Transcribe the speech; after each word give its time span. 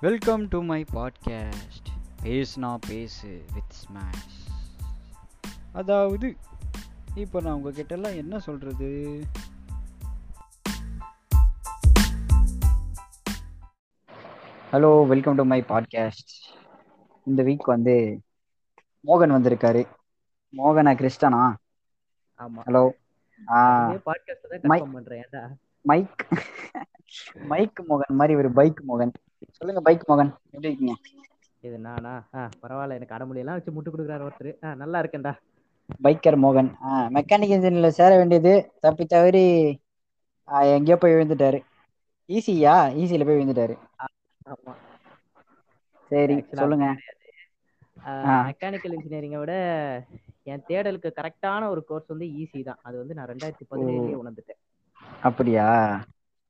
Welcome 0.00 0.48
to 0.48 0.62
my 0.62 0.84
podcast 0.94 1.88
பேசுனா 2.22 2.76
பேசு 2.88 3.44
with 3.54 3.70
smash 3.70 4.48
அதாவது 5.72 6.36
இப்போ 7.14 7.40
நான் 7.40 7.52
உங்ககிட்ட 7.52 7.94
எல்லாம் 7.94 8.14
என்ன 8.14 8.38
சொல்கிறது 8.38 9.20
hello 14.72 15.06
welcome 15.06 15.34
to 15.34 15.44
my 15.44 15.62
podcast 15.62 16.32
இந்த 17.24 17.42
வீக் 17.42 17.64
வந்து 17.64 18.20
மோகன் 19.06 19.32
வந்திருக்காரு. 19.32 19.84
மோகனா 20.56 20.94
கிறிஸ்டனா? 20.94 21.54
ஆமா. 22.38 22.62
ஹலோ 22.66 22.90
பாட்காஸ்ட் 24.06 25.30
தான் 25.30 25.58
மைக் 25.82 26.26
மைக் 27.34 27.84
மோகன் 27.88 28.14
மாதிரி 28.14 28.34
ஒரு 28.34 28.52
பைக் 28.52 28.82
மோகன். 28.88 29.12
சொல்லுங்க 29.58 29.80
பைக் 29.86 30.08
மோகன். 30.10 30.32
எப்படி 30.52 30.68
இருக்கீங்க? 30.70 30.94
இது 31.66 31.76
நானா? 31.86 32.12
ஆ 32.38 32.42
பரவாயில்ல. 32.62 32.98
எனக்கு 32.98 33.16
அடமொழியெல்லாம் 33.16 33.58
வச்சு 33.58 33.74
முட்டு 33.76 33.92
கொடுக்குறாரு 33.92 34.26
ஒருத்தர். 34.28 34.50
ஆ 34.64 34.74
நல்லா 34.82 35.00
இருக்கேன்டா. 35.02 35.32
பைக்கர் 36.04 36.36
மோகன். 36.44 36.70
ஆ 36.86 37.00
மெக்கானிக் 37.16 37.54
இன்ஜினில் 37.56 37.96
சேர 37.98 38.10
வேண்டியது 38.20 38.52
தப்பி 38.84 39.04
தவறி 39.12 39.44
எங்கேயோ 40.76 40.96
போய் 41.02 41.14
விழுந்துட்டாரு. 41.14 41.58
ஈஸியா 42.30 42.74
ஈஸியில் 43.00 43.26
போய் 43.28 43.38
விழுந்துட்டாரு. 43.38 43.74
சரி 46.10 46.36
சொல்லுங்க. 46.60 46.86
மெக்கானிக்கல் 48.48 48.94
இன்ஜினியரிங்கை 48.96 49.40
விட 49.42 49.54
என் 50.52 50.64
தேடலுக்கு 50.68 51.10
கரெக்டான 51.18 51.68
ஒரு 51.72 51.82
கோர்ஸ் 51.88 52.12
வந்து 52.12 52.26
ஈஸி 52.40 52.60
தான். 52.68 52.80
அது 52.86 52.96
வந்து 53.00 53.16
நான் 53.18 53.30
ரெண்டாயிரத்தி 53.32 53.66
பதினேழுலயே 53.72 54.18
உணர்ந்துட்டேன். 54.22 54.60
அப்படியா? 55.28 55.66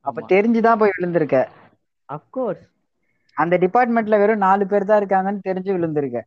அப்ப 0.07 0.23
தெரிஞ்சுதான் 0.33 0.81
போய் 0.81 0.95
விழுந்திருக்க. 0.97 1.39
அப்கோர்ஸ் 2.09 2.67
அந்த 3.37 3.55
டிபார்ட்மெண்ட்ல 3.63 4.21
வெறும் 4.21 4.45
நாலு 4.45 4.65
பேர் 4.67 4.89
தான் 4.89 5.01
இருக்காங்கன்னு 5.01 5.47
தெரிஞ்சு 5.49 5.71
விழுந்திருக்க 5.75 6.21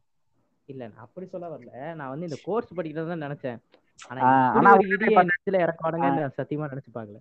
இல்ல 0.69 0.83
நான் 0.87 1.05
அப்படி 1.05 1.25
சொல்ல 1.27 1.47
வரல. 1.51 1.69
நான் 1.97 2.11
வந்து 2.11 2.29
இந்த 2.29 2.39
கோர்ஸ் 2.45 2.75
படிக்கிறதா 2.77 3.11
தான் 3.11 3.25
நினைச்சேன். 3.25 3.59
ஆனா 4.09 4.21
ஆனா 4.57 4.71
நான் 5.97 6.35
சத்தியமா 6.37 6.69
நினைச்சு 6.69 6.91
பார்க்கல. 6.91 7.19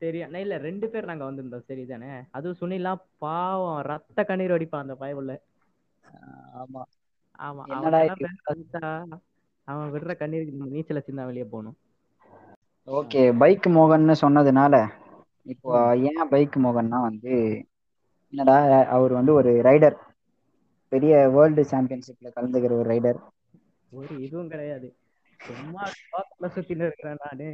சரி 0.00 0.18
நான் 0.24 0.44
இல்ல 0.44 0.56
ரெண்டு 0.64 0.86
பேர் 0.92 1.08
நாங்க 1.08 1.24
வந்திருந்தோம். 1.26 1.66
சரிதானே 1.68 2.08
அதுவும் 2.36 2.60
சுனிலாம் 2.60 3.02
பாவம் 3.24 3.80
ரத்த 3.90 4.24
கண்ணீர் 4.24 4.54
வடிப்பான் 4.54 4.84
அந்த 4.84 4.96
பயவுள்ள 5.02 5.34
ஆமா. 6.60 6.82
ஆமா 7.38 7.64
அவன் 9.68 9.92
விடுற 9.94 10.12
கண்ணீருக்கு 10.16 10.72
நீச்சல் 10.72 11.06
சின்ன 11.06 11.26
வெளியே 11.28 11.46
போகணும். 11.48 11.78
ஓகே 12.88 13.22
பைக் 13.40 13.66
மோகன்னு 13.74 14.14
சொன்னதுனால 14.20 14.74
இப்போ 15.46 15.72
ஏன் 16.08 16.22
பைக் 16.32 16.56
மோகன்னா 16.64 16.98
வந்து 17.06 17.34
என்னடா 18.32 18.56
அவர் 18.94 19.12
வந்து 19.16 19.32
ஒரு 19.34 19.52
ரைடர் 19.64 19.96
பெரிய 20.92 21.12
வேர்ல்டு 21.34 21.64
சாம்பியன்ஷிப்ல 21.70 22.32
கலந்துக்கிற 22.34 22.72
ஒரு 22.76 22.88
ரைடர் 22.90 23.20
ஒரு 23.92 24.14
இதுவும் 24.24 24.50
கிடையாது. 24.50 24.88
சும்மா 25.40 25.84
சுத்தின்னு 26.50 26.88
இருக்கிறேன் 26.88 27.22
நானு. 27.22 27.48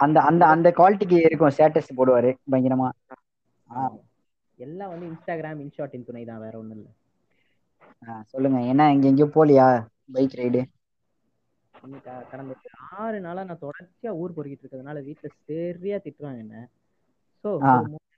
அந்த 0.00 0.18
அந்த 0.28 0.42
அந்த 0.52 0.68
குவாலிட்டிக்கு 0.76 1.18
இருக்கும் 1.24 1.54
ஸ்டேட்டஸ் 1.54 1.96
போடுவாரு 1.98 2.30
பயங்கரமா. 2.46 2.88
எல்லாம் 4.58 4.92
வந்து 4.92 5.08
இன்ஸ்டாகிராம் 5.10 5.62
இன்ஷாட்டின் 5.64 6.06
துணை 6.06 6.24
தான் 6.26 6.42
வேற 6.44 6.54
ஒண்ணும் 6.58 6.78
இல்ல. 6.78 6.88
சொல்லுங்க 8.32 8.58
என்ன 8.70 8.88
இங்க 8.94 9.06
எங்கேயோ 9.10 9.28
போலியா 9.32 9.66
பைக் 10.14 10.38
ரைடு 10.38 10.62
கடந்த 12.26 12.54
ஆறு 12.96 13.18
நாளா 13.24 13.42
நான் 13.44 13.62
தொடர்ச்சியா 13.62 14.12
ஊர் 14.20 14.34
பொறுக்கிட்டு 14.36 14.64
இருக்கிறதுனால 14.64 15.02
வீட்டுல 15.06 15.28
சரியா 15.42 15.98
திட்டுவாங்க 16.00 16.42
என்ன. 16.44 16.56
சோ 17.44 17.50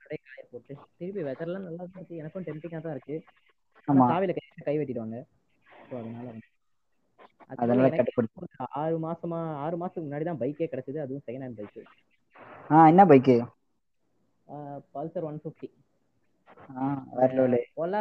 கடை 0.04 0.18
காய 0.20 0.42
போட்டு 0.46 0.72
திருப்பி 0.96 1.22
வெதர்லாம் 1.28 1.66
நல்லா 1.66 1.82
தான் 1.84 1.98
இருக்கு 1.98 2.20
எனக்கும் 2.22 2.46
டெம்டிங்கா 2.46 2.80
தான் 2.80 2.96
இருக்கு. 2.96 3.16
சாவியில 4.04 4.34
கை 4.36 4.44
கை 4.66 4.76
வெட்டிடுவாங்க. 4.78 5.18
ஸோ 5.86 5.92
அதனால 5.98 6.26
ஆறு 8.76 8.96
மாசமா 9.04 9.40
ஆறு 9.62 9.76
மாசத்துக்கு 9.76 10.06
முன்னாடி 10.06 10.26
தான் 10.26 10.40
பைக்கே 10.42 10.68
கிடைச்சது. 10.68 10.98
அதுவும் 11.04 11.26
செகண்ட் 11.26 11.46
ஹேண்ட் 11.46 11.60
பைக்கு 11.60 11.82
ஆ 12.70 12.80
என்ன 12.90 13.02
பைக்கு 13.06 13.36
பல்சர் 14.92 15.26
ஒன் 15.26 15.42
ஃபிஃப்டி 15.42 15.68
ஆ 16.76 16.86
வேற 17.14 17.30
லெவலு. 17.36 17.60
ஒலா 17.76 18.00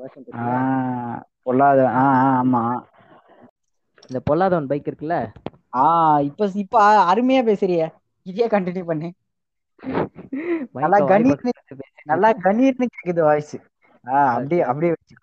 வருஷன் 0.00 0.26
ஆ 0.36 0.44
பொல்லாத 1.44 1.80
ஆ 1.96 2.04
ஆ 2.18 2.30
ஆமா. 2.34 2.62
இந்த 4.04 4.18
பொல்லாதவன் 4.26 4.70
பைக் 4.70 4.88
இருக்குல்ல? 4.88 5.16
ஆ 5.76 5.84
இப்ப 6.28 6.48
இப்ப 6.62 6.76
அருமையா 7.06 7.42
பேசுறிய. 7.44 7.82
இதே 8.26 8.46
கண்டினியூ 8.48 8.84
பண்ணு. 8.86 9.08
நல்லா 10.78 10.98
கணீர்னு 11.10 11.52
நல்லா 12.06 12.30
கணீர்னு 12.44 12.86
கேக்குது 12.94 13.22
வாய்ஸ் 13.22 13.56
அப்படியே. 14.28 14.60
அப்படியே 14.62 14.92
வச்சு 14.92 15.14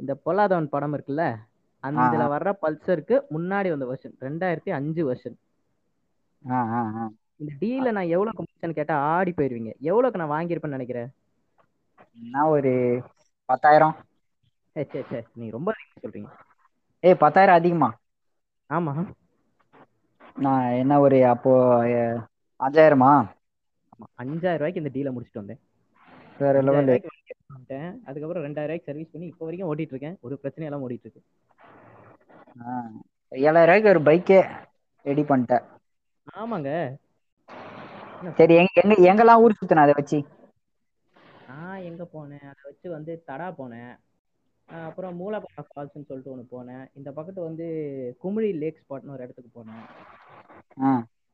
இந்த 0.00 0.12
பொல்லாதவன் 0.24 0.72
படம் 0.72 0.94
இருக்குல்ல 0.94 1.24
அதுல 1.84 2.24
ஆ. 2.24 2.32
வர்ற 2.32 2.50
பல்சருக்கு 2.62 3.16
முன்னாடி 3.30 3.68
வந்த 3.70 3.86
வெர்ஷன் 3.86 4.14
ரெண்டாயிரத்தி 4.22 4.70
அஞ்சு 4.74 5.02
வெர்ஷன் 5.04 5.36
ஆ 6.44 6.58
ஆ 6.72 6.80
ஆ. 6.96 7.04
இந்த 7.40 7.52
டீல 7.60 7.90
நான் 7.92 8.12
எவ்வளவுக்கு 8.14 8.42
முடிச்சேன்னு 8.42 8.78
கேட்டா 8.78 8.94
ஆடி 9.10 9.32
போயிருவீங்க. 9.32 9.72
எவ்வளவுக்கு 9.82 10.20
நான் 10.20 10.34
வாங்கியிருப்பேன்னு 10.34 10.78
நினைக்கிறேன் 10.78 11.10
என்ன 12.18 12.46
ஒரு 12.48 12.72
பத்தாயிரம். 13.48 13.94
சே 14.76 15.02
சே 15.04 15.18
நீ 15.34 15.46
ரொம்ப 15.50 15.70
சொல்றீங்க. 15.96 16.28
ஏய் 17.04 17.20
பத்தாயிரம் 17.20 17.54
அதிகமா? 17.54 17.88
ஆமா. 18.70 18.92
நான் 20.36 20.66
என்ன 20.74 21.00
ஒரு 21.00 21.18
அப்போ 21.26 21.52
அஞ்சாயிரமா? 22.60 23.10
அஞ்சாயிரம் 24.22 24.60
ரூபாய்க்கு 24.60 24.82
இந்த 24.82 24.92
டீலை 24.96 25.12
முடிச்சுட்டு 25.14 25.42
வந்தேன். 25.42 25.60
வேற 26.40 26.56
லெவலு 26.66 26.94
அதுக்கப்புறம் 28.08 28.44
ரெண்டாயிரம் 28.46 28.70
ரூபாய்க்கு 28.70 28.88
சர்வீஸ் 28.90 29.12
பண்ணி 29.12 29.26
இப்போ 29.30 29.44
வரைக்கும் 29.46 29.70
ஓட்டிட்டு 29.70 29.94
இருக்கேன் 29.94 30.16
ஒரு 30.26 30.34
பிரச்சனையும் 30.42 30.70
எல்லாம் 30.70 30.84
ஓடிட்டு 30.86 31.06
இருக்கு 31.06 31.22
ஏழாயிரம் 33.32 33.68
ரூபாய்க்கு 33.68 33.92
ஒரு 33.94 34.02
பைக்கே 34.08 34.40
ரெடி 35.04 35.22
பண்ணிட்டேன். 35.30 35.64
ஆமாங்க. 36.40 36.70
சரி 38.38 38.54
எங்க 38.60 38.80
எங்க 38.82 38.94
எங்கெல்லாம் 39.10 39.42
ஊர் 39.44 39.58
சுத்தின 39.58 39.84
அதை 39.84 39.94
வச்சு? 39.98 40.18
நான் 41.48 41.84
எங்க 41.90 42.04
போனேன்? 42.14 42.46
அதை 42.50 42.62
வச்சு 42.70 42.88
வந்து 42.96 43.12
தடா 43.28 43.48
போனேன். 43.60 43.92
அப்புறம் 44.68 45.14
மூலபாக்கம் 45.20 45.68
ஃபால்ஸ்னு 45.70 46.08
சொல்லிட்டு 46.08 46.32
ஒன்று 46.32 46.52
போனேன். 46.54 46.84
இந்த 46.98 47.10
பக்கத்து 47.18 47.40
வந்து 47.48 47.66
குமிழி 48.22 48.50
லேக் 48.62 48.82
ஸ்பாட்னு 48.82 49.14
ஒரு 49.16 49.24
இடத்துக்கு 49.26 49.52
போனேன். 49.58 49.86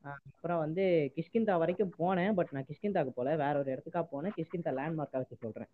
அப்புறம் 0.04 0.62
வந்து 0.62 0.84
கிஷ்கிந்தா 1.16 1.54
வரைக்கும் 1.58 1.94
போனேன் 1.98 2.34
பட் 2.34 2.52
நான் 2.52 2.68
கிஷ்கிந்தாக்கு 2.68 3.12
போல 3.12 3.36
வேற 3.36 3.54
ஒரு 3.58 3.70
இடத்துக்கா 3.74 4.02
போனேன். 4.12 4.36
கிஷ்கிந்தா 4.38 4.72
லேண்ட்மார்க்கா 4.78 5.20
வச்சு 5.22 5.42
சொல்றேன். 5.42 5.70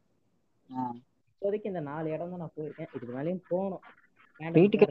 இப்போதைக்கு 1.33 1.71
இந்த 1.71 1.83
நாலு 1.87 2.09
இடம் 2.11 2.33
தான் 2.33 2.43
நான் 2.43 2.57
போயிருக்கேன். 2.57 2.91
இதுக்கு 2.91 3.17
மேலேயும் 3.17 3.45
போகணும். 3.51 3.85
வீட்டுக்கு 4.41 4.87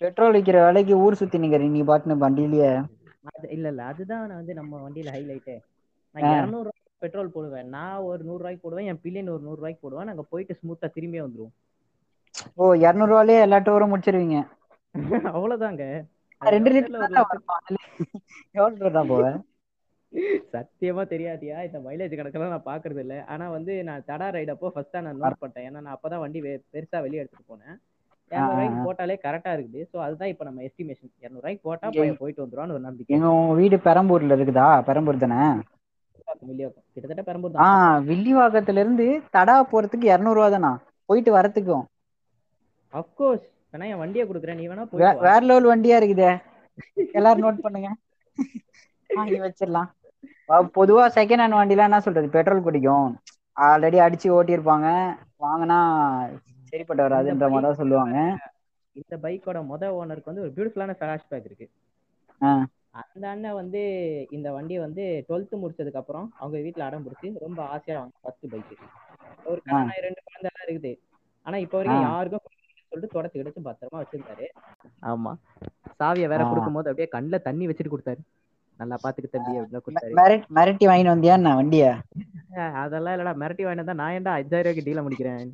பெட்ரோல் 0.00 0.34
விற்கிற 0.34 0.58
வேலைக்கு 0.64 0.94
ஊர் 0.98 1.18
சுத்தி 1.20 1.38
நிக்கிற 1.38 1.70
நீ 1.70 1.82
பாட்டுன்னு 1.88 2.22
வண்டியிலேயே? 2.24 2.72
அது 3.30 3.46
இல்ல 3.50 3.66
இல்ல. 3.68 3.82
அதுதான் 3.90 4.32
வந்து 4.32 4.54
நம்ம 4.54 4.80
வண்டியில 4.84 5.14
ஹைலைட்டு. 5.16 5.54
நான் 6.14 6.28
இரநூறு 6.32 6.70
பெட்ரோல் 7.02 7.32
போடுவேன். 7.32 7.68
நான் 7.68 8.06
ஒரு 8.08 8.22
நூறு 8.24 8.40
ரூபாய்க்கு 8.40 8.64
போடுவேன். 8.64 8.88
என் 8.90 9.02
பிள்ளைன்னு 9.02 9.34
ஒரு 9.36 9.42
நூறு 9.42 9.60
ரூபாய்க்கு 9.60 9.84
போடுவேன். 9.84 10.10
நாங்க 10.10 10.24
போயிட்டு 10.32 10.58
ஸ்மூத்தா 10.60 10.88
திரும்பியே 10.96 11.24
வந்துருவோம். 11.24 11.54
ஓ 12.56 12.68
இரநூறுவாலே 12.80 13.36
எல்லா 13.40 13.58
டூரும் 13.62 13.92
முடிச்சிருவீங்க. 13.92 14.38
அவ்வளவுதாங்க. 15.32 15.82
ரெண்டு 16.42 16.70
லிட்டர் 16.74 17.16
தான்? 17.98 18.22
எவ்வளவு 18.54 18.78
போவேன் 19.10 19.38
சத்தியமா 20.54 21.02
தெரியாதியா? 21.10 21.56
இந்த 21.66 21.78
மைலேஜ் 21.86 22.16
கணக்கெல்லாம் 22.18 22.54
நான் 22.54 22.68
பாக்குறது 22.68 23.00
இல்ல 23.04 23.16
ஆனா 23.32 23.46
வந்து 23.56 23.72
நான் 23.88 24.06
தடா 24.06 24.28
ரைட் 24.36 24.52
அப்போ 24.54 24.68
ஃபர்ஸ்டா 24.74 25.00
நான் 25.06 25.20
நோட் 25.22 25.40
பண்ணிட்டேன் 25.40 25.66
ஏன்னா 25.68 25.82
நான் 25.84 25.96
அப்பதான் 25.96 26.22
வண்டி 26.24 26.40
பெருசா 26.74 27.00
வெளியே 27.06 27.22
எடுத்துட்டு 27.22 27.50
போனேன். 27.52 27.76
இரநூறு 28.30 28.54
ரூபாய்க்கு 28.54 28.78
போட்டாலே 28.86 29.16
கரெக்டா 29.22 29.52
இருக்குது. 29.56 29.80
சோ 29.90 29.96
அதுதான் 30.06 30.32
இப்ப 30.32 30.44
நம்ம 30.48 30.62
எஸ்டிமேஷன் 30.68 31.12
இரநூறு 31.22 31.42
ரூபாய்க்கு 31.42 31.66
போட்டா 31.68 31.90
போய் 31.98 32.18
போயிட்டு 32.20 32.44
வந்துருவான்னு 32.44 32.76
ஒரு 32.76 32.86
நம்பிக்கை. 32.88 33.16
எங்க 33.16 33.28
வீடு 33.58 33.76
பெரம்பூர்ல 33.86 34.36
இருக்குதா? 34.38 34.68
பெரம்பூர் 34.88 35.22
தானே? 35.24 35.42
கிட்டத்தட்ட 36.94 37.22
பெரம்பூர் 37.28 37.56
ஆ 37.58 37.66
தான். 37.66 37.70
வில்லிவாக்கத்துல 38.08 38.82
இருந்து 38.82 39.06
தடா 39.36 39.56
போறதுக்கு 39.70 40.06
இரநூறுவா 40.12 40.48
தானா? 40.54 40.72
போயிட்டு 41.08 41.30
வரத்துக்கும். 41.32 41.84
அப்கோர்ஸ் 42.92 43.44
வேணா 43.72 43.88
என் 43.90 44.02
வண்டியை 44.02 44.24
கொடுக்குறேன். 44.26 44.58
நீ 44.60 44.66
வேணா 44.70 44.84
வேற 45.22 45.40
லெவல் 45.42 45.70
வண்டியா 45.70 45.96
இருக்குதே? 45.98 46.30
எல்லாரும் 47.12 47.42
நோட் 47.42 47.60
பண்ணுங்க. 47.60 47.88
வாங்கி 49.08 49.40
வச்சிடலாம். 49.40 49.88
பொதுவா 50.48 51.04
செகண்ட் 51.18 51.42
ஹேண்ட் 51.42 51.58
வண்டிலாம் 51.58 51.88
என்ன 51.88 52.00
சொல்றது? 52.00 52.28
பெட்ரோல் 52.28 52.62
குடிக்கும். 52.62 53.08
ஆல்ரெடி 53.56 53.98
அடிச்சு 54.06 54.28
ஓட்டியிருப்பாங்க. 54.38 54.88
வாங்கினா 55.40 55.78
சரிப்பட்டு 56.62 57.02
வராதுன்ற 57.02 57.46
மாதிரி 57.48 57.60
தான் 57.60 57.74
சொல்லுவாங்க. 57.74 58.16
இந்த 58.92 59.16
பைக்கோட 59.22 59.58
மொத 59.70 59.84
ஓனருக்கு 59.98 60.30
வந்து 60.30 60.40
ஒரு 60.40 60.52
பியூட்டிஃபுல்லான 60.56 60.94
ஃபிளாஷ்பேக் 61.00 61.44
இருக்கு. 61.44 61.66
ஆ. 62.42 62.50
அந்த 63.12 63.28
அண்ணன் 63.28 63.54
வந்து 63.54 63.80
இந்த 64.30 64.52
வண்டியை 64.52 64.82
வந்து 64.82 65.04
டுவெல்த் 65.28 65.56
முடிச்சதுக்கு 65.62 65.96
அப்புறம் 65.96 66.32
அவங்க 66.38 66.60
வீட்ல 66.60 66.84
அடம் 66.84 67.04
பிடிச்சி 67.06 67.38
ரொம்ப 67.40 67.66
ஆசையா 67.66 68.00
வாங்க 68.00 68.14
ஃபர்ஸ்ட் 68.22 68.48
பைக் 68.50 68.78
ஒரு 69.44 69.60
ரெண்டு 70.00 70.20
குழந்தை 70.24 70.40
எல்லாம் 70.40 70.66
இருக்குது. 70.66 70.92
ஆனா 71.46 71.56
இப்ப 71.56 71.76
வரைக்கும். 71.78 72.02
யாருக்கும் 72.02 72.40
சொல்லிட்டு 72.92 73.14
தொடச்சு 73.14 73.40
கிடைச்சு 73.40 73.68
பத்திரமா 73.68 74.00
வச்சிருந்தாரு. 74.02 74.46
ஆமா. 75.10 75.32
சாவியை 76.00 76.28
வேற. 76.32 76.42
கொடுக்கும்போது 76.44 76.90
அப்படியே 76.90 77.08
கண்ணுல 77.14 77.40
தண்ணி 77.42 77.68
வச்சுட்டு 77.68 77.94
கொடுத்தாரு. 77.94 78.20
நல்லா 78.80 78.96
பாத்துக்க 79.04 79.28
தம்பி 79.30 79.58
அப்படின்னு 79.60 79.86
கொடுத்தாரு. 79.86 80.16
மிரட்டி 80.56 80.86
வாங்கிட்டு 80.88 81.14
வந்தியா 81.14 81.36
என்ன 81.38 81.54
வண்டிய? 81.54 81.84
அதெல்லாம் 82.82 83.14
இல்லடா. 83.14 83.34
மிரட்டி 83.42 83.64
வாங்கினா 83.66 83.98
நான் 84.00 84.14
ஏன்டா 84.16 84.34
அஞ்சாயிரம் 84.38 84.66
ரூபாய்க்கு 84.66 84.86
டீல 84.88 85.02
முடிக்கிறேன்? 85.06 85.48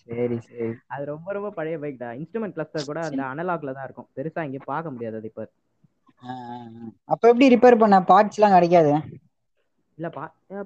சரி 0.00 0.38
சரி. 0.46 0.68
அது 0.92 1.04
ரொம்ப 1.10 1.28
ரொம்ப 1.32 1.50
பழைய 1.50 1.76
பைக் 1.82 2.02
தான் 2.02 2.16
இன்ஸ்ட்ருமெண்ட் 2.20 2.56
கிளஸ்டர் 2.56 2.88
கூட 2.88 3.00
அந்த 3.08 3.22
அனலாக்ல 3.32 3.74
தான் 3.76 3.86
இருக்கும். 3.88 4.08
பெருசா 4.16 4.46
இங்க 4.48 4.60
பார்க்க 4.64 4.94
முடியாது 4.94 5.18
அது 5.20 5.30
இப்ப. 5.32 5.44
அப்ப 7.12 7.22
எப்படி 7.30 7.52
ரிப்பேர் 7.54 7.80
பண்ண? 7.80 7.96
பார்ட்ஸ் 8.10 8.38
எல்லாம் 8.38 8.56
கிடைக்காது? 8.56 8.92
இல்ல 9.98 10.06
பா 10.10 10.24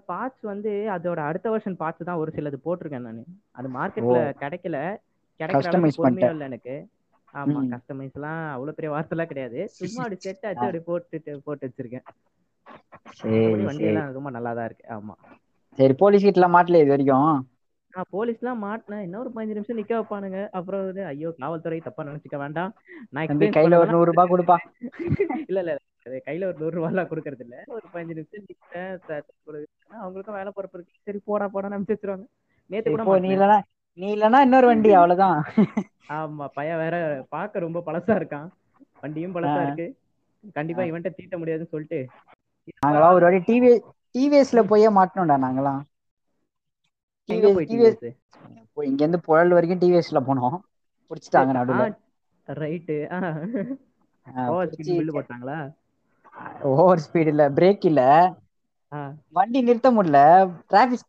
பார்ட்ஸ் 0.09 0.45
வந்து 0.51 0.71
அதோட 0.95 1.21
அடுத்த 1.29 1.49
வருஷன் 1.51 1.81
பார்ட்ஸ் 1.81 2.09
தான் 2.09 2.21
ஒரு 2.23 2.31
சிலது 2.37 2.59
போட்டிருக்கேன் 2.65 3.07
நான். 3.09 3.21
அது 3.55 3.69
மார்க்கெட்ல 3.75 4.21
கிடைக்கல. 4.43 4.79
பண்ணிட்டேன். 5.99 6.35
இல்லை 6.35 6.47
எனக்கு. 6.51 6.75
ஆமா. 7.35 7.61
கஸ்டமைஸ் 7.73 8.17
எல்லாம் 8.19 8.43
அவ்வளவு 8.55 8.77
பெரிய 8.77 8.91
வார்த்தை 8.93 9.15
எல்லாம் 9.17 9.31
கிடையாது. 9.33 9.61
சும்மா 9.79 10.01
அப்படி 10.05 10.19
செட் 10.21 10.47
ஆச்சு 10.49 10.67
அப்படி 10.67 10.81
போட்டுட்டு 10.89 11.35
போட்டு 11.47 11.67
வச்சிருக்கேன். 11.69 12.07
சரி 13.19 13.35
மத்தபடி 13.35 13.65
வண்டி 13.65 13.81
சரி. 13.81 13.91
எல்லாம் 13.91 14.17
ரொம்ப 14.17 14.31
நல்லா 14.37 14.53
தான் 14.59 14.69
இருக்கு. 14.71 14.87
ஆமா. 14.97 15.15
சரி 15.79 15.95
போலீஸ் 16.01 16.27
கிட்ட 16.27 16.49
மாட்டல 16.55 16.83
இது 16.83 16.95
வரைக்கும்? 16.95 17.31
நான் 17.95 18.09
போலீஸ்லாம் 18.13 18.61
மாட்டினேன். 18.63 19.05
இன்னும் 19.05 19.21
ஒரு 19.21 19.31
பதினஞ்சு 19.31 19.57
நிமிஷம் 19.59 19.79
நிக்க 19.79 19.93
வைப்பானுங்க. 19.95 20.41
அப்புறம் 20.59 20.83
வந்து 20.85 21.03
ஐயோ 21.07 21.31
காவல்துறை 21.39 21.79
தப்பா 21.81 22.09
நினைச்சுக்க 22.09 22.39
வேண்டாம். 22.39 22.73
நான் 23.13 23.29
கையில 23.55 23.79
ஒரு 23.83 23.93
நூறு 23.95 24.11
ரூபாய் 24.11 24.33
கொடுப்பா. 24.33 24.57
இல்ல 25.49 25.59
இல்ல. 25.65 25.75
அது 26.09 26.23
கையில 26.27 26.45
ஒரு 26.45 26.53
நூறு 26.53 26.71
ரூபாய் 26.71 26.89
எல்லாம் 26.89 27.07
கொடுக்கறது 27.07 27.41
இல்ல 27.41 27.65
ஒரு 27.67 27.83
பதினஞ்சு 27.93 28.05
நிமிஷம் 28.05 29.21
ஒரு- 29.47 29.67
அவங்களுக்கும் 30.03 30.33
வேலை 30.33 30.53
பொறுப்பு 30.55 30.79
இருக்கு. 30.79 30.93
சரி 31.03 31.21
போடா 31.25 31.49
போடா 31.49 31.69
அனுப்பிச்சு 31.69 31.97
வச்சிருவாங்க. 31.97 32.27
நேத்து 32.67 32.91
கூட 32.91 33.19
நீ 33.19 33.29
மாட்டினேன். 33.29 33.39
இல்லனா 33.39 33.61
நீ 33.95 34.15
இல்லனா 34.15 34.41
இன்னொரு 34.41 34.67
வண்டி 34.67 34.93
அவ்வளவுதான். 34.93 35.45
ஆமா 36.09 36.47
பையன் 36.47 36.77
வேற 36.77 37.27
பார்க்க 37.29 37.59
ரொம்ப 37.59 37.83
பழசா 37.87 38.21
இருக்கான். 38.21 38.49
வண்டியும் 39.01 39.35
பழசா. 39.35 39.63
இருக்கு. 39.63 39.99
கண்டிப்பா 40.53 40.83
இவன்ட்ட 40.83 41.13
தீட்ட 41.17 41.39
முடியாதுன்னு 41.39 41.69
சொல்லிட்டு. 41.71 42.07
நாங்களாம் 42.87 43.13
ஒரு 43.13 43.31
வாட்டி 43.31 43.61
டிவி 43.61 43.81
டிவிஎஸ்ல 44.19 44.63
போயே 44.63 44.91
மாட்டணும்டா 44.91 45.39
நாங்களாம். 45.39 45.81
டிவிஎஸ் 47.33 48.15
இங்க 48.75 49.05
இருந்து 49.05 49.21
புழல் 49.21 49.49
வரைக்கும் 49.49 49.91
டிவிஎஸ்ல 49.91 50.23
போனோம். 50.27 50.59
புடிச்சிட்டாங்க 51.09 51.51
நடுவுல. 51.59 51.99
ரைட்டு. 52.47 53.07
போட்டாங்களா? 55.13 55.75
ஓவர் 56.73 57.02
ஸ்பீட் 57.05 57.26
இல்ல 57.26 57.44
பிரேக் 57.52 57.85
இல்ல. 57.85 58.02
வண்டி 59.32 59.61
நிறுத்த 59.62 59.88
முடியல. 59.93 60.19
டிராபிக் 60.67 61.05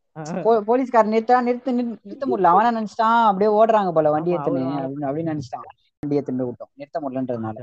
போலீஸ்கார் 0.68 1.12
நிறுத்தா 1.12 1.38
நிறுத்த 1.42 1.72
நிறுத்த 1.74 2.26
முடியல. 2.28 2.52
அவன 2.54 2.72
நினைச்சிட்டான் 2.72 3.20
அப்படியே 3.28 3.52
ஓடுறாங்க 3.56 3.92
போல 3.92 4.12
வண்டி 4.12 4.34
எடுத்துன்னு 4.34 4.64
அப்படின்னு 4.78 5.08
அப்படின்னு 5.10 5.34
நினைச்சிட்டான். 5.34 5.68
வண்டியை 6.04 6.22
திண்டு 6.24 6.48
விட்டோம். 6.48 6.72
நிறுத்த 6.74 7.00
முடியலன்றதுனால. 7.00 7.58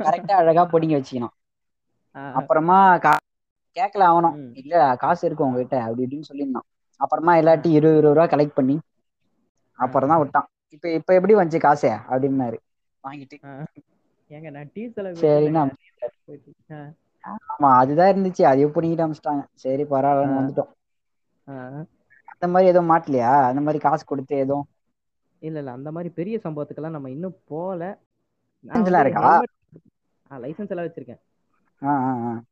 கரெக்டா 0.00 0.34
அழகா 0.40 0.62
பொடிங்க 0.66 0.96
வச்சுக்கணும் 0.96 1.34
அப்புறமா 2.34 2.78
கேட்கல 3.76 4.02
அவனும். 4.04 4.36
இல்ல 4.60 4.72
காசு 4.96 5.22
இருக்கு 5.26 5.46
உங்ககிட்ட 5.46 5.76
அப்படி 5.82 6.04
இப்படின்னு 6.04 6.30
சொல்லியிருந்தான். 6.30 6.68
அப்புறமா 7.00 7.32
எல்லாட்டி 7.34 7.68
இருபது 7.70 7.98
இருபது 7.98 8.16
ரூபா 8.16 8.26
கலெக்ட் 8.26 8.54
பண்ணி 8.54 8.76
அப்புறம் 9.78 10.10
தான் 10.10 10.20
விட்டான். 10.20 10.46
இப்ப 10.74 10.92
இப்ப 10.92 11.14
எப்படி 11.14 11.34
வந்துச்சு 11.34 11.60
காசு? 11.60 11.90
அப்படின்னாரு. 12.08 12.58
வாங்கிட்டு. 13.04 13.36
ஏங்க 14.30 14.48
நான் 14.52 14.72
டீ 14.72 14.82
செலவு 14.90 15.26
ஆமா 17.48 17.68
அதுதான் 17.78 18.10
இருந்துச்சு. 18.12 18.42
அதையும் 18.44 18.74
பிடிங்கிட்டு 18.74 19.04
அமிச்சிட்டாங்க 19.04 19.42
சரி 19.62 19.84
பரவாயில்லன்னு. 19.90 20.40
வந்துட்டோம். 20.40 20.70
அந்த 22.32 22.46
மாதிரி 22.48 22.70
எதுவும் 22.70 22.90
மாட்டலையா? 22.90 23.32
அந்த 23.48 23.62
மாதிரி 23.62 23.80
காசு 23.82 24.04
கொடுத்து 24.04 24.34
எதுவும்? 24.38 24.66
இல்ல 25.42 25.58
இல்ல 25.58 25.72
அந்த 25.72 25.90
மாதிரி 25.92 26.10
பெரிய 26.14 26.36
சம்பவத்துக்கெல்லாம் 26.38 26.96
நம்ம 26.96 27.10
இன்னும் 27.10 27.38
போல 27.44 27.80
இருக்கா? 29.04 29.32
லைசன்ஸ் 30.30 30.72
எல்லாம் 30.72 30.86
வச்சிருக்கேன். 30.86 31.20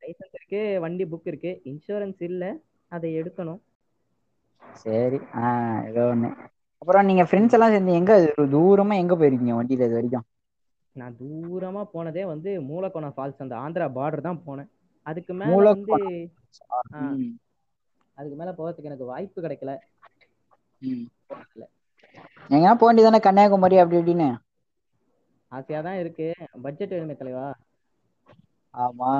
லைசன்ஸ் 0.02 0.36
இருக்கு 0.38 0.60
வண்டி 0.80 1.04
புக் 1.06 1.26
இருக்கு. 1.26 1.52
இன்சூரன்ஸ் 1.70 2.22
இல்ல 2.22 2.44
அதை 2.92 3.10
எடுக்கணும். 3.14 3.60
சரி 4.62 5.18
ஏதோ 5.88 6.02
ஒண்ணு. 6.10 6.30
அப்புறம் 6.82 7.06
நீங்க 7.06 7.24
ஃப்ரெண்ட்ஸ் 7.24 7.54
எல்லாம் 7.54 7.72
சேர்ந்து 7.72 7.92
எங்க 7.92 8.12
தூரமா 8.52 8.96
எங்க 8.98 9.16
போயிருக்கீங்க 9.16 9.56
வண்டியில 9.56 9.88
இது 9.88 9.98
வரைக்கும்? 9.98 10.26
நான் 10.96 11.16
தூரமா 11.18 11.82
போனதே 11.90 12.24
வந்து 12.26 12.50
மூலக்கோணம் 12.68 13.14
ஃபால்ஸ் 13.14 13.44
அந்த 13.44 13.56
ஆந்திரா 13.62 13.86
பார்டர் 13.94 14.26
தான் 14.26 14.42
போனேன். 14.44 14.70
அதுக்கு 15.06 15.34
மேல. 15.36 15.60
வந்து 15.68 15.96
அதுக்கு 18.18 18.36
மேல 18.36 18.50
போறதுக்கு 18.52 18.90
எனக்கு 18.90 19.10
வாய்ப்பு 19.10 19.38
கிடைக்கல. 19.40 19.72
எங்கேயா 22.50 22.72
போக 22.74 22.88
வேண்டியதானே 22.88 23.20
கன்னியாகுமரி 23.24 23.76
அப்படி 23.82 24.00
இப்படின்னு? 24.00 24.30
ஆசையா 25.52 25.80
தான் 25.82 26.00
இருக்கு. 26.00 26.26
பட்ஜெட் 26.64 26.94
வேணுமே 26.94 27.16
தலைவா. 27.16 27.46
ஆமா. 28.74 29.10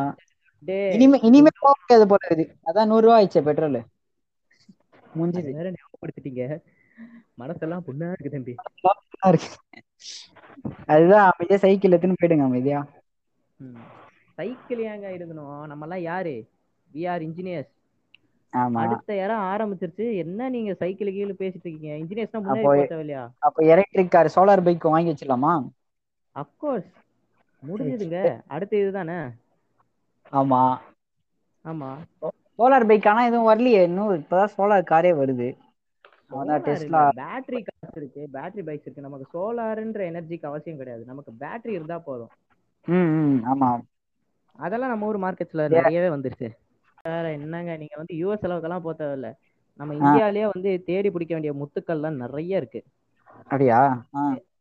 இனிமே 0.92 1.18
இனிமே 1.28 1.52
போக 1.56 1.72
முடியாது 1.74 2.06
போல 2.08 2.22
இருக்குது. 2.22 2.46
அதான் 2.68 2.90
நூறு 2.90 3.04
ரூபா 3.04 3.16
ஆயிடுச்சு 3.18 3.42
பெட்ரோல் 3.44 3.80
முடிஞ்சது. 5.12 5.52
வேற 5.52 5.66
ஞாபகப்படுத்திட்டீங்க. 5.72 6.44
மனசெல்லாம் 7.38 7.86
புண்ணா 7.86 8.08
இருக்கு 8.12 8.34
தம்பி. 8.34 8.54
இருக்கு 9.28 9.50
அதுதான் 10.86 11.30
அமைதியா 11.34 11.58
சைக்கிள் 11.58 11.90
எடுத்துன்னு 11.90 12.12
போயிடுங்க 12.22 12.44
அமைதியா. 12.44 12.86
சைக்கிள் 14.34 14.84
ஏங்க 14.84 15.20
எடுக்கணும்? 15.20 15.66
நம்ம 15.66 15.82
எல்லாம் 15.82 16.00
யாரு 16.00 16.48
வி 16.94 17.10
ஆர் 17.10 17.22
இன்ஜினியர்ஸ் 17.22 17.68
அடுத்த 18.78 19.14
இடம் 19.14 19.38
ஆரம்பிச்சிருச்சு. 19.38 20.16
என்ன 20.16 20.48
நீங்க 20.48 20.74
சைக்கிள் 20.74 21.12
கீழே 21.12 21.32
பேசிட்டு 21.32 21.60
இருக்கீங்க? 21.64 21.88
இன்ஜினியர்ஸ்னா 21.88 22.44
முன்னாடி 22.44 22.86
அப்போ- 23.24 23.62
எலக்ட்ரிக் 23.62 24.10
கார் 24.10 24.32
சோலார் 24.36 24.64
பைக் 24.64 24.84
வாங்கி 24.84 25.12
வச்சிடலாமா? 25.12 25.68
அப்கோர்ஸ் 26.34 26.92
முடிஞ்சதுங்க. 27.66 28.40
அடுத்த 28.46 28.76
இதுதானே? 28.76 29.12
ஆமா. 30.32 30.78
ஆமா. 31.64 31.94
சோலார் 32.58 32.86
பைக் 32.86 33.08
ஆனா 33.08 33.26
எதுவும் 33.26 33.58
வரலையே. 33.58 33.82
இன்னும் 33.82 34.14
இப்பதான் 34.14 34.48
சோலார் 34.56 34.84
காரே 34.90 35.12
வருது. 35.14 35.56
பேட்டரி 37.18 37.62
காசு 37.62 37.96
இருக்கு. 37.96 38.28
பேட்டரி 38.32 38.62
பைக்ஸ் 38.66 38.86
இருக்கு. 38.86 39.00
நமக்கு 39.00 39.26
சோலார்ன்ற 39.34 40.00
எனர்ஜிக்கு 40.10 40.46
அவசியம் 40.46 40.78
கிடையாது. 40.78 41.04
நமக்கு 41.04 41.32
பேட்டரி 41.40 41.74
இருந்தா 41.78 41.98
போதும். 41.98 42.32
ஆமா. 43.44 43.70
அதெல்லாம் 44.58 44.88
நம்ம 44.88 45.06
ஊர் 45.06 45.18
மார்க்கெட்ஸ்ல 45.18 45.68
நிறையவே 45.68 46.08
வந்துருச்சு. 46.08 46.48
வேற 47.02 47.30
என்னங்க? 47.32 47.76
நீங்க 47.76 47.94
வந்து 47.96 48.14
யூஎஸ் 48.14 48.46
அளவுக்கெல்லாம் 48.46 48.80
போக 48.80 48.94
தேவையில்ல 48.98 49.28
நம்ம 49.80 49.94
இந்தியாலயே 49.94 50.48
வந்து 50.52 50.82
தேடி 50.82 51.10
பிடிக்க 51.10 51.36
வேண்டிய 51.36 51.52
முத்துக்கள்லாம் 51.60 52.16
நிறைய 52.16 52.56
இருக்கு. 52.56 52.80
அப்படியா? 53.40 53.80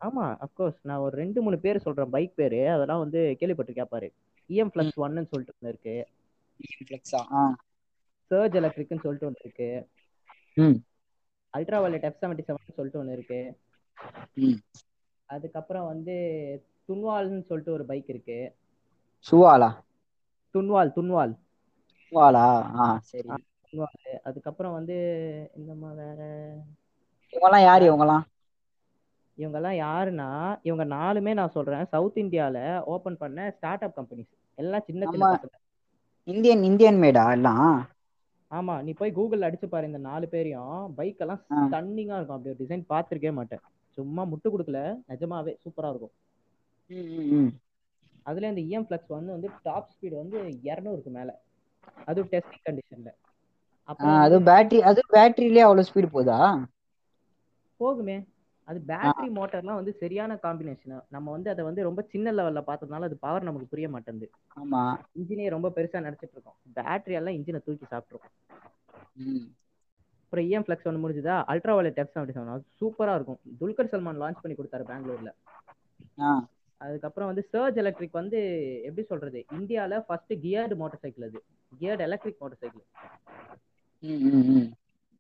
ஆமா 0.06 0.24
அப்கோர்ஸ் 0.38 0.80
நான் 0.82 0.98
ஒரு 0.98 1.16
ரெண்டு 1.16 1.42
மூணு 1.42 1.60
பேர் 1.60 1.78
சொல்றேன் 1.78 2.10
பைக் 2.10 2.36
பேரு. 2.36 2.70
அதெல்லாம் 2.70 3.00
வந்து 3.00 3.38
கேள்விப்பட்டிருக்கா 3.40 3.84
பாரு. 3.84 4.08
இஎம் 4.50 4.72
பிளஸ் 4.74 4.96
ஒன்னு 4.96 5.26
சொல்லிட்டு 5.26 5.56
ஒன்று 5.60 5.72
இருக்கு. 5.72 5.96
சர்ஜ் 8.32 8.58
எலக்ட்ரிக்னு 8.60 9.00
சொல்லிட்டு 9.00 9.26
ஒன்று 9.26 9.44
இருக்கு. 9.44 9.70
Ultra 11.54 11.80
violet 11.80 12.04
F 12.04 12.20
seventy 12.20 12.44
seven 12.46 12.76
சொல்லிட்டு 12.76 13.00
ஒன்று 13.00 13.14
இருக்கு. 13.14 13.40
அதுக்கப்புறம் 15.30 15.88
வந்து 15.88 16.16
துன்வால்னு 16.88 17.42
சொல்லிட்டு 17.44 17.72
ஒரு 17.72 17.86
பைக் 17.86 18.10
இருக்கு. 18.10 18.40
சுவாலா 19.26 19.70
துன்வால் 20.56 20.94
துன்வால் 20.94 21.34
சுவாலா 22.02 22.46
ஆ 22.80 22.88
சரி. 23.10 23.34
துன்வால் 23.62 23.98
அதுக்கப்புறம் 24.24 24.74
வந்து 24.74 24.98
இந்தமா 25.56 25.92
வேற? 25.96 26.20
இவங்கெல்லாம் 27.34 27.64
யாரு 27.64 27.84
இவங்கெல்லாம்? 27.88 28.26
இவங்கெல்லாம் 29.38 29.78
யாருன்னா 29.80 30.28
இவங்க 30.62 30.86
நாலுமே 30.94 31.34
நான் 31.34 31.50
சொல்றேன். 31.50 31.86
சவுத் 31.86 32.18
இந்தியால 32.18 32.58
ஓபன் 32.88 33.18
பண்ண 33.18 33.50
ஸ்டார்ட் 33.52 33.84
அப் 33.84 33.98
கம்பெனிஸ் 33.98 34.32
எல்லாம் 34.58 34.86
சின்ன 34.86 35.08
சின்ன 35.08 35.40
இந்தியன் 36.28 36.64
இந்தியன் 36.64 37.00
மேடா 37.02 37.26
எல்லாம்? 37.32 37.70
ஆமா 38.52 38.74
நீ 38.82 38.92
போய் 38.94 39.16
கூகுள்ல 39.16 39.48
அடிச்சு 39.50 39.68
பாரு 39.68 39.86
இந்த 39.86 40.00
நாலு 40.04 40.28
பேரையும். 40.30 40.68
பைக் 40.96 41.20
எல்லாம். 41.20 41.42
ஸ்டன்னிங்கா 41.62 42.18
இருக்கும். 42.18 42.38
அப்படி 42.38 42.54
ஒரு 42.54 42.62
டிசைன் 42.62 42.90
பார்த்திருக்கவே 42.90 43.34
மாட்டேன். 43.34 43.64
சும்மா 43.98 44.24
முட்டு 44.26 44.48
கொடுக்கல. 44.48 44.80
நிஜமாவே 45.08 45.54
சூப்பரா 45.64 45.90
இருக்கும். 45.90 46.14
அதுல 48.26 48.50
இந்த 48.52 48.64
இஎம் 48.70 48.86
ஃபிளக்ஸ் 48.86 49.16
வந்து 49.16 49.32
வந்து 49.32 49.50
டாப் 49.64 49.92
ஸ்பீடு 49.94 50.16
வந்து 50.16 50.38
இரநூறுக்கு 50.64 51.12
மேல. 51.12 51.30
அது 52.06 52.20
டெஸ்டிங் 52.26 52.66
கண்டிஷன்ல 52.66 53.12
அது 54.20 54.36
பேட்டரி 54.48 54.80
அது 54.90 55.02
பேட்டரியிலே 55.14 55.62
அவ்வளவு 55.62 55.88
ஸ்பீடு 55.90 56.10
போதா? 56.12 56.40
போகுமே. 57.80 58.18
அது 58.72 58.80
பேட்டரி 58.88 59.30
மோட்டார்லாம் 59.32 59.80
வந்து 59.80 59.94
சரியான 60.00 60.38
காம்பினேஷன் 60.44 60.94
நம்ம 61.10 61.28
வந்து 61.32 61.50
அதை 61.50 61.64
வந்து 61.64 61.82
ரொம்ப 61.84 62.02
சின்ன 62.12 62.34
லெவல்ல 62.34 62.62
பார்த்ததுனால 62.68 63.08
அது 63.10 63.18
பவர் 63.18 63.44
நமக்கு 63.44 63.68
புரிய 63.68 63.88
மாட்டேங்குது 63.90 64.30
ஆமா. 64.58 64.84
இன்ஜினே 65.16 65.48
ரொம்ப 65.50 65.70
பெருசா 65.76 66.02
நினைச்சிட்டு 66.02 66.36
இருக்கோம். 66.36 66.58
பேட்டரி 66.76 67.18
எல்லாம் 67.20 67.38
இன்ஜினை 67.38 67.60
தூக்கி 67.62 67.86
சாப்பிட்ரும் 67.86 68.28
ம். 69.26 69.46
அப்புறம் 70.24 70.46
இஎம் 70.46 70.66
ஃபிளக்ஸ் 70.66 70.88
ஒன்று 70.88 71.04
முடிஞ்சுதா? 71.04 71.38
Ultra 71.48 71.74
violet 71.74 72.00
F 72.00 72.14
seventy 72.14 72.34
seven 72.34 72.54
அது 72.54 72.66
சூப்பரா 72.80 73.14
இருக்கும். 73.16 73.40
துல்கர் 73.60 73.92
சல்மான் 73.92 74.22
லான்ச் 74.22 74.42
பண்ணி 74.44 74.56
கொடுத்தாரு 74.56 74.86
பெங்களூர்ல. 74.90 75.32
அதுக்கப்புறம் 76.82 77.30
வந்து 77.32 77.44
சர்ஜ் 77.52 77.78
எலக்ட்ரிக் 77.78 78.20
வந்து 78.20 78.40
எப்படி 78.88 79.04
சொல்றது? 79.08 79.40
இந்தியால 79.58 80.00
ஃபர்ஸ்ட் 80.06 80.34
கியர்டு 80.44 80.76
மோட்டார் 80.76 81.04
சைக்கிள் 81.04 81.28
அது 81.28 81.40
geared 81.72 82.04
electric 82.04 82.42
motor 82.42 82.62
cycle. 82.64 82.86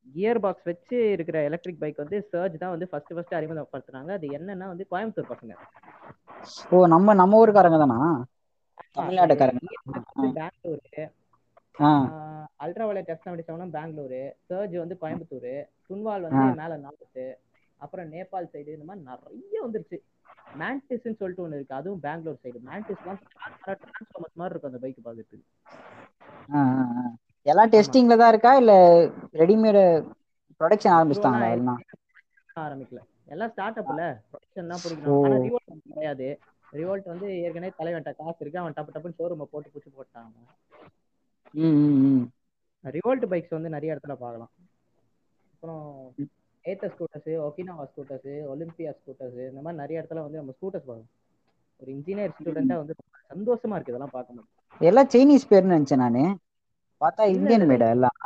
Gear 0.07 0.39
box 0.39 0.63
வச்சு 0.63 1.11
இருக்கிற 1.11 1.37
எலக்ட்ரிக் 1.43 1.79
பைக் 1.79 1.97
வந்து 1.97 2.17
சர்ஜ் 2.31 2.57
தான் 2.57 2.69
வந்து 2.69 2.87
ஃபர்ஸ்ட் 2.87 3.13
ஃபர்ஸ்ட் 3.13 3.33
அறிமுகப்படுத்துனாங்க. 3.33 4.11
அது 4.11 4.27
என்னன்னா 4.29 4.67
வந்து 4.67 4.87
கோயம்புத்தூர் 4.91 5.31
பசங்க. 5.33 5.55
ஓ 6.71 6.87
நம்ம 6.87 7.13
நம்ம 7.13 7.39
ஊருக்காரங்க 7.41 7.79
தானா? 7.79 7.99
தமிழ்நாட்டுக்காரங்க? 8.97 9.67
பெங்களூரு. 10.35 11.03
அல்ட்ரா 12.63 12.85
வயலட் 12.87 13.11
செவன்டி 13.23 13.43
செவனும் 13.47 13.75
பெங்களூரு. 13.75 14.19
சர்ஜ் 14.49 14.75
வந்து 14.77 14.97
கோயம்புத்தூர். 15.01 15.53
துன்வால் 15.87 16.25
வந்து 16.27 16.45
மேல 16.53 16.77
நார்த்து 16.77 17.25
அப்புறம் 17.81 18.11
நேபாள் 18.11 18.51
சைடு 18.51 18.75
இந்த 18.77 18.85
மாதிரி 18.85 19.05
நிறைய 19.05 19.63
வந்துருச்சு. 19.65 19.97
மேண்டிஸ்ன்னு 20.55 21.19
சொல்லிட்டு 21.19 21.43
ஒன்று 21.43 21.57
இருக்கு. 21.57 21.75
அதுவும் 21.75 22.03
பெங்களூர் 22.05 22.41
சைடு 22.43 22.59
மேண்டிஸ்லாம் 22.69 23.21
மாதிரி 24.33 24.53
இருக்கும் 24.53 24.71
அந்த 24.71 24.81
பைக் 24.85 24.95
ஆ. 26.53 26.59
எல்லாம் 27.45 27.71
டெஸ்டிங்ல 27.73 28.15
தான் 28.21 28.31
இருக்கா? 28.33 28.51
இல்ல 28.61 28.73
ரெடிமேடு 29.41 29.83
ப்ரொடக்ஷன் 30.61 30.95
ஆரம்பிச்சிட்டாங்களா 30.97 31.47
எல்லாம்? 31.57 31.79
ஆரம்பிக்கல. 32.65 33.01
எல்லாம் 33.33 33.51
ஸ்டார்ட் 33.53 33.79
அப்ல 33.81 34.03
ப்ரொடக்ஷன் 34.31 34.71
தான். 34.71 34.81
பிடிக்கணும். 34.83 35.23
ஆனா 35.25 35.37
ரிவோல்ட் 35.45 35.85
கிடையாது. 35.93 36.27
ரிவோல்ட் 36.79 37.07
வந்து 37.13 37.27
ஏற்கனவே 37.45 37.71
தலைவன்ட்ட 37.79 38.11
காசு 38.19 38.39
இருக்கு. 38.43 38.61
அவன் 38.63 38.75
டப்பு 38.77 38.93
டப்புன்னு 38.95 39.17
ஷோரூமை 39.19 39.47
போட்டு 39.53 39.71
புடிச்சு 39.73 39.91
போட்டாங்க. 39.97 40.35
ரிவோல்ட் 42.83 43.25
பைக்ஸ் 43.31 43.55
வந்து 43.57 43.73
நிறைய 43.75 43.93
இடத்துல 43.95 44.13
பார்க்கலாம். 44.23 44.51
அப்புறம் 45.53 45.81
Ather 46.65 46.85
scooters 46.93 47.31
Okinawa 47.47 47.83
scooters 47.89 48.31
Olympia 48.53 48.91
scooters 48.99 49.39
இந்த 49.49 49.61
மாதிரி 49.65 49.81
நிறைய 49.83 50.01
இடத்துல 50.01 50.23
வந்து 50.25 50.39
நம்ம 50.41 50.53
ஸ்கூட்டர்ஸ் 50.57 50.87
பார்க்கலாம். 50.87 51.11
ஒரு 51.79 51.89
இன்ஜினியர் 51.97 52.33
ஸ்டூடெண்டா 52.37 52.77
வந்து 52.81 52.95
சந்தோஷமா 53.33 53.75
இருக்கு. 53.75 53.93
இதெல்லாம் 53.93 54.15
பார்க்கும்போது. 54.17 54.49
எல்லாம் 54.81 55.11
சைனீஸ் 55.15 55.49
பேர்னு 55.51 55.75
நினைச்சேன் 55.77 56.03
நானு. 56.05 56.23
பார்த்தா 57.01 57.23
இந்தியன் 57.35 57.67
மேட் 57.69 57.85
எல்லாம் 57.89 58.17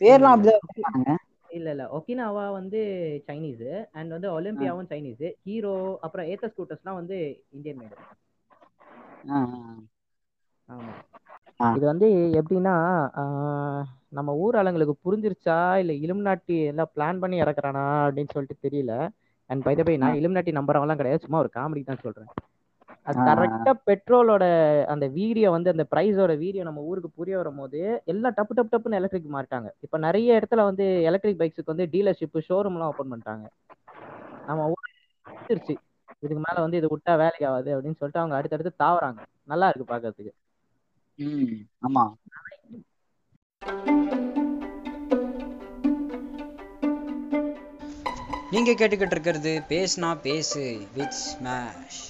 பேர்லாம். 0.00 0.34
அப்படிதான் 0.34 0.62
வச்சிருக்காங்க 0.62 1.10
இல்ல 1.56 1.68
இல்ல. 1.70 1.84
ஒகினாவா 1.98 2.44
வந்து 2.52 2.80
சைனீஸ். 3.28 3.66
அண்ட் 3.92 4.14
வந்து 4.16 4.28
ஒலிம்பியாவும் 4.36 4.90
சைனீஸ். 4.92 5.26
ஹீரோ 5.44 5.74
அப்புறம் 6.00 6.28
ஏத்த 6.32 6.50
ஸ்கூட்டர்ஸ்லாம் 6.52 7.00
வந்து 7.00 7.18
இந்தியன் 7.50 7.80
மேடு. 7.80 7.96
ஆமா. 10.68 10.92
இது 11.76 11.84
வந்து 11.86 12.06
எப்படின்னா 12.40 12.74
நம்ம 14.12 14.30
ஊர் 14.36 14.56
ஆளுங்களுக்கு 14.56 14.94
புரிஞ்சிருச்சா? 15.04 15.58
இல்ல 15.82 15.92
இலுமினாட்டி 16.04 16.56
எல்லாம் 16.70 16.92
பிளான் 16.94 17.20
பண்ணி 17.20 17.42
இறக்குறானா? 17.42 17.84
அப்படின்னு 18.06 18.34
சொல்லிட்டு 18.34 18.64
தெரியல. 18.66 18.92
அண்ட் 19.50 19.64
பை 19.64 19.74
பை 19.80 19.96
நான் 19.96 20.18
இலுமினாட்டி 20.20 20.52
நம்புறவங்கலாம் 20.58 21.00
கிடையாது. 21.00 21.24
சும்மா 21.24 21.38
ஒரு 21.38 21.50
காமெடி 21.56 21.82
தான் 21.84 22.04
சொல்றேன். 22.04 22.30
அது. 23.06 23.18
கரெக்டா 23.26 23.72
பெட்ரோலோட 23.88 24.44
அந்த 24.92 25.06
வீடியோ 25.16 25.48
வந்து 25.50 25.72
அந்த 25.74 25.84
பிரைஸோட 25.90 26.32
வீடியோ 26.38 26.62
நம்ம 26.64 26.80
ஊருக்கு 26.82 27.10
புரிய 27.12 27.36
வரும்போது 27.36 27.80
எல்லாம் 28.06 28.36
டப்பு 28.38 28.54
டப்பு 28.54 28.72
டப்புன்னு 28.72 28.98
எலக்ட்ரிக் 29.00 29.34
மாறிட்டாங்க. 29.34 29.68
இப்ப 29.80 29.98
நிறைய 30.06 30.38
இடத்துல 30.40 30.64
வந்து 30.64 30.86
எலக்ட்ரிக் 31.08 31.40
பைக்ஸுக்கு 31.40 31.74
வந்து 31.74 31.86
டீலர்ஷிப் 31.94 32.38
ஷோரூம்லாம் 32.48 32.92
ஓப்பன் 32.92 33.12
பண்ணிட்டாங்க. 33.12 33.46
நம்ம 34.48 34.66
ஊர் 34.72 34.90
புரிஞ்சிருச்சு 35.26 35.74
இதுக்கு 36.22 36.42
மேல 36.42 36.60
வந்து 36.60 36.78
இது 36.78 36.88
விட்டா 36.92 37.12
வேலைக்கு 37.22 37.46
ஆகாது 37.48 37.70
அப்படின்னு 37.74 37.98
சொல்லிட்டு 37.98 38.22
அவங்க 38.22 38.36
அடுத்தடுத்து 38.38 38.72
தாவறாங்க. 38.78 39.20
நல்லா 39.48 39.68
இருக்கு 39.68 39.92
பாக்குறதுக்கு 39.92 40.32
ஆமா. 41.82 42.04
நீங்க 48.52 48.70
கேட்டுக்கிட்டு 48.72 49.14
இருக்கிறது 49.16 49.52
பேசுனா 49.68 50.10
பேசு 50.22 50.64
வித் 50.94 51.18
ஸ்மாஷ். 51.22 52.02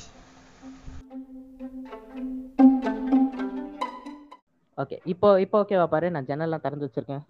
ஓகே 4.79 4.97
இப்போ 5.13 5.29
இப்போ 5.45 5.57
ஓகேவா 5.63 5.85
பாரு 5.93 6.07
நான் 6.15 6.29
ஜன்னல்லாம் 6.31 6.63
திறந்து 6.65 6.87
வச்சிருக்கேன். 6.87 7.23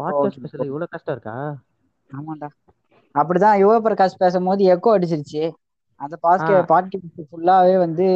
பாட்காஸ்ட் 0.00 0.42
பேசுறது 0.44 0.70
இவ்வளவு 0.70 0.92
கஷ்டம் 0.94 1.14
இருக்கா? 1.16 1.34
ஆமாண்டா. 2.10 2.48
அப்படிதான் 3.14 3.60
யுவ 3.62 3.74
பிரகாஷ் 3.86 4.22
பேசும்போது 4.22 4.64
எக்கோ 4.74 4.94
அடிச்சிருச்சு. 4.96 5.42
அந்த 6.00 6.14
பாஸ்கே. 6.24 6.54
பாட்காஸ்ட் 6.72 7.28
ஃபுல்லாவே 7.30 7.76
வந்து 7.84 8.06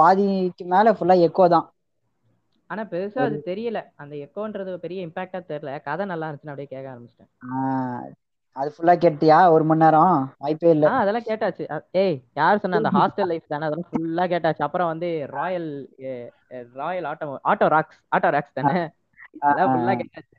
பாதிக்கு 0.00 0.64
மேல 0.74 0.92
ஃபுல்லா 0.98 1.16
எக்கோ 1.26 1.44
தான். 1.54 1.66
ஆனா 2.70 2.82
பெருசா 2.92 3.20
அது 3.28 3.38
தெரியல. 3.50 3.78
அந்த 4.02 4.14
எக்கோன்றது 4.26 4.78
பெரிய 4.84 5.06
இம்பாக்டா 5.06 5.40
தெரியல. 5.50 5.72
கதை 5.88 6.06
நல்லா 6.12 6.28
இருந்துச்சுன்னு 6.28 6.54
அப்படியே 6.54 6.72
கேட்க 6.74 6.86
ஆரம்பிச்சிட்டேன். 6.94 7.30
அது 8.56 8.74
ஃபுல்லா 8.74 8.94
கேட்டியா? 9.04 9.50
ஒரு 9.50 9.64
மணி 9.64 9.82
நேரம்? 9.84 10.16
வாய்ப்பே 10.38 10.70
இல்ல. 10.70 10.86
அதெல்லாம் 10.94 11.26
கேட்டாச்சு. 11.26 11.64
ஏய் 11.92 12.16
யார் 12.34 12.58
சொன்ன 12.58 12.76
அந்த 12.76 12.90
ஹாஸ்டல் 12.98 13.26
லைஃப் 13.26 13.46
தானே? 13.48 13.66
அதெல்லாம் 13.66 13.90
ஃபுல்லா 13.92 14.24
கேட்டாச்சு. 14.32 14.62
அப்புறம் 14.62 14.86
வந்து 14.86 15.26
Royal 15.30 15.68
Royal 16.72 17.04
Auto 17.04 17.38
Auto 17.44 17.68
Rocks 17.68 18.00
Auto 18.16 18.30
Rocks 18.30 18.52
தானே? 18.52 18.74
அதெல்லாம் 19.38 19.72
ஃபுல்லா 19.72 19.94
கேட்டாச்சு. 19.96 20.32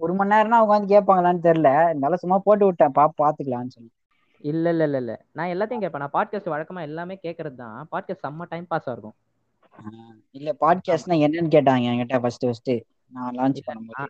ஒரு 0.00 0.14
மணி 0.14 0.34
நேரம்னா 0.34 0.66
வந்து 0.66 0.88
கேட்பாங்களான்னு 0.94 1.46
தெரியல. 1.46 1.70
இருந்தாலும் 1.84 2.16
சும்மா 2.16 2.38
போட்டு 2.38 2.64
விட்டேன். 2.66 2.92
பா 2.92 3.12
பாத்துக்கலாம்னு 3.22 3.68
சொல்லி. 3.68 3.90
இல்ல 4.40 4.68
இல்ல 4.68 4.84
இல்ல 4.84 4.96
இல்ல. 4.96 5.24
நான் 5.32 5.48
எல்லாத்தையும் 5.48 5.80
கேட்பேன். 5.80 6.04
நான் 6.04 6.16
பாட்காஸ்ட் 6.18 6.52
வழக்கமா 6.54 6.80
எல்லாமே 6.80 7.18
கேட்கறது 7.22 7.54
தான். 7.54 7.88
பாட்காஸ்ட் 7.92 8.24
செம்ம 8.26 8.46
டைம் 8.48 8.66
பாஸ் 8.66 8.88
இருக்கும். 8.88 9.16
இல்ல 10.30 10.52
பாட்காஸ்ட்னா 10.60 11.16
என்னன்னு 11.24 11.54
கேட்டாங்க 11.56 11.90
என்கிட்ட 11.90 12.20
ஃபர்ஸ்ட் 12.20 12.46
ஃபர்ஸ்ட் 12.46 12.72
நான் 13.12 13.36
லான்ச் 13.36 13.60
பண்ணும்போது. 13.66 14.06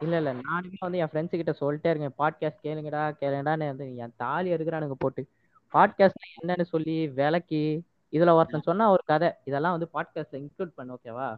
இல்ல 0.00 0.16
இல்ல. 0.16 0.32
நானுமே 0.32 0.76
வந்து 0.78 0.98
என் 0.98 1.06
ஃப்ரெண்ட்ஸ் 1.06 1.40
கிட்ட 1.40 1.54
சொல்லிட்டே 1.60 1.90
இருக்கேன். 1.90 2.14
பாட்காஸ்ட் 2.18 2.64
கேளுங்கடா 2.64 3.02
கேளுங்கடான்னு 3.20 3.66
வந்து 3.66 3.96
என் 3.96 4.12
தாலி 4.16 4.52
எடுக்கிறானுங்க 4.52 4.94
போட்டு. 4.98 5.22
பாட்காஸ்ட் 5.72 6.22
என்னன்னு 6.42 6.62
சொல்லி 6.62 7.08
விளக்கி 7.08 7.62
இதுல 8.12 8.32
ஒருத்தன் 8.32 8.62
சொன்னா 8.62 8.90
ஒரு 8.90 9.02
கதை. 9.04 9.30
இதெல்லாம் 9.44 9.78
வந்து 9.78 9.88
பாட்காஸ்ட்ல 9.94 10.34
இன்க்ளூட் 10.34 10.74
பண்ணு 10.74 10.94
ஓகேவா 10.94 11.28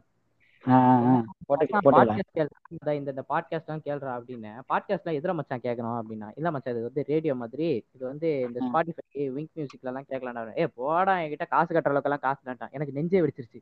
பாட்காஸ்ட் 1.48 2.94
இந்த 2.94 2.94
இந்த 2.94 3.25
பாட்காஸ்ட் 3.28 3.66
எல்லாம் 3.66 3.84
கேள்றா 3.84 4.12
அப்படின்னு. 4.20 4.50
பாட்காஸ்ட்லாம் 4.72 5.16
எதிர 5.18 5.34
மச்சான் 5.34 5.60
கேட்கணும் 5.60 5.98
அப்படின்னா 6.00 6.28
இல்ல 6.36 6.50
மச்சான் 6.50 6.75
இது 6.75 6.82
வந்து 6.82 7.04
ரேடியோ 7.06 7.34
மாதிரி. 7.34 7.68
இது 7.92 8.06
வந்து 8.06 8.40
இந்த. 8.40 8.58
ஸ்பாட்டிஃபை 8.72 9.20
விங்க் 9.36 9.54
மியூசிக்ல 9.56 9.90
எல்லாம் 9.90 10.08
கேட்கலாம் 10.08 10.52
ஏ 10.58 10.66
போடா 10.66 11.16
என்கிட்ட 11.16 11.46
காசு 11.48 11.75
கட்டுற 11.75 11.92
அளவுக்கு 11.92 12.10
எல்லாம் 12.10 12.25
காசு 12.26 12.40
வேண்டாம் 12.44 12.68
எனக்கு 12.72 12.92
நெஞ்சே 12.92 13.20
வெடிச்சிருச்சு. 13.20 13.60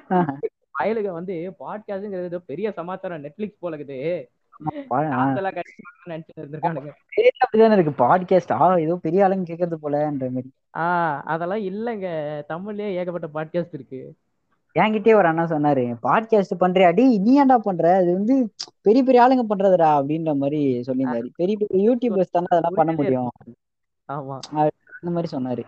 பயலுக 0.78 1.10
வந்து 1.10 1.54
பாட்காஸ்ட்ங்கிறது 1.58 2.36
பெரிய 2.46 2.70
சமாச்சாரம் 2.70 3.24
நெட்ஃபிளிக்ஸ் 3.24 3.60
போல 3.60 3.76
இருக்குது 3.76 4.24
இருக்கு 7.72 8.04
பாட்காஸ்ட் 8.04 8.52
ஆ? 8.52 8.78
ஏதோ 8.78 8.96
பெரிய 8.96 9.26
ஆளுங்க 9.26 9.42
கேட்கறது 9.50 9.76
போலன்ற 9.82 10.28
மாதிரி 10.28 10.52
ஆஹ் 10.78 11.20
அதெல்லாம் 11.24 11.62
இல்லைங்க. 11.62 12.06
தமிழ்லயே 12.48 12.90
ஏகப்பட்ட 12.94 13.28
பாட்காஸ்ட் 13.34 13.74
இருக்கு. 13.74 14.14
என்கிட்டயே 14.74 15.14
ஒரு 15.14 15.26
அண்ணா 15.26 15.42
சொன்னாரு 15.42 15.96
பாட்காஸ்ட் 16.02 16.60
பண்றியா? 16.60 17.20
நீ 17.20 17.44
ஏன்டா 17.44 17.58
பண்ற? 17.58 17.96
அது 17.96 18.12
வந்து 18.12 18.52
பெரிய 18.80 19.02
பெரிய 19.02 19.22
ஆளுங்க 19.24 19.52
பண்றதுடா 19.52 19.90
அப்படின்ற 19.98 20.36
மாதிரி 20.36 20.80
சொல்லியிருந்தாரு. 20.86 21.28
பெரிய 21.36 21.56
பெரிய 21.56 21.90
யூடியூபர்ஸ் 21.90 22.32
தானே 22.32 22.46
அதெல்லாம் 22.48 22.74
பண்ண 22.74 22.92
முடியும். 22.92 23.30
ஆமா. 24.08 24.38
அந்த 25.02 25.10
மாதிரி 25.10 25.36
சொன்னாரு. 25.36 25.64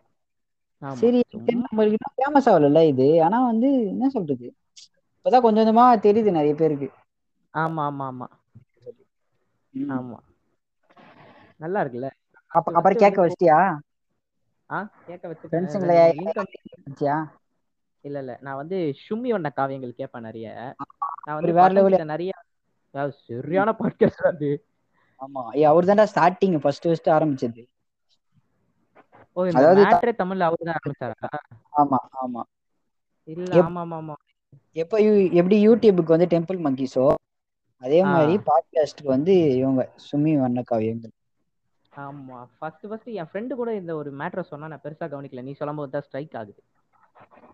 சரி 0.93 1.23
நம்மளுக்கு 1.47 1.95
ஃபேமஸ் 2.17 2.47
ஆகல 2.47 2.87
இது? 2.87 3.23
ஆனா 3.23 3.45
வந்து 3.45 3.87
என்ன 3.87 4.09
சொல்றது? 4.09 4.55
இப்பதான் 5.27 5.43
கொஞ்சம் 5.43 5.63
கொஞ்சமா 5.63 5.85
தெரியுது 6.03 6.31
நிறைய 6.31 6.55
பேருக்கு. 6.55 6.89
ஆமா 7.55 7.83
ஆமா 7.85 8.07
ஆமா. 8.07 8.27
ஆமா. 9.95 10.19
நல்லா 11.61 11.81
இருக்குல்ல? 11.81 12.09
அப்ப 12.53 12.73
அப்புறம் 12.73 12.99
கேட்க 12.99 13.19
வச்சிட்டியா? 13.23 13.59
ஆ 14.71 14.79
கேட்க 15.07 15.25
வச்சுட்டேன். 15.29 15.51
ஃப்ரெண்ட்ஸுங்களை 15.51 15.97
வச்சியா? 16.87 17.17
இல்ல 18.05 18.19
இல்ல. 18.19 18.39
நான் 18.41 18.57
வந்து 18.57 18.77
ஷும்மி 19.05 19.29
வண்ண 19.29 19.49
காவியங்கள் 19.51 19.95
கேட்பேன் 19.95 20.23
நிறைய. 20.23 20.49
நான் 21.25 21.37
வந்து 21.37 21.53
வேற. 21.53 21.69
கிட்ட 21.87 22.05
நிறைய 22.05 22.33
சரியான 23.29 23.71
பாட்காஸ்ட் 23.73 24.27
அது. 24.27 24.51
ஆமா. 25.21 25.43
அவர் 25.71 25.85
தான்டா 25.85 26.07
ஸ்டார்டிங் 26.15 26.61
ஃபர்ஸ்ட் 26.61 26.83
ஃபர்ஸ்ட் 26.83 27.09
ஆரம்பிச்சது. 27.09 27.63
ஓ 29.37 29.47
இந்த 29.47 29.65
மேட்ரே 29.79 30.13
தமிழ்ல 30.17 30.43
அவரு 30.43 30.63
தான் 30.65 30.79
ஆரம்பிச்சாரா? 30.79 31.29
ஆமா 31.73 31.99
ஆமா. 32.23 32.43
இல்ல 33.29 33.53
ஆமா 33.63 33.81
ஆமா 33.81 33.97
ஆமா. 33.97 34.17
எப்ப 34.77 34.97
எப்படி 35.33 35.57
யூடியூபுக்கு 35.67 36.15
வந்து 36.15 36.33
டெம்பிள் 36.33 36.59
மங்கிஸோ 36.63 37.07
அதே. 37.83 37.99
மாதிரி 38.05 38.35
பாட்காஸ்டுக்கு 38.47 39.09
வந்து 39.09 39.33
இவங்க 39.57 39.83
சுமி 40.07 40.33
வண்ண 40.41 40.63
காவியங்கள் 40.67 41.13
ஆமா. 41.93 42.39
ஃபர்ஸ்ட் 42.57 42.87
ஃபர்ஸ்ட் 42.89 43.11
என் 43.13 43.29
ஃப்ரெண்டு 43.31 43.55
கூட 43.55 43.71
இந்த 43.75 43.93
ஒரு 43.97 44.11
மேட்ரை 44.17 44.43
சொன்னா 44.43 44.67
நான் 44.67 44.83
பெருசா 44.83 45.07
கவனிக்கல. 45.07 45.43
நீ 45.43 45.53
சொல்லும்போது 45.53 45.91
தான் 45.91 46.03
ஸ்ட்ரைக் 46.03 46.37
ஆகுது. 46.37 46.61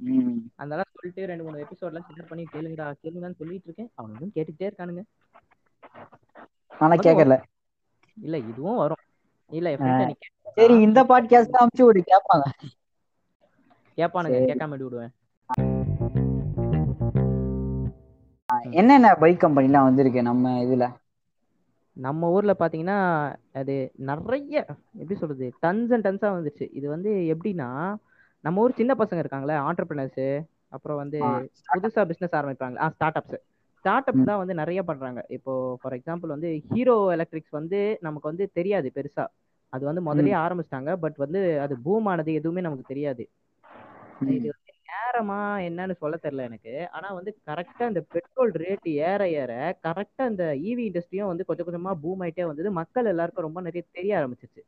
ம். 0.06 0.38
அதனால 0.56 0.84
சொல்லிட்டு 0.92 1.26
ரெண்டு 1.26 1.44
மூணு 1.44 1.62
எபிசோட்லாம் 1.64 2.06
ஷேர் 2.08 2.28
பண்ணி 2.28 2.44
கேளுங்கடா 2.52 2.86
கேளுங்கன்னு 3.02 3.38
சொல்லிட்டு 3.38 3.68
இருக்கேன். 3.68 3.90
அவனும் 3.94 4.34
கேட்டுக்கிட்டே 4.34 4.68
இருக்கானுங்க. 4.70 5.02
ஆனா 6.80 6.94
கேட்கல 6.98 7.36
இல்ல 8.16 8.36
இதுவும் 8.44 8.76
வரும். 8.76 9.02
இல்ல 9.50 9.70
சரி 10.56 10.74
இந்த 10.82 11.00
பாட்காஸ்ட் 11.04 11.60
அமுச்சு 11.60 11.84
விடு 11.84 12.00
கேட்பாங்க 12.10 12.46
கேட்பானுங்க. 13.98 14.38
கேட்காம 14.50 14.76
விடுவேன். 14.78 15.12
என்னென்ன 18.70 19.14
பைக் 19.14 19.42
கம்பெனிலாம் 19.44 19.86
வந்திருக்கு 19.88 20.22
நம்ம 20.22 20.50
இதுல? 20.64 20.86
நம்ம 21.92 22.30
ஊர்ல 22.30 22.52
பாத்தீங்கன்னா 22.58 22.98
அது 23.52 23.92
நிறைய 23.96 24.54
எப்படி 25.00 25.18
சொல்றது 25.20 25.52
டன்ஸ் 25.64 25.92
அண்ட் 25.92 26.06
டன்ஸா 26.06 26.28
வந்துச்சு. 26.38 26.66
இது 26.72 26.88
வந்து 26.88 27.10
எப்படின்னா 27.34 27.98
நம்ம 28.40 28.60
ஊர் 28.60 28.78
சின்ன 28.80 28.94
பசங்க 28.94 29.22
இருக்காங்களே 29.22 29.56
ஆண்டர்பிரினர்ஸ் 29.68 30.46
அப்புறம் 30.68 30.96
வந்து 30.96 31.18
புதுசா 31.72 32.02
பிசினஸ் 32.10 32.36
ஆரம்பிப்பாங்க. 32.40 32.76
ஆ 32.76 32.88
ஸ்டார்ட் 32.88 33.18
அப்ஸ் 33.20 33.40
ஸ்டார்ட் 33.78 34.08
அப்ஸ் 34.10 34.28
தான் 34.30 34.38
வந்து 34.38 34.54
நிறைய 34.54 34.82
பண்றாங்க. 34.82 35.24
இப்போ 35.28 35.78
ஃபார் 35.82 35.92
எக்ஸாம்பிள் 35.92 36.26
வந்து 36.26 36.62
ஹீரோ 36.72 37.12
எலக்ட்ரிக்ஸ் 37.12 37.50
வந்து 37.50 37.98
நமக்கு 38.00 38.28
வந்து 38.28 38.50
தெரியாது 38.52 38.92
பெருசா. 38.94 39.26
அது 39.70 39.84
வந்து 39.84 40.02
முதல்லயே 40.02 40.36
ஆரம்பிச்சிட்டாங்க. 40.44 40.92
பட் 40.94 41.16
வந்து 41.16 41.60
அது 41.60 41.78
பூம் 41.78 42.06
ஆனது 42.06 42.32
எதுவுமே 42.32 42.60
நமக்கு 42.60 42.84
தெரியாது. 42.84 43.28
இது 44.20 44.50
நேரமா 44.92 45.38
என்னன்னு 45.68 45.94
சொல்ல 46.02 46.16
தெரியல 46.22 46.46
எனக்கு. 46.50 46.74
ஆனா 46.96 47.08
வந்து 47.18 47.32
கரெக்டா 47.48 47.84
இந்த 47.92 48.02
பெட்ரோல் 48.14 48.52
ரேட் 48.62 48.88
ஏற 49.10 49.22
ஏற 49.42 49.52
கரெக்டா 49.86 50.24
இந்த 50.32 50.44
ஈவி 50.68 50.84
இண்டஸ்ட்ரியும் 50.88 51.30
வந்து 51.30 51.46
கொஞ்சம் 51.48 51.68
கொஞ்சமா 51.68 51.92
பூம் 52.02 52.22
ஆயிட்டே 52.24 52.46
வந்தது. 52.50 52.70
மக்கள் 52.80 53.10
எல்லாருக்கும் 53.12 53.46
ரொம்ப 53.46 53.62
நிறைய 53.68 53.84
தெரிய 53.98 54.18
ஆரம்பிச்சிச்சு. 54.20 54.62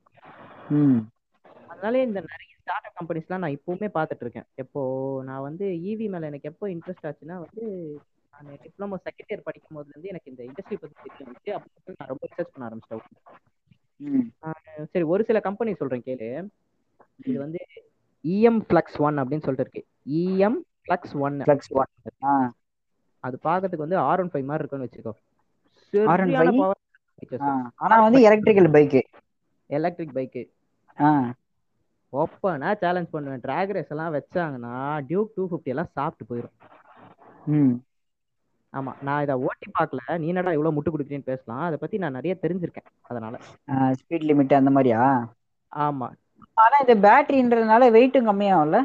அதனால 1.72 1.94
இந்த 2.08 2.18
நிறைய 2.30 2.50
ஸ்டார்ட் 2.62 2.88
அப் 2.88 2.98
கம்பெனிஸ்லாம் 2.98 3.42
நான் 3.44 3.56
இப்பவுமே 3.56 3.88
பார்த்துட்டு 3.96 4.24
இருக்கேன் 4.24 4.48
எப்போ 4.62 4.82
நான் 5.28 5.46
வந்து 5.48 5.66
ஈவி 5.90 6.06
மேல 6.14 6.28
எனக்கு 6.30 6.50
எப்போ 6.52 6.66
இன்ட்ரெஸ்ட் 6.74 7.08
ஆச்சுன்னா 7.08 7.36
வந்து 7.44 7.64
நான் 8.34 8.60
டிப்ளமோ 8.62 8.96
செகண்ட் 9.06 9.30
இயர் 9.32 9.46
படிக்கும் 9.48 9.76
போதுல 9.76 9.92
இருந்து 9.92 10.12
எனக்கு 10.12 10.30
இந்த 10.32 10.42
இண்டஸ்ட்ரி 10.48 10.76
பத்தி 10.82 11.10
தெரிய 11.18 11.26
வந்துச்சு. 11.26 11.50
அப்போ 11.56 11.96
நான் 11.98 12.12
ரொம்ப 12.12 12.24
ரிசர்ச் 12.30 12.52
பண்ண 12.52 12.68
ஆரம்பிச்சிட்டேன். 12.68 13.02
சரி 14.92 15.04
ஒரு 15.14 15.22
சில 15.28 15.40
கம்பெனி 15.40 15.74
சொல்றேன் 15.80 16.06
கேளு. 16.06 16.28
இது 17.24 17.36
வந்து 17.44 17.60
இஎம் 18.24 18.60
ஃபிளக்ஸ் 18.68 18.98
ஒன் 18.98 19.18
அப்படின்னு 19.18 19.42
சொல்லிட்டு 19.42 19.64
இருக்கு. 19.64 19.82
EM 20.10 20.58
flux 20.82 21.18
one 21.18 21.38
flux 21.38 21.72
one 21.72 22.50
அது 23.20 23.38
பார்க்கறதுக்கு 23.44 23.84
வந்து 23.84 23.96
ஆர் 23.98 24.20
ஒன் 24.20 24.30
ஃபைவ் 24.30 24.44
மாதிரி 24.44 24.68
இருக்குன்னு 24.68 24.88
வச்சுக்கோ. 24.88 25.12
R15? 25.92 26.06
சரியான 26.06 26.50
ஆ. 26.50 26.58
பவர் 26.58 27.72
ஆனா 27.74 28.02
வந்து 28.02 28.20
எலக்ட்ரிக்கல் 28.20 28.70
பைக்கு 28.70 29.00
எலக்ட்ரிக் 29.66 30.14
பைக்கு 30.14 30.42
ஆ. 31.00 31.32
ஓப்பனா 32.12 32.76
சேலஞ்ச் 32.76 33.10
பண்ணுவேன். 33.10 33.40
ட்ராக் 33.40 33.72
ரேஸ் 33.72 33.88
எல்லாம் 33.88 34.14
வச்சாங்கன்னா 34.14 35.06
டியூக் 35.06 35.30
டூ 35.34 35.48
ஃபிஃப்டி 35.50 35.72
எல்லாம் 35.74 35.88
சாப்பிட்டு 35.92 36.34
போயிடும் 36.34 36.54
ம். 37.46 37.74
ஆமா. 38.72 39.02
நான் 39.02 39.22
இதை 39.22 39.34
ஓட்டி 39.34 39.72
பார்க்கல. 39.78 40.18
நீ 40.18 40.26
என்னடா 40.26 40.52
இவ்வளவு 40.52 40.82
முட்டு 40.82 40.86
கொடுக்குறேன்னு 40.86 41.22
பேசலாம். 41.22 41.60
அதை 41.60 41.78
பத்தி 41.80 41.98
நான் 41.98 42.12
நிறைய 42.12 42.38
தெரிஞ்சிருக்கேன். 42.42 42.86
அதனால. 43.00 43.38
ஸ்பீட் 43.70 44.26
லிமிட் 44.28 44.54
அந்த 44.54 44.70
மாதிரியா? 44.70 45.32
ஆமா. 45.76 46.12
ஆனா 46.56 46.76
இது 46.78 46.94
பேட்டரின்றதுனால 47.02 47.90
வெயிட்டும் 47.92 48.28
கம்மியாகும்ல? 48.28 48.80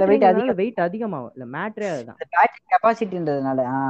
Weight 0.00 0.24
பேட்டரி 0.24 0.26
அதிகம். 0.30 0.58
வெயிட் 0.58 0.80
அதிகமாகும். 0.80 1.32
இல்ல 1.34 1.44
மேட்ரே 1.54 1.88
அதுதான். 1.92 2.20
இந்த 2.20 2.34
பேட்டரி 2.34 2.62
கெப்பாசிட்டின்றதுனால 2.72 3.60
ஆ. 3.72 3.80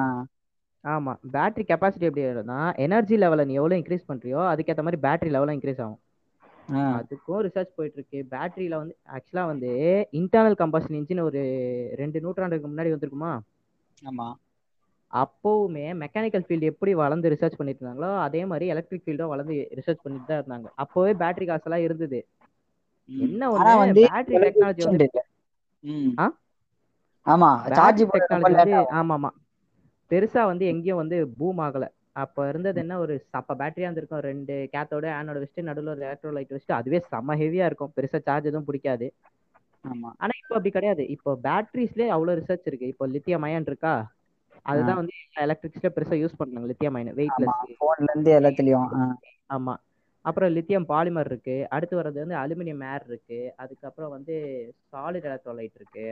ஆமா 0.85 1.13
பேட்டரி 1.33 1.65
கெப்பாசிட்டி 1.67 2.09
எப்படி 2.09 2.25
ஆயிடும்னா 2.25 2.57
எனர்ஜி 2.85 3.17
லெவலை 3.17 3.45
நீ 3.45 3.55
எவ்வளவு 3.55 3.79
இன்க்ரீஸ் 3.81 4.09
பண்றியோ 4.09 4.41
அதுக்கேற்ற 4.49 4.83
மாதிரி 4.83 5.01
பேட்டரி 5.05 5.31
லெவலும் 5.35 5.57
இன்க்ரீஸ் 5.57 5.83
ஆகும். 5.83 6.01
அதுக்கும் 6.93 7.43
ரிசர்ச் 7.47 7.77
போயிட்டு 7.77 7.99
இருக்கு 7.99 8.19
பேட்டரியில 8.33 8.81
வந்து 8.83 8.95
ஆக்சுவலா 9.17 9.45
வந்து 9.47 9.71
இன்டர்னல் 10.21 10.61
கம்பஷன் 10.63 10.99
இன்ஜின் 11.01 11.27
ஒரு 11.29 11.43
ரெண்டு 11.95 12.21
நூற்றாண்டுக்கு 12.21 12.71
முன்னாடி 12.71 12.93
வந்திருக்குமா? 12.95 13.33
ஆமா. 14.03 14.27
அப்போவுமே 15.13 15.85
மெக்கானிக்கல் 16.03 16.45
ஃபீல்டு 16.47 16.71
எப்படி 16.73 16.93
வளர்ந்து 17.01 17.33
ரிசர்ச் 17.35 17.59
பண்ணிட்டு 17.59 17.81
இருந்தாங்களோ 17.81 18.11
அதே 18.25 18.43
மாதிரி 18.47 18.67
எலக்ட்ரிக் 18.75 19.05
ஃபீல்டும் 19.05 19.33
வளர்ந்து 19.33 19.57
ரிசர்ச் 19.79 20.05
பண்ணிட்டு 20.05 20.31
தான் 20.31 20.41
இருந்தாங்க. 20.41 20.69
அப்போவே 20.85 21.13
பேட்டரி 21.23 21.47
காசு 21.47 21.67
எல்லாம் 21.69 21.85
இருந்தது. 21.87 22.21
என்ன 23.27 23.43
ஒண்ணு? 23.53 23.71
வந்து 23.75 23.93
பேட்டரி 24.03 24.39
டெக்னாலஜி 24.45 24.83
வந்து? 24.85 25.05
ஆமா 27.27 27.51
சார்ஜ் 27.71 28.03
டெக்னாலஜி 28.09 28.55
வந்து 28.55 28.73
ஆமா 28.99 29.15
ஆமா 29.17 29.31
பெருசா 30.11 30.43
வந்து 30.49 30.65
எங்கேயும் 30.73 31.01
வந்து 31.01 31.17
பூம் 31.37 31.61
ஆகல. 31.65 31.85
அப்ப 32.23 32.47
இருந்தது 32.49 32.79
என்ன 32.83 32.95
ஒரு 32.99 33.15
அப்ப 33.41 33.55
பேட்டரியா 33.61 33.89
இருந்திருக்கும். 33.89 34.25
ரெண்டு 34.29 34.55
கேத்தோட 34.73 35.07
ஆனோட 35.19 35.37
வச்சுட்டு 35.43 35.69
நடுவில் 35.69 35.93
ஒரு 35.95 36.03
எலக்ட்ரோலைட் 36.05 36.55
வச்சுட்டு 36.55 36.79
அதுவே 36.81 37.01
செம்ம 37.07 37.37
ஹெவியா 37.43 37.69
இருக்கும். 37.71 37.95
பெருசா 37.97 38.21
சார்ஜ் 38.23 38.51
எதுவும் 38.51 38.69
பிடிக்காது. 38.69 39.09
ஆமா. 39.85 40.13
ஆனா 40.21 40.33
இப்போ 40.39 40.55
அப்படி 40.57 40.71
கிடையாது. 40.71 41.05
இப்போ 41.15 41.31
பேட்டரிஸ்லயே 41.45 42.09
அவ்வளவு 42.15 42.39
ரிசர்ச் 42.41 42.69
இருக்கு. 42.71 42.91
இப்போ 42.93 43.07
லித்தியம் 43.15 43.47
அயன் 43.49 43.69
இருக்கா? 43.71 43.95
அதுதான் 44.63 44.97
வந்து 44.97 45.15
எலக்ட்ரிக்ஸ்ல 45.41 45.91
பெருசா 45.97 46.17
யூஸ் 46.19 46.39
பண்றாங்க 46.39 46.69
லித்தியம் 46.69 46.95
அயன் 46.95 47.15
வெயிட்லெஸ் 47.15 47.81
போன்ல 47.81 48.09
இருந்து 48.09 48.33
எல்லாத்துலயும். 48.41 48.91
ஆமா. 49.51 49.75
அப்புறம் 50.25 50.51
லித்தியம் 50.51 50.89
பாலிமர் 50.89 51.25
இருக்கு. 51.25 51.67
அடுத்து 51.69 51.95
வர்றது 52.01 52.23
வந்து 52.25 52.37
அலுமினியம் 52.37 52.85
ஏர் 52.93 53.07
இருக்கு. 53.07 53.53
அதுக்கப்புறம் 53.57 54.11
வந்து 54.11 54.35
சாலிட் 54.93 55.27
எலக்ட்ரோலைட் 55.29 55.79
இருக்கு. 55.81 56.07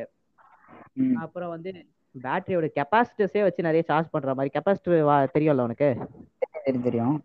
அப்புறம் 1.17 1.49
வந்து 1.49 1.71
பேட்டரியோட 2.15 2.67
கெப்பாசிட்டர்ஸே 2.79 3.43
வச்சு 3.43 3.63
நிறைய 3.63 3.83
சார்ஜ் 3.83 4.11
பண்ற 4.11 4.35
மாதிரி 4.35 4.53
கெப்பாசிட்டர் 4.57 5.35
தெரியும்ல 5.37 5.61
உனக்கு? 5.61 5.91
தெரியும் 6.65 6.83
தெரியும் 6.83 7.17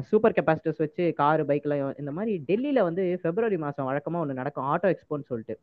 சூப்பர் 0.00 0.32
கெப்பாசிட்டர்ஸ் 0.32 0.78
வச்சு 0.78 1.12
கார் 1.14 1.46
பைக்ல 1.46 1.74
இந்த 1.98 2.10
மாதிரி 2.10 2.44
டெல்லியில 2.48 2.82
வந்து 2.82 3.20
பிப்ரவரி 3.22 3.58
மாசம் 3.58 3.88
வழக்கமா 3.88 4.20
ஒன்று 4.22 4.34
நடக்கும் 4.34 4.64
ஆட்டோ 4.64 4.88
எக்ஸ்போன்னு 4.92 5.24
சொல்லிட்டு. 5.24 5.56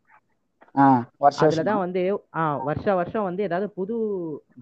ஆ 0.75 0.85
வருஷம் 1.21 1.41
அதுல 1.41 1.49
வருஷம்? 1.51 1.67
தான் 1.69 1.81
வந்து 1.83 2.01
வருஷம் 2.67 2.97
வருஷம் 2.99 3.27
வந்து 3.27 3.41
ஏதாவது 3.43 3.67
புது 3.77 3.95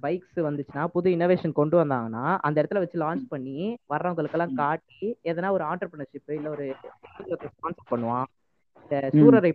பைக்ஸ் 0.04 0.39
வந்துச்சுன்னா 0.48 0.84
புது 0.95 1.08
இனோவேஷன் 1.15 1.58
கொண்டு 1.60 1.76
வந்தாங்கன்னா 1.78 2.24
அந்த 2.45 2.58
இடத்துல 2.62 2.82
வச்சு 2.84 3.02
லான்ச் 3.02 3.26
பண்ணி 3.30 3.58
வர்றவங்களுக்கெல்லாம் 3.93 4.56
காட்டி 4.56 5.02
எதனா 5.26 5.52
ஒரு 5.58 5.65
ஆண்டர்பிரினர்ஷிப் 5.69 6.34
இல்ல 6.38 6.50
ஒரு 6.52 6.67
ஸ்பான்சர் 7.52 7.91
பண்ணுவான். 7.91 8.28
சூரரை 9.15 9.52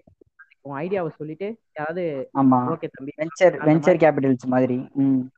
ஐடியாவை 0.78 1.10
சொல்லிட்டு 1.12 1.48
யாராவது 1.76 2.02
ஓகே 2.72 2.88
தம்பி. 2.92 3.12
வெஞ்சர் 3.20 3.56
வெஞ்சர் 3.66 4.02
கேபிட்டல்ஸ் 4.02 4.46
மாதிரி 4.54 4.78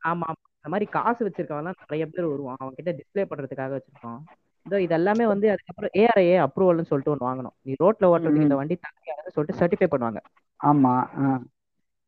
ஆமா 0.09 0.27
ஆமா. 0.27 0.43
அந்த 0.57 0.71
மாதிரி 0.73 0.87
காசு 0.95 1.21
வச்சிருக்கவன்லாம் 1.25 1.79
நிறைய 1.83 2.05
பேர் 2.07 2.31
வருவான். 2.31 2.59
அவன் 2.61 2.77
கிட்ட 2.77 2.91
டிஸ்ப்ளே 2.99 3.25
பண்றதுக்காக 3.29 3.73
வச்சிருக்கான் 3.75 4.21
இதோ 4.67 4.77
இது 4.85 4.93
எல்லாமே 4.97 5.25
வந்து 5.31 5.47
அதுக்கப்புறம் 5.53 5.93
ஏஆர்ஐ 5.99 6.25
அப்ரூவல்னு 6.45 6.89
சொல்லிட்டு 6.89 7.13
ஒன்று 7.13 7.27
வாங்கணும். 7.27 7.55
நீ 7.65 7.73
ரோட்ல 7.83 8.09
ஓட்டுறதுக்கு 8.11 8.47
இந்த 8.47 8.57
வண்டி 8.59 8.75
தகுதியானதுன்னு 8.79 9.35
சொல்லிட்டு 9.35 9.59
சர்டிஃபை 9.61 9.89
பண்ணுவாங்க. 9.89 10.21
ஆமா 10.59 10.93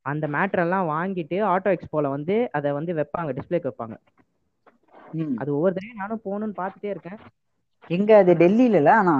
அந்த 0.05 0.25
மேட்டர் 0.33 0.63
எல்லாம் 0.63 0.89
வாங்கிட்டு 0.91 1.37
ஆட்டோ 1.49 1.71
எக்ஸ்போல 1.75 2.09
வந்து 2.15 2.35
அதை 2.57 2.69
வந்து 2.77 2.91
வைப்பாங்க 2.99 3.31
டிஸ்ப்ளேக்கு 3.37 3.69
வைப்பாங்க. 3.69 3.95
அது 5.41 5.49
ஒவ்வொரு 5.55 5.75
தடவையும் 5.75 6.01
நானும் 6.01 6.23
போகணும்னு 6.25 6.59
பார்த்துட்டே 6.59 6.89
இருக்கேன். 6.91 7.19
எங்க 7.89 8.11
அது 8.21 8.33
டெல்லியில 8.41 8.89
ஆனா? 8.95 9.15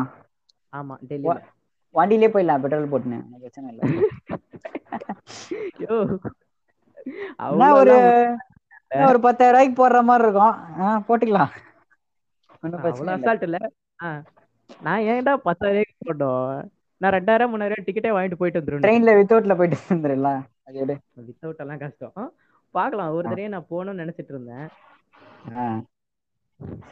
ஆமா 0.74 0.96
டெல்லியில. 1.10 1.40
வண்டியிலே 1.96 2.28
போயிடலாம் 2.30 2.64
பெட்ரோல் 2.64 2.92
போட்டுன்னு. 2.92 3.20
பிரச்சனை 3.42 3.68
இல்ல. 3.74 3.84
ஒரு 7.78 7.96
ஒரு 9.06 9.18
பத்தாயிரம் 9.26 9.56
ரூபாய்க்கு 9.56 9.80
போடுற 9.80 10.00
மாதிரி 10.04 10.26
இருக்கும். 10.26 10.56
போட்டுக்கலாம். 11.08 11.54
அசால்ட் 13.14 13.46
இல்ல. 13.48 13.58
நான் 14.82 15.06
ஏன்டா 15.12 15.34
பத்தாயிரம் 15.48 16.08
போட்டோம்? 16.08 16.50
நான் 17.02 17.14
ரெண்டாயிரம் 17.14 17.52
மூணாயிரம் 17.52 17.86
டிக்கெட்டே 17.88 18.12
வாங்கிட்டு 18.16 18.40
போயிட்டு 18.42 18.60
வந்துருவேன். 18.60 18.84
ட்ரெயின்ல 18.86 19.14
வித்தவுட்ல 19.20 19.56
போயிட்டு 19.60 19.80
வந்துடலாம் 19.90 20.42
வித்தவுட் 21.28 21.62
எல்லாம் 21.64 21.82
கஷ்டம். 21.84 22.14
பார்க்கலாம். 22.76 23.14
ஒரு 23.18 23.28
தடவை 23.28 23.50
நான் 23.56 23.70
போகணும்னு 23.72 24.02
நினைச்சிட்டு 24.04 24.34
இருந்தேன். 24.36 24.68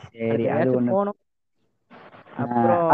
சரி 0.04 0.46
அது 0.58 0.70
போகணும். 0.88 1.20
அப்புறம் 2.44 2.90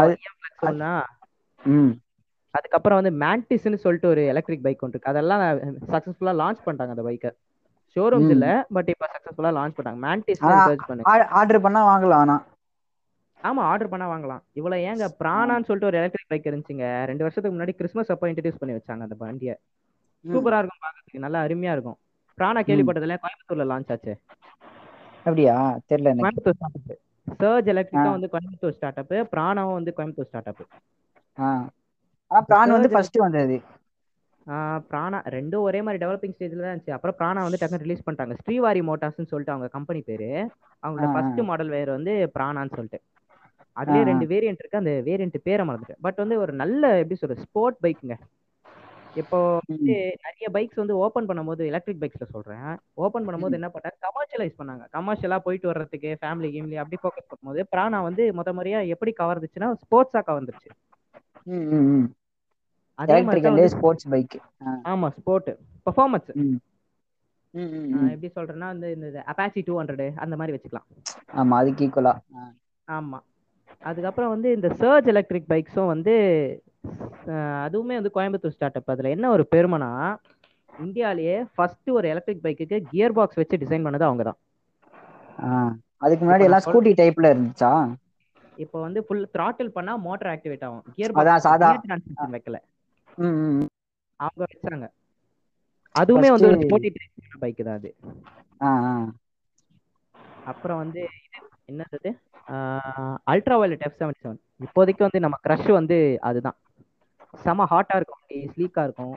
அதுக்கப்புறம் 2.54 2.98
வந்து 3.00 3.12
மேண்டிஸ்னு 3.22 3.80
சொல்லிட்டு 3.84 4.08
ஒரு 4.08 4.22
எலக்ட்ரிக் 4.32 4.64
பைக் 4.66 4.82
ஒன்று 4.84 4.94
இருக்கு. 4.94 5.12
அதெல்லாம் 5.12 5.42
சக்ஸஸ்ஃபுல்லா 5.94 6.34
லான்ச் 6.42 6.64
பண்ணிட்டாங்க 6.66 6.94
அந்த 6.96 7.04
பைக்கை 7.08 7.30
ஷோரூம்ஸ். 7.96 8.32
இல்ல 8.34 8.46
பட் 8.76 8.90
இப்போ 8.92 9.06
சக்ஸஸ்ஃபுல்லா 9.14 9.52
லான்ச் 9.58 9.76
பண்ணாங்க 9.78 10.00
மேண்டிஸ் 10.06 10.44
சர்ச் 10.66 10.88
பண்ணு. 10.90 11.04
ஆர்டர் 11.40 11.64
பண்ணா 11.66 11.82
வாங்கலாம் 11.90 12.22
ஆனா. 12.24 12.36
ஆமா 13.44 13.62
ஆர்டர் 13.70 13.90
பண்ணா 13.92 14.06
வாங்கலாம். 14.10 14.42
இவ்வளவு 14.58 14.86
ஏங்க? 14.88 15.06
பிரானான்னு 15.20 15.66
சொல்லிட்டு 15.68 15.90
ஒரு 15.90 15.98
எலக்ட்ரிக் 16.00 16.30
பைக் 16.30 16.48
இருந்துச்சுங்க. 16.50 16.86
ரெண்டு 17.10 17.24
வருஷத்துக்கு 17.24 17.56
முன்னாடி 17.56 17.74
கிறிஸ்மஸ் 17.74 18.12
அப்போ 18.14 18.28
இன்ட்ரடியூஸ் 18.30 18.60
பண்ணி 18.60 18.76
வச்சாங்க 18.76 19.06
அந்த 19.06 19.16
வண்டியை. 19.22 19.56
சூப்பரா 20.24 20.58
இருக்கும் 20.60 20.82
பார்க்கறதுக்கு 20.84 21.24
நல்லா 21.24 21.40
அருமையா 21.46 21.74
இருக்கும். 21.76 21.98
பிரானா 22.38 22.60
கேள்விப்பட்டதுல 22.68 23.16
கோயம்புத்தூர்ல 23.22 23.66
லான்ச் 23.70 23.92
ஆச்சு? 23.94 24.14
அப்படியா? 25.26 25.56
தெரியல 25.90 26.12
கோயம்புத்தூர் 26.20 26.56
ஸ்டார்ட் 26.56 26.94
சர்ஜ் 27.40 27.68
எலக்ட்ரிக்கா 27.72 28.10
வந்து 28.14 28.30
கோயம்புத்தூர் 28.32 28.76
ஸ்டார்ட் 28.76 29.00
அப் 29.02 29.14
பிரானாவும் 29.32 29.78
வந்து 29.78 29.94
கோயம்புத்தூர் 29.96 30.30
ஸ்டார்ட் 30.30 30.50
அப் 30.52 30.62
ஆனா 32.30 32.40
பிரான் 32.48 32.74
வந்து 32.74 32.88
ஃபர்ஸ்ட் 32.94 33.18
வந்தது. 33.22 33.56
பிரானா 34.88 35.18
ரெண்டும் 35.34 35.64
ஒரே 35.66 35.80
மாதிரி 35.84 36.02
டெவலப்பிங் 36.02 36.34
ஸ்டேஜ்ல 36.34 36.62
தான் 36.62 36.72
இருந்துச்சு. 36.72 36.94
அப்புறம் 36.96 37.16
பிரானா 37.18 37.44
வந்து 37.46 37.60
டக்குனு 37.60 37.84
ரிலீஸ் 37.84 38.04
பண்ணிட்டாங்க. 38.06 38.36
ஸ்ரீவாரி 38.42 38.82
மோட்டார்ஸ்னு 38.88 39.30
சொல்லிட்டு 39.32 39.54
அவங்க 39.54 39.68
கம்பெனி 39.76 40.02
பேரு. 40.10 40.30
அவங்களோட 40.82 41.08
ஃபர்ஸ்ட் 41.14 41.40
மாடல் 41.50 41.72
வேர் 41.74 41.96
வந்து 41.96 42.14
பிரானான்னு 42.36 42.76
சொல்லிட்டு. 42.76 43.00
அதுலயே. 43.76 44.02
ரெண்டு 44.04 44.26
வேரியன்ட் 44.32 44.60
இருக்கு. 44.62 44.80
அந்த 44.82 44.92
வேரியன்ட் 45.06 45.38
பேரை 45.42 45.64
மறந்துட்டேன். 45.68 46.00
பட் 46.00 46.20
வந்து 46.22 46.36
ஒரு 46.40 46.52
நல்ல 46.62 46.82
எப்படி 46.98 47.18
சொல்றது 47.20 47.46
ஸ்போர்ட் 47.46 47.78
பைக்குங்க 47.84 48.16
இப்போ 49.16 49.38
வந்து 49.64 49.94
நிறைய 50.24 50.46
பைக்ஸ் 50.52 50.80
வந்து 50.80 50.94
ஓபன் 51.02 51.28
பண்ணும்போது 51.28 51.62
எலக்ட்ரிக் 51.70 52.00
பைக்ஸ்ல 52.00 52.26
சொல்றேன். 52.32 52.70
ஓபன் 53.04 53.26
பண்ணும்போது 53.26 53.58
என்ன 53.58 53.68
பண்ணாங்க 53.74 53.98
கமர்ஷியலைஸ் 54.06 54.56
பண்ணாங்க. 54.60 54.84
கமர்ஷியலா 54.96 55.38
போயிட்டு 55.44 55.70
வர்றதுக்கு 55.70 56.10
ஃபேமிலி 56.22 56.48
கேம்லி 56.54 56.78
அப்படி 56.82 56.98
ஃபோக்கஸ் 57.02 57.28
பண்ணும்போது 57.30 57.62
பிரானா 57.72 58.00
வந்து 58.02 58.24
முத 58.38 58.52
முறையா 58.58 58.80
எப்படி 58.94 59.12
கவர்ந்துச்சுன்னா 59.20 59.70
ஸ்போர்ட்ஸா 59.82 60.22
ம் 61.52 62.08
அதே 62.98 63.16
மாதிரி 63.28 63.40
ஸ்போர்ட்ஸ் 63.74 64.08
பைக் 64.10 64.34
ஆமா 64.90 65.08
ஸ்போர்ட் 65.18 65.48
பெர்ஃபார்மன்ஸ். 65.86 66.30
எப்படி 68.14 68.28
சொல்றேன்னா 68.36 68.68
வந்து 68.72 68.88
இந்த 68.96 69.24
அப்பாச்சி 69.32 69.60
டூ 69.66 69.74
ஹண்ட்ரட் 69.80 70.06
அந்த 70.24 70.34
மாதிரி 70.36 70.54
வச்சுக்கலாம். 70.56 70.86
ஆமா 71.40 71.56
அதுக்கு 71.60 71.84
ஈக்குவலா 71.86 72.14
ஆமா. 72.88 73.18
அதுக்கப்புறம் 73.82 74.32
வந்து 74.34 74.48
இந்த 74.56 74.68
சர்ஜ் 74.80 75.08
எலக்ட்ரிக் 75.12 75.50
பைக்ஸும் 75.50 75.92
வந்து 75.92 76.14
அதுவுமே 77.66 77.94
வந்து 77.98 78.14
கோயம்புத்தூர் 78.14 78.54
ஸ்டார்ட் 78.54 78.78
அப் 78.80 78.92
அதுல 78.94 79.12
என்ன 79.16 79.30
ஒரு 79.30 79.44
பெருமைனா 79.54 79.90
இந்தியாலயே 80.72 81.36
ஃபர்ஸ்ட் 81.54 81.90
ஒரு 81.90 82.06
எலக்ட்ரிக் 82.12 82.44
பைக்குக்கு 82.44 82.78
கியர் 82.90 83.16
பாக்ஸ் 83.18 83.40
வச்சு 83.40 83.62
டிசைன் 83.62 83.86
பண்ணது 83.86 84.08
அவங்க 84.08 84.24
தான் 84.24 84.40
அதுக்கு 86.04 86.24
முன்னாடி 86.24 86.46
எல்லாம் 86.48 86.64
ஸ்கூட்டி 86.64 86.92
டைப்ல 87.00 87.30
இருந்துச்சா? 87.32 87.70
இப்போ 88.56 88.78
வந்து 88.84 89.00
ஃபுல் 89.06 89.24
throttle 89.34 89.70
பண்ணா 89.76 89.92
மோட்டார் 90.04 90.32
ஆக்டிவேட் 90.32 90.66
ஆகும். 90.66 90.84
கியர் 90.94 91.16
அதான் 91.20 91.44
சாதா. 91.46 91.70
டிரான்ஸ்மிஷன் 91.84 92.34
வைக்கல. 92.36 92.58
அவங்க 94.20 94.44
வச்சாங்க. 94.44 94.86
அதுவுமே 95.94 96.28
வந்து 96.34 96.48
ஒரு 96.50 96.58
ஸ்போர்ட்டி 96.64 96.90
பைக் 97.42 97.66
தான் 97.68 97.78
அது. 97.80 97.90
அப்புறம் 100.52 100.80
வந்து 100.82 101.02
என்னது? 101.68 102.10
Ultra 103.26 103.56
violet 103.56 103.84
F 103.86 103.98
seventy 103.98 104.20
seven 104.20 104.40
இப்போதைக்கு 104.64 105.02
வந்து 105.06 105.20
நம்ம 105.20 105.36
க்ரஷ் 105.44 105.70
வந்து 105.72 105.96
அதுதான். 106.22 106.58
செம 107.34 107.66
ஹாட்டா 107.70 107.94
இருக்கும். 107.96 108.22
ஸ்லீக்கா 108.52 108.82
இருக்கும். 108.84 109.14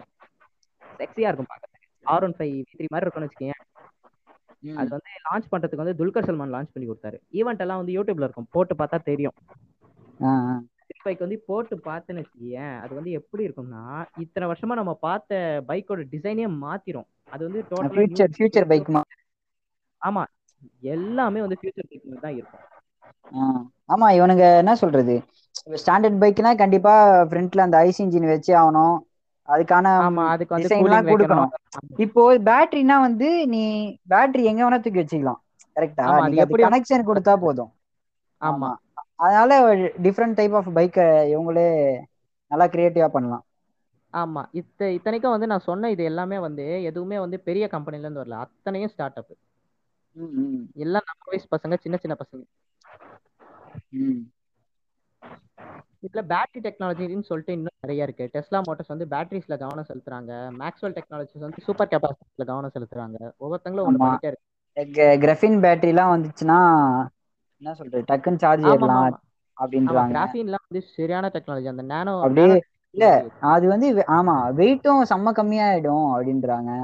செக்ஸியா 0.99 1.29
இருக்கும் 1.29 1.49
பார்க்கறதுக்கு. 1.49 1.75
ஆர் 2.05 2.23
ஒன் 2.23 2.35
ஃபைவ் 2.37 2.55
த்ரீ 2.71 2.85
மாதிரி 2.87 3.05
இருக்கும்னு 3.05 3.27
வச்சுக்கோங்க 3.27 3.57
ம். 4.63 4.77
அது 4.79 4.89
வந்து 4.89 5.11
லான்ச் 5.25 5.51
பண்றதுக்கு 5.51 5.83
வந்து 5.83 5.97
துல்கர் 5.99 6.27
சல்மான் 6.27 6.53
லான்ச் 6.53 6.73
பண்ணி 6.73 6.87
கொடுத்தாரு. 6.87 7.17
ஈவெண்ட் 7.33 7.63
எல்லாம் 7.65 7.81
வந்து 7.81 7.95
யூடியூப்ல 7.97 8.27
இருக்கும். 8.27 8.49
போட்டு 8.51 8.75
பார்த்தா 8.75 8.99
தெரியும். 9.03 9.35
பைக் 10.99 11.23
வந்து 11.23 11.37
போட்டு 11.47 11.75
பார்த்தேன்னு 11.85 12.21
வச்சுக்கேன் 12.21 12.73
அது 12.83 12.93
வந்து 12.95 13.11
எப்படி 13.19 13.43
இருக்கும்னா 13.47 13.83
இத்தனை 14.23 14.45
வருஷமா 14.49 14.75
நம்ம 14.75 14.93
பார்த்த 15.01 15.39
பைக்கோட 15.67 16.03
டிசைனே 16.13 16.47
மாத்திரும். 16.63 17.07
அது 17.31 17.41
வந்து 17.47 17.61
ஃபியூச்சர் 17.87 18.31
ஃபியூச்சர் 18.35 18.67
பைக் 18.71 18.91
ஆமா 20.01 20.23
எல்லாமே 20.91 21.39
வந்து 21.43 21.59
ஃபியூச்சர் 21.59 21.91
தான் 22.19 22.37
இருக்கும். 22.37 22.65
ஆமா 23.89 24.07
இவனுங்க 24.15 24.45
என்ன 24.61 24.73
சொல்றது? 24.81 25.15
ஸ்டாண்டர்ட் 25.79 26.19
பைக்னா 26.21 26.51
கண்டிப்பா 26.61 26.93
ஃப்ரண்ட்ல 27.29 27.65
அந்த 27.65 27.77
ஐஸ் 27.85 28.01
இன்ஜின் 28.03 28.31
வச்சு 28.31 28.51
ஆகணும். 28.57 28.95
அதுக்கான 29.47 29.87
ஆமா 30.01 30.23
அதுக்கு 30.33 30.55
வந்து 30.55 30.69
டிசைன்லாம். 30.69 31.07
கொடுக்கணும். 31.11 31.51
இப்போ 32.05 32.21
பேட்டரினா 32.47 32.95
வந்து 33.05 33.27
நீ 33.53 33.63
பேட்டரி 34.11 34.43
எங்க 34.51 34.61
வேணா 34.63 34.79
தூக்கி 34.79 35.01
வச்சுக்கலாம். 35.01 35.41
கரெக்டா 35.75 36.07
நீங்க 36.25 36.43
எப்படி 36.43 36.63
கனெக்ஷன் 36.63 37.07
கொடுத்தா 37.09 37.33
போதும். 37.37 37.71
ஆமா. 38.41 38.71
அதனால 39.23 39.51
டிஃப்ரெண்ட் 40.05 40.37
டைப் 40.39 40.55
ஆஃப் 40.55 40.69
பைக்கை 40.75 41.05
இவங்களே 41.31 41.67
நல்லா 42.51 42.67
கிரியேட்டிவா 42.73 43.09
பண்ணலாம். 43.09 43.45
ஆமா. 44.13 44.41
இத்த 44.59 44.87
இத்தனைக்கும் 44.95 45.33
வந்து 45.33 45.49
நான் 45.51 45.65
சொன்ன 45.65 45.91
இது 45.93 46.03
எல்லாமே 46.03 46.37
வந்து 46.45 46.65
எதுவுமே 46.89 47.17
வந்து 47.23 47.39
பெரிய 47.43 47.67
கம்பெனில 47.73 48.05
இருந்து 48.05 48.23
வரல. 48.23 48.39
அத்தனையும் 48.45 48.93
ஸ்டார்ட் 48.93 49.19
அப் 49.21 49.33
எல்லாம் 50.73 51.01
நம்ம 51.05 51.23
வயசு 51.25 51.47
பசங்க 51.51 51.77
சின்ன 51.79 51.97
சின்ன 51.97 52.17
பசங்க. 52.23 52.45
இதுல 56.01 56.15
பேட்டரி 56.15 56.63
டெக்னாலஜின்னு 56.63 57.23
சொல்லிட்டு 57.23 57.53
இன்னும் 57.53 57.77
நிறைய 57.81 58.03
இருக்கு. 58.03 58.29
டெஸ்லா 58.33 58.61
மோட்டர்ஸ் 58.67 58.87
வந்து 58.87 59.05
பேட்டரிஸ்ல 59.05 59.57
கவனம் 59.57 59.85
செலுத்துறாங்க. 59.93 60.31
மேக்ஸ்வெல் 60.61 60.97
டெக்னாலஜிஸ் 60.97 61.39
வந்து 61.39 61.61
சூப்பர் 61.61 61.87
கெப்பாசிட்டில 61.87 62.45
கவனம் 62.45 62.71
செலுத்துறாங்க. 62.79 63.31
ஒவ்வொருத்தங்களும். 63.39 63.95
பண்ணிட்டே 63.99 64.33
இருக்கு 64.73 64.91
க- 64.91 65.27
கிராஃபின் 65.27 65.59
பேட்டரிலாம் 65.59 66.13
வந்துச்சுன்னா 66.13 66.59
என்ன 67.57 67.73
சொல்றது? 67.73 68.03
டக்குன்னு 68.11 68.35
சார்ஜ் 68.35 68.63
ஏறலாம் 68.63 69.21
அப்படின்றாங்க. 69.61 70.15
கிராஃபின்லாம் 70.15 70.65
வந்து 70.69 70.87
சரியான 70.95 71.31
டெக்னாலஜி 71.33 71.67
அந்த 71.67 71.81
நானோ 71.81 72.21
அப்படியே 72.21 72.63
இல்ல 72.89 73.29
அது 73.39 73.67
வந்து 73.67 73.93
ஆமா 73.93 74.53
வெயிட்டும் 74.53 75.01
செம்ம 75.09 75.31
கம்மியாயிடும் 75.31 76.05
அப்படின்றாங்க. 76.15 76.83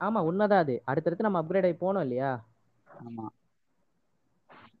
ஆமா 0.00 0.20
உண்மைதான் 0.20 0.58
அது. 0.58 0.82
அடுத்தடுத்து 0.84 1.24
நம்ம 1.24 1.42
அப்கிரேட் 1.42 1.74
ஆகி 1.74 1.98
போனோம் 1.98 2.00
இல்லையா? 2.00 2.44
ஆமா. 2.98 3.26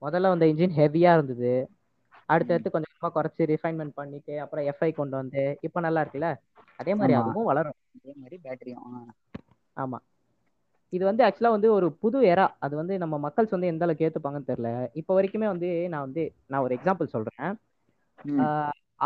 முதல்ல 0.02 0.30
வந்த 0.32 0.46
இன்ஜின் 0.46 0.76
ஹெவியா 0.78 1.12
இருந்தது. 1.14 1.52
அடுத்தடுத்து 2.28 2.70
கொஞ்சம் 2.70 2.92
கொஞ்சமா 2.94 3.10
குறைச்சு 3.16 3.42
ரிஃபைன்மெண்ட் 3.52 3.94
பண்ணிட்டு 3.94 4.34
அப்புறம் 4.42 4.66
எஃப்ஐ 4.70 4.90
கொண்டு 4.94 5.14
வந்து 5.16 5.42
இப்போ 5.66 5.80
நல்லா 5.80 6.02
இருக்குல்ல? 6.04 6.30
அதே 6.78 6.92
மாதிரி. 6.94 7.14
அதுவும் 7.20 7.48
வளரும். 7.50 7.78
அதே 7.96 8.14
மாதிரி 8.16 8.36
பேட்டரியும் 8.44 8.84
ஆமா. 9.76 9.98
இது 10.92 11.04
வந்து 11.04 11.22
ஆக்சுவலா 11.24 11.54
வந்து 11.54 11.68
ஒரு 11.72 11.86
புது 12.02 12.18
எரா 12.30 12.46
அது 12.58 12.74
வந்து 12.76 12.94
நம்ம 12.98 13.14
மக்கள்ஸ் 13.24 13.54
வந்து 13.54 13.70
எந்த 13.72 13.84
அளவுக்கு 13.86 14.06
ஏத்துப்பாங்கன்னு 14.06 14.50
தெரியல. 14.50 14.70
இப்போ 15.00 15.12
வரைக்குமே 15.16 15.46
வந்து 15.46 15.70
நான் 15.92 16.06
வந்து 16.06 16.22
நான் 16.46 16.64
ஒரு 16.66 16.74
எக்ஸாம்பிள் 16.78 17.14
சொல்றேன். 17.14 17.50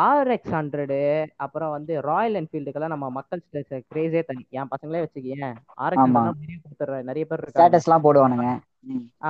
ஆர்எக்ஸ் 0.02 0.52
ஹண்ட்ரடு 0.54 0.98
அப்புறம் 1.44 1.70
வந்து 1.70 1.92
ராயல் 2.02 2.38
என்ஃபீல்டுக்கெல்லாம் 2.40 2.94
நம்ம 2.94 3.06
மக்கள் 3.10 3.42
கிரேஸே 3.88 4.22
தனி. 4.22 4.44
என் 4.58 4.72
பசங்களே 4.74 5.02
வச்சுக்கேன் 5.04 5.56
ஆர்எக்ஸ் 5.78 6.06
ஆமா. 6.06 6.22
கொடுத்துற 6.64 7.00
நிறைய 7.02 7.24
பேர் 7.26 7.38
இருக்காங்க. 7.38 7.56
ஸ்டேட்டஸ் 7.64 7.88
எல்லாம் 7.88 8.04
போடுவானுங்க. 8.04 8.46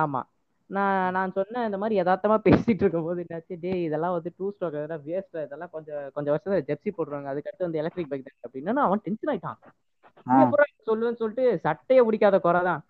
ஆமா. 0.01 0.21
நான் 0.69 1.13
நான் 1.15 1.33
சொன்னேன் 1.37 1.65
இந்த 1.65 1.77
மாதிரி 1.79 1.95
யதார்த்தமா 1.97 2.35
பேசிட்டு 2.47 2.83
இருக்கும் 2.83 3.07
போது 3.07 3.23
என்னாச்சு? 3.23 3.55
டேய் 3.63 3.81
இதெல்லாம் 3.87 4.13
வந்து 4.15 4.29
டூ 4.37 4.45
ஸ்ட்ரோக் 4.53 4.77
இதெல்லாம் 4.77 5.03
வேஸ்ட் 5.07 5.37
இதெல்லாம் 5.41 5.71
கொஞ்சம் 5.73 6.03
கொஞ்சம் 6.15 6.33
வருஷத்துல 6.33 6.59
ஜெர்சி 6.69 6.91
போடுறாங்க. 6.91 7.27
அதுக்கடுத்து 7.31 7.67
வந்து 7.67 7.81
எலக்ட்ரிக் 7.81 8.11
பைக் 8.11 8.29
அப்படின்னு 8.45 8.75
அவன் 8.85 9.03
டென்ஷன் 9.05 9.31
ஆயிட்டான். 9.33 9.59
அப்புறம் 10.37 10.69
சொல்லுவேன்னு 10.87 11.21
சொல்லிட்டு 11.21 11.45
சட்டையை 11.65 12.01
பிடிக்காத 12.07 12.37
குறை 12.39 12.61
தான் 12.69 12.81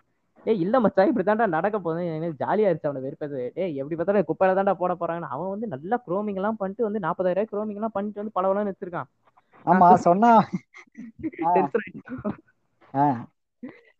டேய் 0.46 0.62
இல்ல 0.64 0.76
மச்சான் 0.84 1.10
இப்படி 1.10 1.26
தான்டா 1.26 1.46
நடக்க 1.56 1.78
போகுது. 1.80 2.04
எனக்கு 2.12 2.40
ஜாலியா 2.42 2.68
இருந்துச்சு 2.68 2.90
அவனை 2.90 3.02
வெறுப்பது 3.06 3.40
டேய் 3.58 3.76
எப்படி 3.80 3.96
பார்த்தாலும் 3.98 4.30
குப்பையில 4.30 4.56
தான்டா 4.60 4.74
போட 4.80 4.94
போறாங்கன்னு 4.96 5.34
அவன் 5.34 5.54
வந்து 5.54 5.68
நல்லா 5.74 5.98
குரோமிங் 6.06 6.40
எல்லாம் 6.42 6.60
பண்ணிட்டு 6.62 6.88
வந்து 6.88 7.04
நாற்பதாயிரம் 7.06 7.52
குரோமிங் 7.52 7.80
எல்லாம் 7.80 7.96
பண்ணிட்டு 7.96 8.22
வந்து 8.22 8.36
பலவெல்லாம் 8.38 8.70
வச்சிருக்கான். 8.72 9.10
ஆமா 9.66 9.88
சொன்னா. 10.06 10.32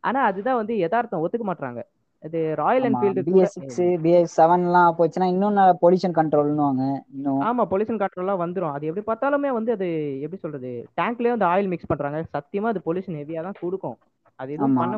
ஆனா 0.04 0.20
அதுதான் 0.30 0.60
வந்து 0.60 0.74
யதார்த்தம். 0.80 1.24
ஒத்துக்க 1.24 1.46
மாட்டாங்க 1.48 1.82
இது 2.24 2.56
Royal 2.56 2.84
Enfield 2.84 3.22
BS 3.28 3.46
six 3.46 3.80
BS 4.04 4.34
seven 4.38 4.64
எல்லாம் 4.64 4.96
போச்சுன்னா 4.98 5.24
இன்னும் 5.24 5.56
பொல்யூஷன் 5.82 6.18
கண்ட்ரோல்னுவாங்க 6.18 7.02
இன்னும். 7.14 7.42
ஆமா 7.42 7.64
பொல்யூஷன் 7.72 8.02
கண்ட்ரோல்லாம் 8.04 8.42
வந்துரும். 8.42 8.72
அது 8.72 8.88
எப்படி 8.88 9.06
பார்த்தாலுமே 9.08 9.50
வந்து 9.52 9.72
அது 9.72 9.88
எப்படி 10.22 10.42
சொல்றது 10.42 10.88
டேங்க்லயே 11.02 11.30
வந்து 11.30 11.46
ஆயில் 11.46 11.68
மிக்ஸ் 11.68 11.86
பண்றாங்க. 11.86 12.26
சத்தியமா 12.38 12.64
அது 12.64 12.82
பொல்யூஷன் 12.86 13.18
ஹெவியா 13.22 13.42
தான் 13.42 13.60
கொடுக்கும். 13.60 13.98
அது 14.36 14.54
எதுவும். 14.54 14.76
பண்ண. 14.76 14.98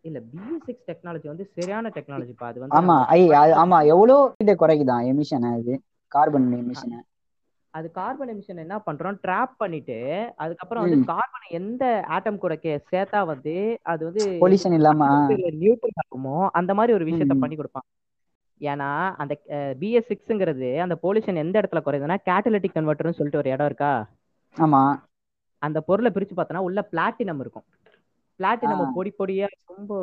இல்ல 0.00 0.20
பிஎஸ் 0.20 0.64
சிக்ஸ் 0.66 0.90
டெக்னாலஜி 0.90 1.26
வந்து 1.26 1.50
சரியான 1.54 1.88
டெக்னாலஜி 1.88 2.34
பா. 2.38 2.46
அது 2.46 2.60
வந்து 2.60 2.76
ஆமா 2.76 3.04
ஐ 3.06 3.28
அது- 3.28 3.56
ஆமா 3.56 3.86
எவ்வளோ 3.86 4.34
இது 4.38 4.54
குறைக்குதான் 4.54 5.04
எமிஷன் 5.12 5.54
அது 5.54 5.82
கார்பன் 6.12 6.52
எமிஷன் 6.52 6.94
அது 7.74 7.86
கார்பன் 7.90 8.30
எமிஷன் 8.32 8.62
என்ன 8.62 8.76
பண்றோம்? 8.86 9.16
ட்ராப் 9.22 9.54
பண்ணிட்டு 9.58 9.98
அதுக்கப்புறம் 10.36 10.84
வந்து. 10.84 10.98
கார்பன் 11.12 11.46
எந்த 11.58 11.84
ஆட்டம் 12.08 12.38
கூட 12.38 12.54
சேர்த்தா 12.90 13.20
வந்து 13.26 13.54
அது 13.92 14.02
வந்து 14.08 14.24
பொல்யூஷன் 14.42 14.76
இல்லாம. 14.78 15.08
நியூட்ரல் 15.62 16.00
ஆகுமோ 16.04 16.36
அந்த 16.60 16.72
மாதிரி 16.78 16.96
ஒரு 16.98 17.06
விஷயத்த. 17.10 17.36
பண்ணி 17.42 17.56
கொடுப்பான் 17.56 17.88
ஏன்னா 18.60 18.88
அந்த 19.22 19.34
பிஎஸ் 19.80 20.10
சிக்ஸ்ங்கிறது 20.10 20.68
அந்த 20.80 20.96
பொல்யூஷன் 21.02 21.42
எந்த 21.44 21.54
இடத்துல 21.60 21.80
குறையுதுன்னா 21.84 22.18
கேட்டலிட்டிக் 22.28 22.76
கன்வெர்டர்னு 22.76 23.18
சொல்லிட்டு 23.18 23.40
ஒரு 23.40 23.50
இடம் 23.50 23.68
இருக்கா? 23.70 23.92
ஆமா. 24.56 24.82
அந்த 25.62 25.78
பொருளை 25.80 26.10
பிரிச்சு 26.14 26.34
பார்த்தோன்னா 26.36 26.66
உள்ள 26.68 26.80
பிளாட்டினம் 26.92 27.40
இருக்கும். 27.40 27.66
பிளாட்டினம். 28.40 28.92
பொடி 28.94 29.10
பொடியா 29.18 29.46
ரொம்ப 29.72 29.96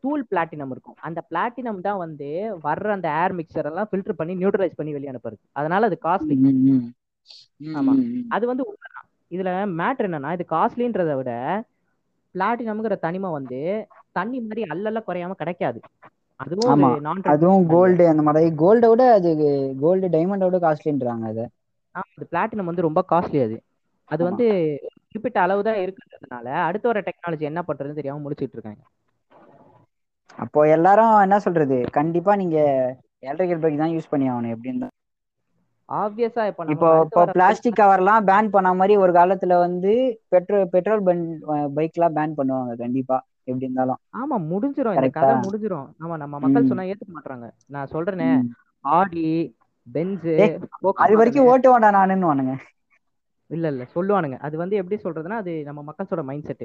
தூள் 0.00 0.24
பிளாட்டினம் 0.30 0.72
இருக்கும். 0.74 0.96
அந்த 1.00 1.20
பிளாட்டினம் 1.30 1.80
தான் 1.80 2.00
வந்து 2.04 2.28
வர்ற 2.64 2.88
அந்த 2.96 3.08
ஏர் 3.20 3.34
மிக்சர் 3.36 3.68
எல்லாம் 3.70 3.88
ஃபில்டர் 3.90 4.18
பண்ணி 4.20 4.34
நியூட்ரலைஸ் 4.34 4.78
பண்ணி 4.78 4.92
வெளியே 4.92 5.12
அனுப்புறது. 5.12 5.40
அதனால 5.52 5.86
அது 5.86 5.98
காஸ்ட்லி 6.02 6.36
ஆமா. 7.74 7.94
அது 8.34 8.44
வந்து 8.50 8.64
உண்மைதான் 8.66 9.06
இதுல 9.30 9.50
மேட்ரு 9.78 10.08
என்னன்னா 10.08 10.30
இது 10.36 10.44
காஸ்ட்லின்றதை 10.50 11.14
விட 11.18 11.32
பிளாட்டினம்ங்கிற 12.34 12.94
தனிமை 13.00 13.30
வந்து 13.34 13.60
தண்ணி 14.16 14.38
மாதிரி 14.42 14.62
அல்லல்ல 14.70 15.00
குறையாம 15.04 15.36
கிடைக்காது. 15.38 15.78
அதுவும் 16.40 16.82
அதுவும் 17.28 17.62
கோல்டு 17.70 18.04
அந்த 18.10 18.22
மாதிரி 18.26 18.48
கோல்டை 18.60 18.88
விட 18.90 19.04
அது 19.16 19.30
கோல்டு 19.80 20.06
டைமண்டோட 20.14 20.58
காஸ்ட்லின்றாங்க 20.60 21.24
அது. 21.32 21.44
அது 21.94 22.26
பிளாட்டினம் 22.28 22.68
வந்து 22.68 22.86
ரொம்ப 22.86 23.00
காஸ்ட்லி 23.08 23.40
அது. 23.44 23.56
அது. 24.10 24.22
வந்து 24.28 24.46
குறிப்பிட்ட 25.04 25.38
அளவு 25.44 25.62
தான் 25.62 25.80
இருக்குன்றதுனால 25.82 26.46
அடுத்த 26.66 26.88
வர 26.88 27.02
டெக்னாலஜி 27.08 27.50
என்ன 27.50 27.62
பண்றதுன்னு 27.64 28.00
தெரியாம 28.00 28.22
முடிச்சிட்டு 28.24 28.56
இருக்காங்க. 28.58 28.82
அப்போ 30.38 30.60
எல்லாரும் 30.74 31.12
என்ன 31.24 31.36
சொல்றது? 31.44 31.78
கண்டிப்பா 31.96 32.32
நீங்க 32.40 32.58
எலக்ட்ரிக்கல் 33.22 33.62
பைக் 33.62 33.80
தான் 33.80 33.94
யூஸ் 33.94 34.10
பண்ணி 34.10 34.28
ஆகணும் 34.30 34.54
எப்படின்னு 34.54 34.88
ஆப்வியஸா 35.88 36.42
இப்ப 36.48 36.64
இப்போ 36.72 36.88
இப்போ 37.02 37.20
பிளாஸ்டிக் 37.34 37.78
கவர்லாம் 37.78 38.26
பேன் 38.26 38.50
பண்ண 38.50 38.70
மாதிரி 38.74 38.94
ஒரு 38.98 39.12
காலத்துல 39.12 39.56
வந்து 39.60 39.92
பெட்ரோல் 40.28 40.66
பெட்ரோல் 40.68 41.02
பைக்லாம் 41.76 42.16
பேன் 42.18 42.38
பண்ணுவாங்க 42.38 42.74
கண்டிப்பா. 42.82 43.18
எப்படி 43.42 43.66
இருந்தாலும். 43.66 44.00
ஆமா 44.18 44.36
முடிஞ்சிரும். 44.50 44.96
இந்த 44.96 45.08
கதை? 45.12 45.34
முடிஞ்சிரும். 45.44 45.88
ஆமா 46.02 46.16
நம்ம 46.16 46.38
மக்கள். 46.38 46.68
சொன்னா 46.70 46.88
ஏத்துக்க 46.90 47.12
மாட்டாங்க 47.14 47.46
நான் 47.68 47.92
சொல்றேனே. 47.94 48.30
ஆடி 48.84 49.26
பென்ஸ் 49.86 50.30
அது 50.98 51.14
வரைக்கும் 51.18 51.48
ஓட்டு 51.50 51.68
வேண்டாம் 51.72 51.96
நானுன்னு 51.98 52.56
இல்ல 53.50 53.66
இல்ல. 53.72 53.82
சொல்லுவானுங்க. 53.94 54.36
அது 54.38 54.56
வந்து 54.56 54.76
எப்படி 54.76 54.96
சொல்றதுன்னா 55.02 55.36
அது 55.36 55.52
நம்ம 55.64 55.80
மக்களோட 55.88 56.22
மைண்ட் 56.24 56.48
செட் 56.48 56.64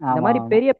இந்த 0.00 0.20
மாதிரி. 0.20 0.40
பெரிய 0.52 0.70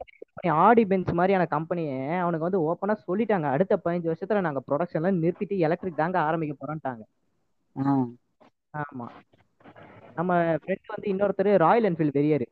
ஆடி 0.59 0.83
பென்ஸ் 0.85 1.11
மாதிரியான 1.13 1.45
கம்பெனியை 1.47 1.93
அவனுக்கு 2.17 2.47
வந்து 2.47 2.61
ஓப்பனா 2.67 2.95
சொல்லிட்டாங்க. 3.05 3.47
அடுத்த 3.55 3.73
பதினஞ்சு 3.83 4.11
வருஷத்துல 4.11 4.41
நாங்க 4.41 4.61
ப்ரொடக்ஷன்ல 4.67 5.11
நிறுத்திட்டு 5.19 5.57
எலக்ட்ரிக் 5.65 6.01
தாங்க 6.01 6.17
ஆரம்பிக்க 6.21 6.55
போறோம்ட்டாங்க. 6.57 7.03
ஆமா. 8.81 9.07
நம்ம 10.17 10.31
ஃப்ரெண்ட் 10.61 10.93
வந்து 10.93 11.07
இன்னொருத்தர் 11.11 11.49
ராயல் 11.65 11.87
என்ஃபீல்டு 11.89 12.17
வெறியாரு. 12.17 12.47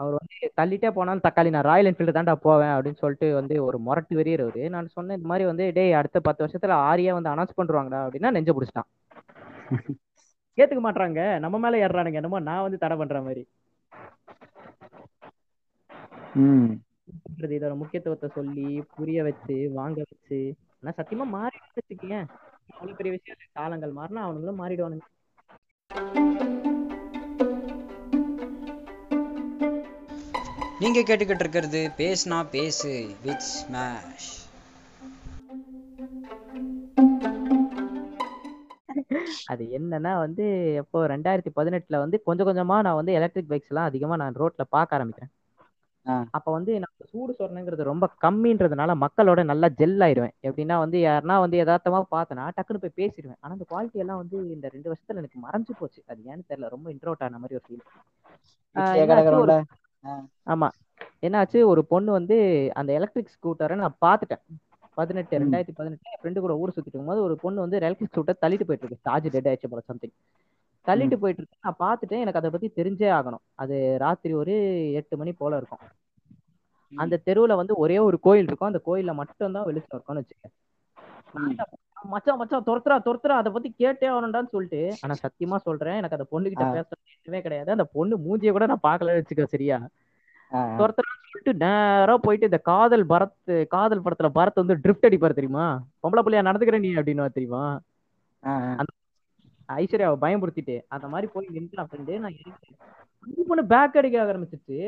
அவர் 0.00 0.14
வந்து 0.18 0.36
தள்ளிட்டே 0.58 0.90
போனாலும் 0.96 1.24
தக்காளி 1.26 1.50
நான் 1.54 1.68
ராயல் 1.68 1.88
என்ஃபீல்டு 1.90 2.16
தான்டா 2.16 2.34
போவேன் 2.46 2.74
அப்படின்னு 2.74 3.00
சொல்லிட்டு 3.02 3.28
வந்து 3.38 3.54
ஒரு 3.66 3.78
முரட்டு 3.86 4.18
வெறியர் 4.20 4.42
அவரு. 4.44 4.62
நான் 4.74 4.94
சொன்னேன் 4.96 5.18
இந்த 5.18 5.28
மாதிரி 5.32 5.46
வந்து 5.50 5.64
டேய் 5.78 5.98
அடுத்த 6.00 6.20
பத்து 6.28 6.44
வருஷத்துல 6.44 6.76
ஆரியா 6.90 7.12
வந்து 7.18 7.32
அனௌன்ஸ் 7.34 7.58
பண்றாங்கடா 7.60 8.00
அப்படின்னா 8.06 8.32
நெஞ்ச 8.36 8.52
பிடிச்சிட்டான். 8.56 8.88
ஏத்துக்க 10.58 10.82
மாட்றாங்க. 10.84 11.22
நம்ம 11.44 11.56
மேல 11.64 11.80
ஏறுறானுங்க 11.86 12.20
என்னமோ 12.22 12.40
நான் 12.50 12.64
வந்து 12.66 12.82
தடை 12.84 12.96
பண்ற 13.00 13.18
மாதிரி. 13.26 13.42
இதோட 17.56 17.74
முக்கியத்துவத்தை 17.80 18.28
சொல்லி 18.36 18.64
புரிய 18.94 19.18
வச்சு 19.28 19.56
வாங்க 19.78 19.98
வச்சு. 20.10 20.40
ஆனா 20.80 20.92
சத்தியமா 20.98 21.26
மாறி 21.36 21.58
வச்சுக்கீங்க 21.78 22.16
அவ்வளவு 22.68 22.98
பெரிய 22.98 23.12
விஷயம் 23.14 23.36
இல்ல. 23.36 23.46
காலங்கள் 23.56 23.98
மாறினா 23.98 24.22
அவனுங்களும் 24.26 24.60
மாறிடுவானுங்க 24.60 25.06
நீங்க 30.80 30.98
கேட்டுக்கிட்டு 31.00 31.44
இருக்கிறது 31.44 31.80
பேசுனா 31.98 32.38
பேசு 32.50 32.92
வித் 33.22 33.46
ஸ்மாஷ் 33.50 34.30
அது 39.50 39.64
என்னன்னா 39.76 40.12
வந்து 40.20 40.44
எப்போ 40.80 40.98
ரெண்டாயிரத்தி 41.12 41.50
பதினெட்டுல 41.56 41.98
வந்து 42.02 42.16
கொஞ்சம் 42.24 42.48
கொஞ்சமா 42.48 42.76
நான் 42.86 42.98
வந்து 42.98 43.16
எலக்ட்ரிக் 43.18 43.50
பைக்ஸ் 43.50 43.70
எல்லாம் 43.70 43.88
அதிகமா 43.90 44.16
நான் 44.16 44.38
ரோட்ல 44.40 44.64
பார்க்க 44.70 44.96
ஆரம்பிக்கிறேன். 44.98 45.32
அப்ப 46.30 46.48
வந்து 46.52 46.72
நான் 46.78 46.94
சூடு 47.10 47.32
சொரணங்கிறது 47.38 47.82
ரொம்ப 47.82 48.06
கம்மின்றதுனால 48.24 48.94
மக்களோட 48.96 49.44
நல்லா 49.44 49.68
ஜெல் 49.80 50.00
ஆயிடுவேன் 50.06 50.34
எப்படின்னா 50.42 50.76
வந்து 50.78 50.98
யாருன்னா 50.98 51.36
வந்து 51.40 51.56
யதார்த்தமா 51.58 52.00
பார்த்தனா 52.10 52.44
டக்குன்னு 52.56 52.82
போய் 52.84 52.98
பேசிடுவேன். 53.00 53.38
ஆனா 53.40 53.52
அந்த 53.52 53.66
குவாலிட்டி 53.70 54.02
எல்லாம் 54.04 54.16
வந்து 54.16 54.36
இந்த 54.54 54.68
ரெண்டு 54.68 54.90
வருஷத்துல 54.90 55.22
எனக்கு 55.22 55.40
மறைஞ்சு 55.46 55.72
போச்சு. 55.78 56.00
அது 56.06 56.20
ஏன்னு 56.24 56.48
தெரியல 56.50 56.68
ரொம்ப 56.68 56.92
இன்ட்ரோட் 56.92 57.24
ஆன 57.26 57.38
மாதிரி 57.38 57.58
ஒரு 57.58 57.66
ஃபீல் 57.68 57.84
ஆமா. 60.46 60.68
என்னாச்சு 61.22 61.58
ஒரு 61.66 61.84
பொண்ணு 61.84 62.12
வந்து 62.12 62.36
அந்த 62.74 62.90
எலக்ட்ரிக் 62.92 63.34
ஸ்கூட்டரை 63.36 63.74
நான் 63.74 64.00
பார்த்துட்டேன். 64.06 64.42
பதினெட்டு. 64.96 65.38
ரெண்டாயிரத்தி 65.38 65.74
பதினெட்டு 65.74 66.10
என் 66.10 66.20
ஃப்ரெண்டு 66.20 66.40
கூட 66.40 66.54
ஊர் 66.56 66.68
சுத்திட்டு 66.68 66.90
இருக்கும்போது 66.90 67.22
ஒரு 67.22 67.36
பொண்ணு 67.36 67.60
வந்து 67.60 67.78
எலக்ட்ரிக் 67.80 68.12
ஸ்கூட்டர் 68.12 68.42
தள்ளிட்டு 68.44 68.66
போயிட்டு 68.68 68.86
இருக்கு. 68.86 69.04
சார்ஜ் 69.06 69.28
டெட் 69.30 69.48
ஆயிடுச்சு 69.48 69.70
போல 69.74 69.82
சம்திங் 69.90 70.14
தள்ளிட்டு 70.86 71.16
போயிட்டு 71.16 71.42
இருக்கு 71.42 71.64
நான் 71.64 71.80
பார்த்துட்டேன். 71.80 72.20
எனக்கு 72.20 72.38
அதை 72.38 72.50
பத்தி 72.50 72.68
தெரிஞ்சே 72.72 73.08
ஆகணும். 73.12 73.44
அது 73.54 73.76
ராத்திரி 73.98 74.34
ஒரு 74.34 74.54
எட்டு 74.92 75.16
மணி 75.16 75.32
போல 75.32 75.56
இருக்கும். 75.56 75.82
அந்த 76.92 77.20
தெருவுல 77.26 77.56
வந்து 77.56 77.74
ஒரே 77.76 77.98
ஒரு 77.98 78.18
கோயில் 78.20 78.46
இருக்கும். 78.46 78.66
அந்த 78.66 78.80
கோயில்ல 78.86 79.14
மட்டும் 79.14 79.52
தான் 79.52 79.64
வெளிச்சம் 79.64 79.96
இருக்கும்னு 79.96 80.22
வச்சுக்க 80.22 80.46
ம். 81.38 81.56
மச்சான் 82.04 82.38
மச்சான் 82.38 82.66
துரத்துறா 82.66 82.96
துரத்துறா. 83.04 83.34
அதை 83.34 83.52
பத்தி 83.52 83.74
கேட்டே 83.78 84.06
ஆகணும்டான்னு 84.08 84.48
சொல்லிட்டு 84.48 84.80
ஆனா 85.02 85.14
சத்தியமா 85.22 85.56
சொல்றேன். 85.58 85.96
எனக்கு 85.96 86.16
அந்த 86.16 86.26
பொண்ணு 86.30 86.48
கிட்ட 86.48 86.64
ஆ. 86.64 86.72
பேச 86.72 86.88
எதுவுமே 87.14 87.40
கிடையாது. 87.42 87.70
அந்த 87.70 87.84
பொண்ணு 87.88 88.16
மூஞ்சிய 88.18 88.50
கூட 88.50 88.66
நான் 88.66 88.86
பார்க்கல 88.88 89.16
வச்சுக்க 89.16 89.44
சரியா. 89.46 89.78
துரத்துறான்னு 90.78 91.24
சொல்லிட்டு 91.24 91.52
நேரா 91.56 92.16
போயிட்டு 92.16 92.44
இந்த 92.44 92.58
காதல் 92.62 93.04
பரத் 93.06 93.34
காதல் 93.68 94.02
படத்துல 94.02 94.28
பரத் 94.34 94.54
வந்து 94.54 94.76
ட்ரிஃப்ட் 94.76 95.08
அடிப்பாரு 95.08 95.34
தெரியுமா? 95.34 95.66
பொம்பளை 96.02 96.22
புள்ளையா 96.24 96.46
நடந்துக்கிற 96.48 96.78
நீ 96.78 96.90
அப்படின்னு 96.94 97.30
தெரியுமா? 97.30 97.64
ஆ. 98.42 98.52
ஐஸ்வர்யாவை 99.68 100.16
பயமுறுத்திட்டு 100.20 100.80
அந்த 100.88 101.08
மாதிரி 101.08 101.32
போய் 101.32 101.46
நின்று 101.50 101.82
ஃப்ரெண்டு 101.82 102.18
நான் 102.18 102.36
அந்த 103.26 103.42
பொண்ணு 103.46 103.66
பேக் 103.66 103.96
அடிக்க 103.96 104.24
ஆரம்பிச்சிச்சு. 104.24 104.78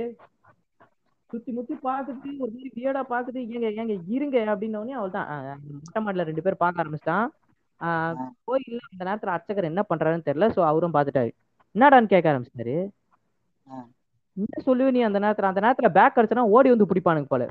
சுத்தி 1.31 1.53
முத்தி 1.53 1.75
பாக்குது 1.75 2.39
ஒரு 2.39 2.51
மாதிரி 2.51 2.71
வியடா 2.77 3.03
பாக்குது 3.09 3.41
ஏங்க 3.49 3.67
ஏங்க 3.73 4.01
இருங்க 4.09 4.39
அப்படின்னோடனே 4.47 4.91
அவள் 4.91 5.11
தான் 5.11 5.29
மொட்டை 5.75 6.05
மாடில 6.05 6.25
ரெண்டு 6.25 6.43
பேர் 6.43 6.57
பார்க்க 6.57 6.85
ஆரம்பிச்சிட்டான். 6.85 7.27
ஆஹ் 7.81 8.17
ஆ. 8.19 8.33
கோயில்ல 8.47 8.79
அந்த 8.91 9.05
நேரத்துல 9.05 9.27
அர்ச்சகர் 9.27 9.65
என்ன 9.65 9.85
பண்றாருன்னு 9.89 10.27
தெரியல 10.27 10.49
சோ 10.51 10.65
அவரும் 10.65 10.95
பார்த்துட்டாரு. 10.95 11.31
என்னடான்னு 11.75 12.07
கேட்க 12.07 12.33
ஆரம்பிச்சிட்டாரு. 12.33 12.77
ஆ. 13.67 13.77
என்ன 14.37 14.63
சொல்லுவே 14.67 14.91
நீ 14.91 15.01
அந்த 15.01 15.19
நேரத்துல? 15.19 15.43
அந்த 15.43 15.61
நேரத்துல 15.61 15.89
பேக் 15.91 16.17
அடிச்சனா 16.17 16.39
ஓடி 16.49 16.69
வந்து 16.69 16.87
பிடிப்பானுங்க 16.87 17.25
போல. 17.25 17.45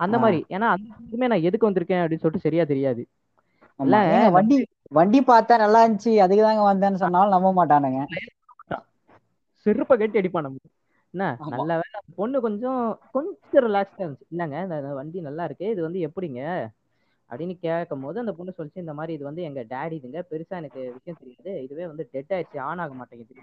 அந்த. 0.00 0.18
மாதிரி. 0.18 0.44
ஏன்னா 0.48 0.68
அந்த 0.74 1.26
நான் 1.26 1.42
எதுக்கு 1.42 1.70
வந்திருக்கேன் 1.70 2.02
அப்படின்னு 2.02 2.16
சொல்லிட்டு 2.16 2.38
சரியா 2.38 2.64
தெரியாது. 2.64 3.02
இல்ல, 3.80 3.96
வண்டி 4.30 4.56
வண்டி 4.90 5.20
பார்த்தா 5.22 5.54
நல்லா 5.62 5.80
இருந்துச்சு 5.82 6.12
அதுக்கு 6.24 6.42
தாங்க 6.42 6.62
வந்தேன்னு 6.66 7.02
சொன்னாலும் 7.02 7.34
நம்ப 7.36 7.50
மாட்டானுங்க. 7.58 8.00
செருப்பை 9.66 9.94
கட்டி 9.94 10.20
அடிப்பான் 10.20 10.46
நமக்கு 10.46 10.68
என்ன. 11.14 11.24
நல்ல 11.52 11.70
வேலை 11.80 11.98
பொண்ணு 12.18 12.38
கொஞ்சம் 12.46 12.80
கொஞ்சம் 13.14 13.36
ரிலாக்ஸ்டா 13.66 14.02
இருந்துச்சு. 14.02 14.28
இல்லங்க 14.32 14.56
இந்த 14.66 14.96
வண்டி 14.98 15.18
நல்லா 15.28 15.44
இருக்கு 15.48 15.66
இது 15.74 15.82
வந்து 15.86 16.00
எப்படிங்க? 16.08 16.40
அப்படின்னு 17.30 17.54
கேட்கும் 17.58 18.04
போது 18.04 18.22
அந்த 18.22 18.32
பொண்ணு 18.36 18.56
சொல்லிச்சு 18.56 18.84
இந்த 18.84 18.94
மாதிரி 18.98 19.14
இது 19.16 19.24
வந்து 19.28 19.42
எங்க 19.48 19.62
டேடி 19.72 19.96
இதுங்க 19.98 20.20
பெருசா 20.30 20.60
எனக்கு 20.62 20.80
விஷயம் 20.96 21.20
தெரியாது. 21.20 21.52
இதுவே 21.66 21.86
வந்து 21.90 22.04
டெட் 22.14 22.34
ஆயிடுச்சு 22.36 22.58
ஆன் 22.68 22.82
ஆக 22.84 22.94
மாட்டேங்குது 22.96 23.34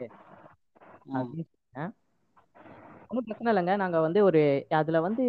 ஒன்றும் 3.10 3.26
பிரச்சனை 3.28 3.50
இல்லைங்க. 3.52 3.74
நாங்க 3.82 3.98
வந்து 4.06 4.20
ஒரு 4.24 4.42
அதுல 4.80 5.00
வந்து 5.06 5.24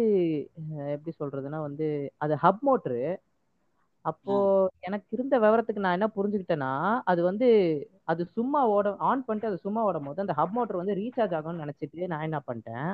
எப்படி 0.95 1.13
சொல்றதுன்னா 1.19 1.59
வந்து 1.67 1.87
அது 2.17 2.33
ஹப் 2.43 2.63
மோட்ரு 2.67 2.99
அப்போ 4.05 4.33
எனக்கு 4.79 5.07
இருந்த 5.11 5.35
விவரத்துக்கு 5.39 5.83
நான் 5.83 5.97
என்ன 5.97 6.07
புரிஞ்சுக்கிட்டேன்னா 6.15 6.71
அது 7.03 7.21
வந்து 7.23 7.47
அது 8.03 8.21
சும்மா 8.35 8.59
ஓட 8.67 8.95
ஆன் 9.09 9.25
பண்ணிட்டு 9.25 9.49
அது 9.51 9.57
சும்மா 9.57 9.81
ஓடும் 9.83 10.07
போது 10.07 10.23
அந்த 10.25 10.33
ஹப் 10.33 10.55
மோட்டர் 10.57 10.81
வந்து 10.81 10.97
ரீசார்ஜ் 10.99 11.35
ஆகும்னு 11.37 11.63
நினைச்சிட்டு 11.63 12.09
நான் 12.13 12.25
என்ன 12.27 12.39
பண்ணிட்டேன் 12.47 12.89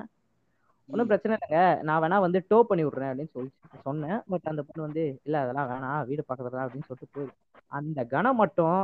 ஒன்றும் 0.89 1.09
பிரச்சனை 1.09 1.33
இல்லைங்க 1.35 1.59
நான் 1.83 2.01
வேணா 2.03 2.17
வந்து 2.19 2.39
டோ 2.47 2.57
பண்ணி 2.63 2.83
விடுறேன் 2.85 3.11
அப்படின்னு 3.11 3.35
சொல்லி 3.35 3.51
சொன்னேன். 3.85 4.17
பட் 4.29 4.49
அந்த 4.51 4.61
பொண்ணு 4.61 4.87
வந்து 4.87 5.03
இல்ல 5.23 5.35
அதெல்லாம் 5.41 5.69
வேணாம் 5.69 6.05
வீடு 6.05 6.23
பக்கத்துல 6.29 6.55
தான் 6.55 6.65
அப்படின்னு 6.65 6.87
சொல்லிட்டு 6.87 7.13
போயிடுச்சு. 7.15 7.39
அந்த 7.71 7.99
கணம் 8.05 8.35
மட்டும் 8.35 8.79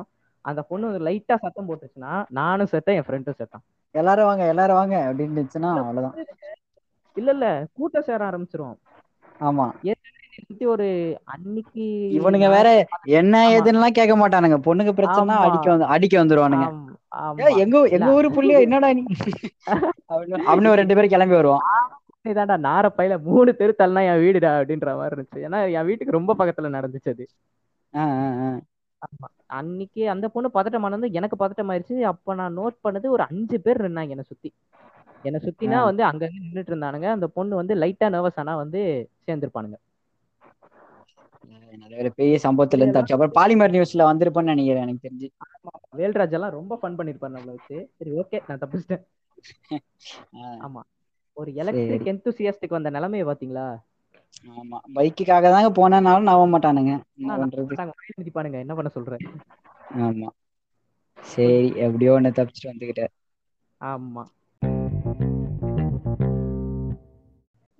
அந்த 0.46 0.62
பொண்ணு 0.62 0.90
லைட்டா 1.00 1.36
சத்தம் 1.36 1.68
போட்டுச்சுன்னா 1.70 2.14
நானும் 2.30 2.72
செத்தேன் 2.72 2.98
என் 3.00 3.08
ஃப்ரெண்டும் 3.08 3.40
செத்தான். 3.40 3.66
எல்லாரும் 3.96 4.30
வாங்க 4.30 4.46
எல்லாரும் 4.48 4.76
வாங்க 4.76 4.96
அப்படின்னு 5.08 5.36
இருந்துச்சுன்னா 5.36 5.72
அவ்வளவுதான். 5.82 6.16
இல்ல 7.18 7.30
இல்ல 7.32 7.48
கூட்டம் 7.74 8.08
சேர 8.10 8.22
ஆரம்பிச்சிரும். 8.30 8.76
ஆமா. 9.40 9.66
சுத்தி 10.40 10.66
ஒரு 10.68 10.88
அன்னைக்கு 11.34 11.84
இவனுங்க 12.18 12.48
வேற 12.50 12.68
என்ன 13.18 13.36
ஆமா. 13.40 13.54
ஏதுன்னுலாம் 13.56 13.98
கேட்க 13.98 14.16
மாட்டானுங்க 14.18 14.58
பொண்ணுக்கு 14.68 14.94
பிரச்சனை. 14.98 15.36
அடிக்க 15.46 15.68
வந்து 15.74 15.88
அடிக்க 15.96 16.16
வந்துருவானுங்க. 16.22 16.68
எங்க 17.62 17.78
எங்க 17.96 18.10
ஊரு 18.16 18.30
புள்ளியா 18.36 18.58
என்னடா 18.66 18.90
நீ? 18.94 19.04
அப்படின்னு 20.48 20.80
ரெண்டு 20.82 20.96
பேரும் 20.96 21.14
கிளம்பி 21.14 21.38
வருவான் 21.38 21.66
இதாண்டா 22.26 22.56
நார 22.64 22.86
பையில 22.92 23.16
மூணு 23.26 23.50
தெரு 23.56 23.74
தள்ளனா 23.78 24.02
என் 24.08 24.22
வீடுடா 24.24 24.50
அப்படின்ற 24.58 24.88
மாதிரி 24.96 25.14
இருந்துச்சு. 25.14 25.40
ஏன்னா 25.46 25.60
என் 25.74 25.88
வீட்டுக்கு 25.90 26.18
ரொம்ப 26.18 26.32
பக்கத்துல 26.40 26.72
நடந்துச்சு 26.74 27.10
அது. 27.14 27.26
அன்னைக்கு 29.58 30.02
அந்த 30.14 30.26
பொண்ணு 30.28 30.50
பதட்டமானது 30.54 31.08
எனக்கு 31.18 31.36
பதட்டம் 31.38 31.70
ஆயிருச்சு 31.72 31.98
அப்ப 32.12 32.36
நான் 32.36 32.58
நோட் 32.58 32.78
பண்ணது 32.82 33.08
ஒரு 33.08 33.24
அஞ்சு 33.28 33.58
பேர் 33.62 33.82
இருந்தாங்க 33.84 34.14
என்னை 34.16 34.26
சுத்தி. 34.26 34.50
என்னை 35.26 35.40
சுத்தினா. 35.44 35.78
வந்து 35.90 36.04
அங்கங்க 36.04 36.38
நின்னுட்டு 36.38 36.72
இருந்தானுங்க. 36.74 37.08
அந்த 37.16 37.28
பொண்ணு 37.36 37.54
வந்து 37.56 37.76
லைட்டா 37.76 38.08
நர்வஸ் 38.16 38.36
ஆனா 38.36 38.56
வந்து 38.58 38.82
சேர்ந்திருப்பானுங்க. 39.28 39.78
நல்ல 41.76 41.94
வேளை 41.96 42.12
பெரிய 42.14 42.38
சம்பவத்துல 42.44 42.82
இருந்து 42.82 42.96
தப்பிச்சு 42.96 43.16
அப்புறம் 43.16 43.38
பாலிமர் 43.38 43.76
நியூஸ்ல 43.76 44.10
வந்திருப்பேன்னு 44.10 44.54
நினைக்கிறேன் 44.54 44.86
எனக்கு 44.86 45.06
தெரிஞ்சு. 45.06 45.30
வேல்ராஜ் 45.98 46.36
எல்லாம் 46.36 46.56
ரொம்ப 46.56 46.78
ஃபன் 46.80 46.98
பண்ணிருப்பாரு 46.98 47.36
நம்மள 47.36 47.56
வச்சு. 47.56 47.78
சரி 47.98 48.14
ஓகே 48.20 48.40
நான் 48.48 48.62
தப்பிச்சிட்டேன். 48.62 49.06
ஆமா. 50.62 50.82
ஒரு 51.38 51.50
எலக்ட்ரிக் 51.58 52.10
எந்தூசியாஸ்டிக் 52.12 52.76
வந்த 52.76 52.92
நிலைமையை 52.92 53.26
பாத்தீங்களா 53.28 53.68
ஆமா. 54.54 54.78
பைக்குக்காக 54.96 55.50
தாங்க 55.50 55.70
போனனாலும் 55.78 56.30
நம்ப 56.30 56.46
மாட்டானுங்க. 56.52 56.94
என்ன 57.18 57.32
பண்ண 57.36 58.92
சொல்றேன் 58.92 59.24
ஆமா. 60.02 60.30
சரி 61.18 61.56
எப்படியோ 61.86 62.16
ஒண்ணு 62.16 62.32
தப்பிச்சுட்டு 62.38 62.72
வந்துகிட்ட 62.72 63.04
ஆமா. 63.82 64.24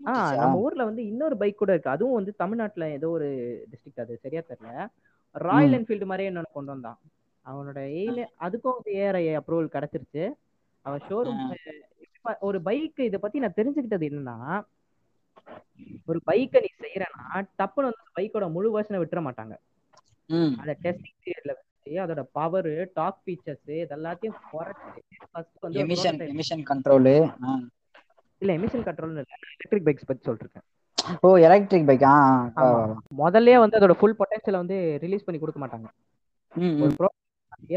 ஆ 0.08 0.14
நம்ம 0.36 0.58
ஊர்ல 0.58 0.84
வந்து 0.86 1.04
இன்னொரு 1.08 1.36
பைக் 1.38 1.62
கூட 1.62 1.72
இருக்கு. 1.72 1.90
அதுவும் 1.90 2.18
வந்து 2.20 2.34
தமிழ்நாட்டுல 2.36 2.86
ஏதோ 2.98 3.08
ஒரு 3.10 3.28
டிஸ்ட்ரிக்ட் 3.72 4.04
அது. 4.04 4.14
சரியா 4.24 4.42
தெரியல. 4.50 4.74
ராயல். 5.36 5.76
என்ஃபீல்டு 5.78 6.10
மாதிரியே 6.12 6.30
இன்னொன்னு 6.32 6.58
கொண்டு 6.58 6.74
வந்தான். 6.74 7.00
அவனோட 7.46 7.80
எய்ல 8.00 8.22
அதுக்கும் 8.46 8.80
ஏஆர்ஐ 8.96 9.26
அப்ரூவல் 9.40 9.74
கிடைச்சிருச்சு. 9.76 10.24
அவன் 10.86 11.06
ஷோரூம் 11.10 11.44
ஒரு 12.48 12.60
பைக் 12.62 13.00
இத 13.00 13.18
பத்தி 13.18 13.38
நான் 13.40 13.58
தெரிஞ்சுக்கிட்டது 13.58 14.08
என்னன்னா 14.10 14.38
ஒரு 16.08 16.20
பைக்கை 16.30 16.60
நீ 16.64 16.70
செய்யறனா 16.84 17.26
டப்புன்னு 17.60 17.90
வந்து 17.90 18.16
பைக்கோட 18.18 18.46
முழு 18.56 18.70
வருஷனை 18.76 19.00
விட்டுற 19.02 19.20
மாட்டாங்க. 19.28 19.56
அதை 20.62 20.74
டெஸ்டிங் 20.86 21.18
பீரியட்ல 21.24 21.54
வச்சு 21.58 21.92
அதோட 22.04 22.22
பவர் 22.38 22.72
டாக் 22.94 23.22
ஃபீச்சர்ஸ் 23.24 23.72
இதெல்லாத்தையும் 23.84 24.40
குறைச்சு 24.52 25.02
ஃபர்ஸ்ட் 25.32 25.64
வந்து 25.66 25.82
எமிஷன் 25.84 26.20
எமிஷன் 26.34 26.64
கண்ட்ரோலு 26.72 27.16
இல்ல 28.42 28.52
எமிஷன் 28.58 28.86
கண்ட்ரோல் 28.88 29.14
இல்ல. 29.14 29.24
எலக்ட்ரிக் 29.38 29.86
பைக்ஸ் 29.88 30.08
பத்தி 30.08 30.24
சொல்லிருக்கேன். 30.28 30.66
ஓ 31.22 31.30
எலக்ட்ரிக் 31.40 31.88
பைக் 31.88 32.06
ஆ. 32.08 32.16
முதல்லயே 33.20 33.58
வந்து 33.60 33.78
அதோட 33.80 33.94
ஃபுல் 34.00 34.18
பொட்டன்ஷியலை 34.20 34.60
வந்து 34.64 34.76
ரிலீஸ் 35.04 35.26
பண்ணி 35.26 35.40
கொடுக்க 35.40 35.60
மாட்டாங்க. 35.64 35.88
ஒரு 36.80 36.92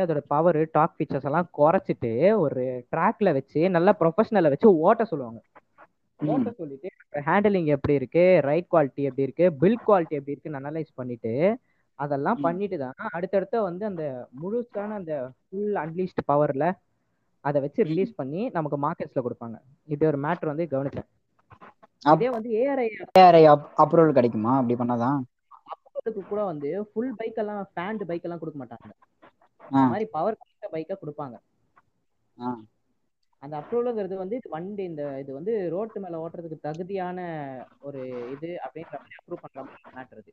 அதோட 0.03 0.21
பவர் 0.29 0.59
டாக் 0.73 0.95
ஃபீச்சர்ஸ் 0.97 1.27
எல்லாம் 1.29 1.49
குறைச்சிட்டு 1.59 2.11
ஒரு 2.39 2.63
ட்ராக்ல 2.93 3.33
வச்சு 3.33 3.61
நல்லா 3.71 3.93
ப்ரொஃபஷனலை 4.01 4.51
வச்சு 4.51 4.69
ஓட்ட 4.83 5.05
சொல்லுவாங்க. 5.11 5.41
ஓட்ட 6.21 6.49
சொல்லிட்டு 6.53 6.89
ஹேண்டலிங் 7.27 7.69
எப்படி 7.75 7.95
இருக்கு? 7.95 8.25
ரைட் 8.43 8.69
குவாலிட்டி 8.71 9.03
எப்படி 9.03 9.27
இருக்கு? 9.29 9.47
பில் 9.61 9.83
குவாலிட்டி 9.87 10.19
எப்படி 10.19 10.35
இருக்குன்னு 10.35 10.61
அனலைஸ் 10.63 10.91
பண்ணிட்டு 10.95 11.33
அதெல்லாம். 11.99 12.39
பண்ணிட்டு 12.41 12.77
தான் 12.79 12.97
அடுத்தடுத்த 13.17 13.63
வந்து 13.63 13.85
அந்த 13.87 14.05
முழுசான 14.41 14.95
அந்த 14.95 15.15
ஃபுல் 15.41 15.75
அன்லீஸ்ட் 15.83 16.23
பவர்ல 16.27 16.65
அதை 17.45 17.61
வச்சு 17.61 17.83
ரிலீஸ் 17.83 18.15
பண்ணி 18.15 18.49
நமக்கு 18.49 18.79
மார்க்கெட்ஸ்ல 18.87 19.21
கொடுப்பாங்க. 19.21 19.57
இப்படி 19.85 20.11
ஒரு 20.13 20.19
மேட்ரு 20.27 20.47
வந்து 20.47 20.67
கவனிச்சேன். 20.71 21.09
இதே 22.15 22.31
வந்து 22.31 22.51
ஏஆர்ஐ 22.61 22.87
ஏஆர்ஐ 23.19 23.43
அப்ரூவல் 23.83 24.13
கிடைக்குமா? 24.13 24.57
அப்படி 24.57 24.77
பண்ணாதான் 24.81 25.19
அப்ரூவலுக்கு 25.73 26.29
கூட 26.29 26.45
வந்து 26.45 26.91
ஃபுல் 26.93 27.15
பைக் 27.17 27.35
எல்லாம் 27.35 27.71
ஃபேண்ட் 27.75 28.03
பைக் 28.03 28.23
எல்லாம் 28.23 28.39
கொடுக்க 28.39 28.59
மாட்டாங்க. 28.65 28.93
ஆ. 29.61 29.67
இந்த 29.71 29.87
மாதிரி 29.87 30.07
பவர் 30.11 30.39
பைக்கை 30.73 30.97
கொடுப்பாங்க. 31.03 31.37
அந்த 33.43 33.55
அப்ரூவலுங்கிறது 33.59 34.15
வந்து 34.15 34.37
இது 34.37 34.49
வண்டி 34.49 34.83
இந்த 34.83 35.19
இது 35.19 35.33
வந்து 35.33 35.71
ரோட்டு 35.71 36.01
மேல 36.01 36.17
ஓட்டுறதுக்கு 36.25 36.59
தகுதியான 36.61 37.19
ஒரு 37.81 38.01
இது 38.35 38.59
அப்படின்ற 38.65 38.95
மாதிரி 39.01 39.19
அப்ரூவ் 39.21 39.45
பண்ற 39.45 39.63
மாதிரி 39.63 39.97
மேட்டர் 39.99 40.21
இது. 40.23 40.33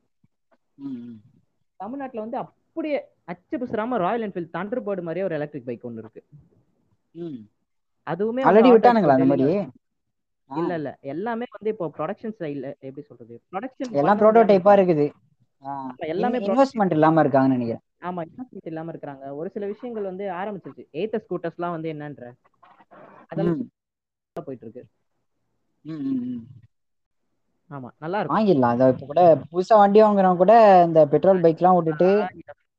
தமிழ்நாட்டுல 1.80 2.20
வந்து 2.20 2.38
அப்படியே 2.38 2.98
அச்சு 3.26 3.58
பிசுறாம 3.58 3.98
ராயல் 3.98 4.30
என்ஃபீல்ட் 4.30 4.56
தண்டர் 4.58 4.86
பேர்டு 4.88 5.02
மாதிரியே 5.02 5.26
ஒரு 5.26 5.36
எலக்ட்ரிக் 5.36 5.66
பைக் 5.66 5.86
ஒன்று 5.86 6.04
இருக்கு. 6.04 6.22
அதுவுமே 8.08 8.44
ஆல்ரெடி 8.48 8.70
விட்டானுங்களா 8.74 9.18
அந்த 9.18 9.28
மாதிரி. 9.32 9.48
இல்ல 10.50 10.72
இல்ல. 10.80 10.90
எல்லாமே 11.14 11.46
வந்து 11.56 11.70
இப்போ 11.74 11.88
ப்ரொடக்ஷன் 11.98 12.36
ஸ்டைல்ல 12.36 12.68
எப்படி 12.82 13.04
சொல்றது? 13.04 13.36
ப்ரொடக்ஷன் 13.52 13.94
எல்லாம் 13.96 14.20
ப்ரோட்டோடைப்பா 14.22 14.74
இருக்குது. 14.78 15.08
எல்லாமே 16.10 16.40
இன்வெஸ்ட்மெண்ட் 16.42 16.96
இல்லாம 16.98 17.22
இருக்காங்கன்னு 17.24 17.58
நினைக்கிறேன். 17.58 17.84
ஆமா 18.08 18.22
இன்வெஸ்ட்மெண்ட் 18.28 18.70
இல்லாம 18.70 18.92
இருக்காங்க. 18.94 19.24
ஒரு 19.40 19.50
சில 19.50 19.66
விஷயங்கள் 19.72 20.10
வந்து 20.10 20.26
ஆரம்பிச்சிருச்சு. 20.38 20.86
எய்த்த 20.94 21.22
ஸ்கூட்டர்ஸ்லாம் 21.24 21.76
வந்து 21.76 21.92
என்னன்ற? 21.94 22.26
அதெல்லாம் 23.32 23.58
போயிட்டு 24.36 24.66
இருக்கு. 24.66 24.84
ஆமா 27.72 27.90
நல்லா 27.98 28.20
இருக்கும். 28.20 28.30
வாங்கிடலாம். 28.32 28.74
அதை 28.76 28.86
இப்ப 28.94 29.06
கூட 29.08 29.22
புதுசா 29.46 29.76
வண்டி 29.80 30.00
வாங்குறவங்க 30.02 30.42
கூட 30.42 30.54
இந்த 30.88 31.00
பெட்ரோல் 31.14 31.44
பைக்லாம் 31.44 31.78
விட்டுட்டு 31.78 32.10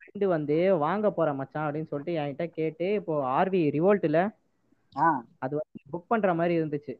ஃப்ரெண்டு 0.08 0.26
வந்து 0.30 0.56
வாங்க 0.82 1.06
போற 1.12 1.28
மச்சான் 1.38 1.66
அப்படின்னு 1.66 1.90
சொல்லிட்டு 1.90 2.18
என்கிட்ட 2.20 2.46
கேட்டு 2.54 2.86
இப்போ 2.94 3.14
ஆர்வி 3.34 3.60
ரிவோல்ட்ல 3.72 4.20
அது 5.44 5.54
வந்து 5.56 5.78
புக் 5.92 6.10
பண்ற 6.10 6.30
மாதிரி 6.34 6.54
இருந்துச்சு. 6.58 6.94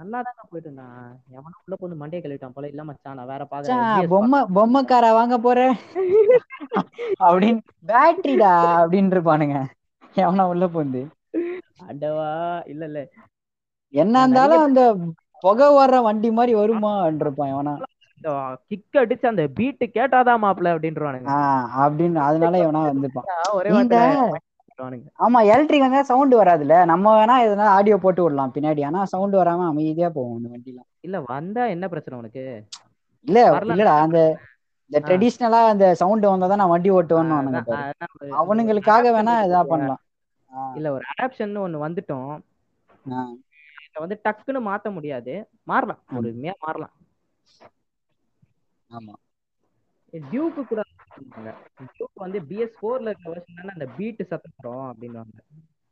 நல்லா 0.00 0.18
தாங்க 0.26 0.42
போயிட்டு 0.44 0.68
இருந்தான் 0.68 0.98
எவனா 1.34 1.56
உள்ள 1.62 1.76
போந்து 1.76 2.00
மண்டையை 2.00 2.20
கழுவிட்டான் 2.20 2.56
போல. 2.56 2.68
இல்ல 2.68 2.82
மச்சான் 2.86 3.18
நான் 3.18 3.32
வேற 3.32 3.44
பாக்குறேன். 3.48 3.84
பொம்மை 4.12 4.40
பொம்மை 4.56 4.80
காரா 4.86 5.10
வாங்க 5.14 5.36
போற? 5.40 5.60
அப்படின்னு 7.26 7.60
பேட்டரிடா 7.88 8.52
அப்படின்னு 8.76 9.12
இருப்பானுங்க. 9.12 9.56
எவனா 10.16 10.44
உள்ள 10.48 10.66
போந்து 10.68 11.02
அடவா 11.86 12.30
இல்ல 12.72 12.84
இல்ல. 12.88 13.00
என்ன 13.94 14.14
இருந்தாலும் 14.16 14.62
அந்த 14.62 14.80
புகை 15.44 15.68
வர்ற 15.74 15.96
வண்டி 16.02 16.30
மாதிரி 16.32 16.52
வருமான்னு 16.56 17.22
இருப்பான் 17.22 17.52
எவனா. 17.54 17.74
கிக் 18.66 18.84
அடிச்சு 18.92 19.26
அந்த 19.26 19.46
பீட்டு 19.46 19.86
கேட்டாதான் 19.86 20.42
மாப்பிள 20.42 20.68
அப்படின்றானுங்க 20.72 21.28
அப்படின்னு 21.78 22.14
அதனால 22.14 22.70
எவனா 22.70 22.92
வந்துப்பான். 22.92 23.28
ஒரே 23.52 23.70
ஆமா 25.18 25.42
எலக்ட்ரிக் 25.42 25.80
வந்தா 25.80 26.02
சவுண்ட் 26.02 26.34
வராதுல்ல. 26.34 26.84
நம்ம 26.84 27.14
வேணா 27.14 27.48
எதனா 27.48 27.62
ஆடியோ 27.62 27.96
போட்டு 27.96 28.22
விடலாம் 28.22 28.52
பின்னாடி. 28.54 28.84
ஆனா 28.84 29.04
சவுண்ட் 29.04 29.36
வராம 29.36 29.66
அமைதியா 29.66 30.08
போகும் 30.08 30.36
இந்த 30.36 30.48
வண்டிலாம் 30.48 30.88
இல்ல 31.00 31.20
வந்தா 31.20 31.64
என்ன 31.64 31.88
பிரச்சனை 31.88 32.18
உனக்கு? 32.18 32.64
இல்ல. 33.20 33.50
இல்லடா 33.60 33.84
அந்த 33.84 34.38
இந்த. 34.90 35.00
ட்ரெடிஷ்னலா 35.00 35.66
அந்த 35.66 35.94
சவுண்ட் 35.94 36.26
வந்தாதான் 36.26 36.54
நான் 36.54 36.68
வண்டி 36.68 36.90
ஓட்டுவேன்னு 36.90 37.32
ஒரு- 38.20 38.28
அவனுங்களுக்காக 38.30 38.98
ஒரு 38.98 39.16
வேணா 39.16 39.44
இதா 39.46 39.62
பண்ணலாம். 39.64 40.00
இல்ல 40.74 40.92
ஒரு 40.92 41.02
அடாப்ஷன் 41.12 41.56
ஒண்ணு 41.64 41.86
வந்துட்டோம். 41.86 42.38
வந்து 43.94 44.20
டக்குன்னு 44.24 44.68
மாத்த 44.70 44.92
முடியாது. 44.92 45.48
மாறலாம். 45.62 45.98
பொறுமையா 46.14 46.52
மாறலாம். 46.60 46.90
ஆமா. 48.90 49.14
டியூக்கு 50.12 50.62
கூட 50.64 50.80
டியூக் 51.90 52.22
வந்து 52.22 52.38
பிஎஸ் 52.48 52.76
ஃபோர்ல 52.76 53.10
இருக்க 53.10 53.32
வெர்ஷன் 53.32 53.58
தானே 53.60 53.74
அந்த 53.76 53.88
பீட் 53.96 54.22
சத்தம் 54.30 54.56
வரும் 54.58 54.86
அப்படின்னுவாங்க. 54.90 55.36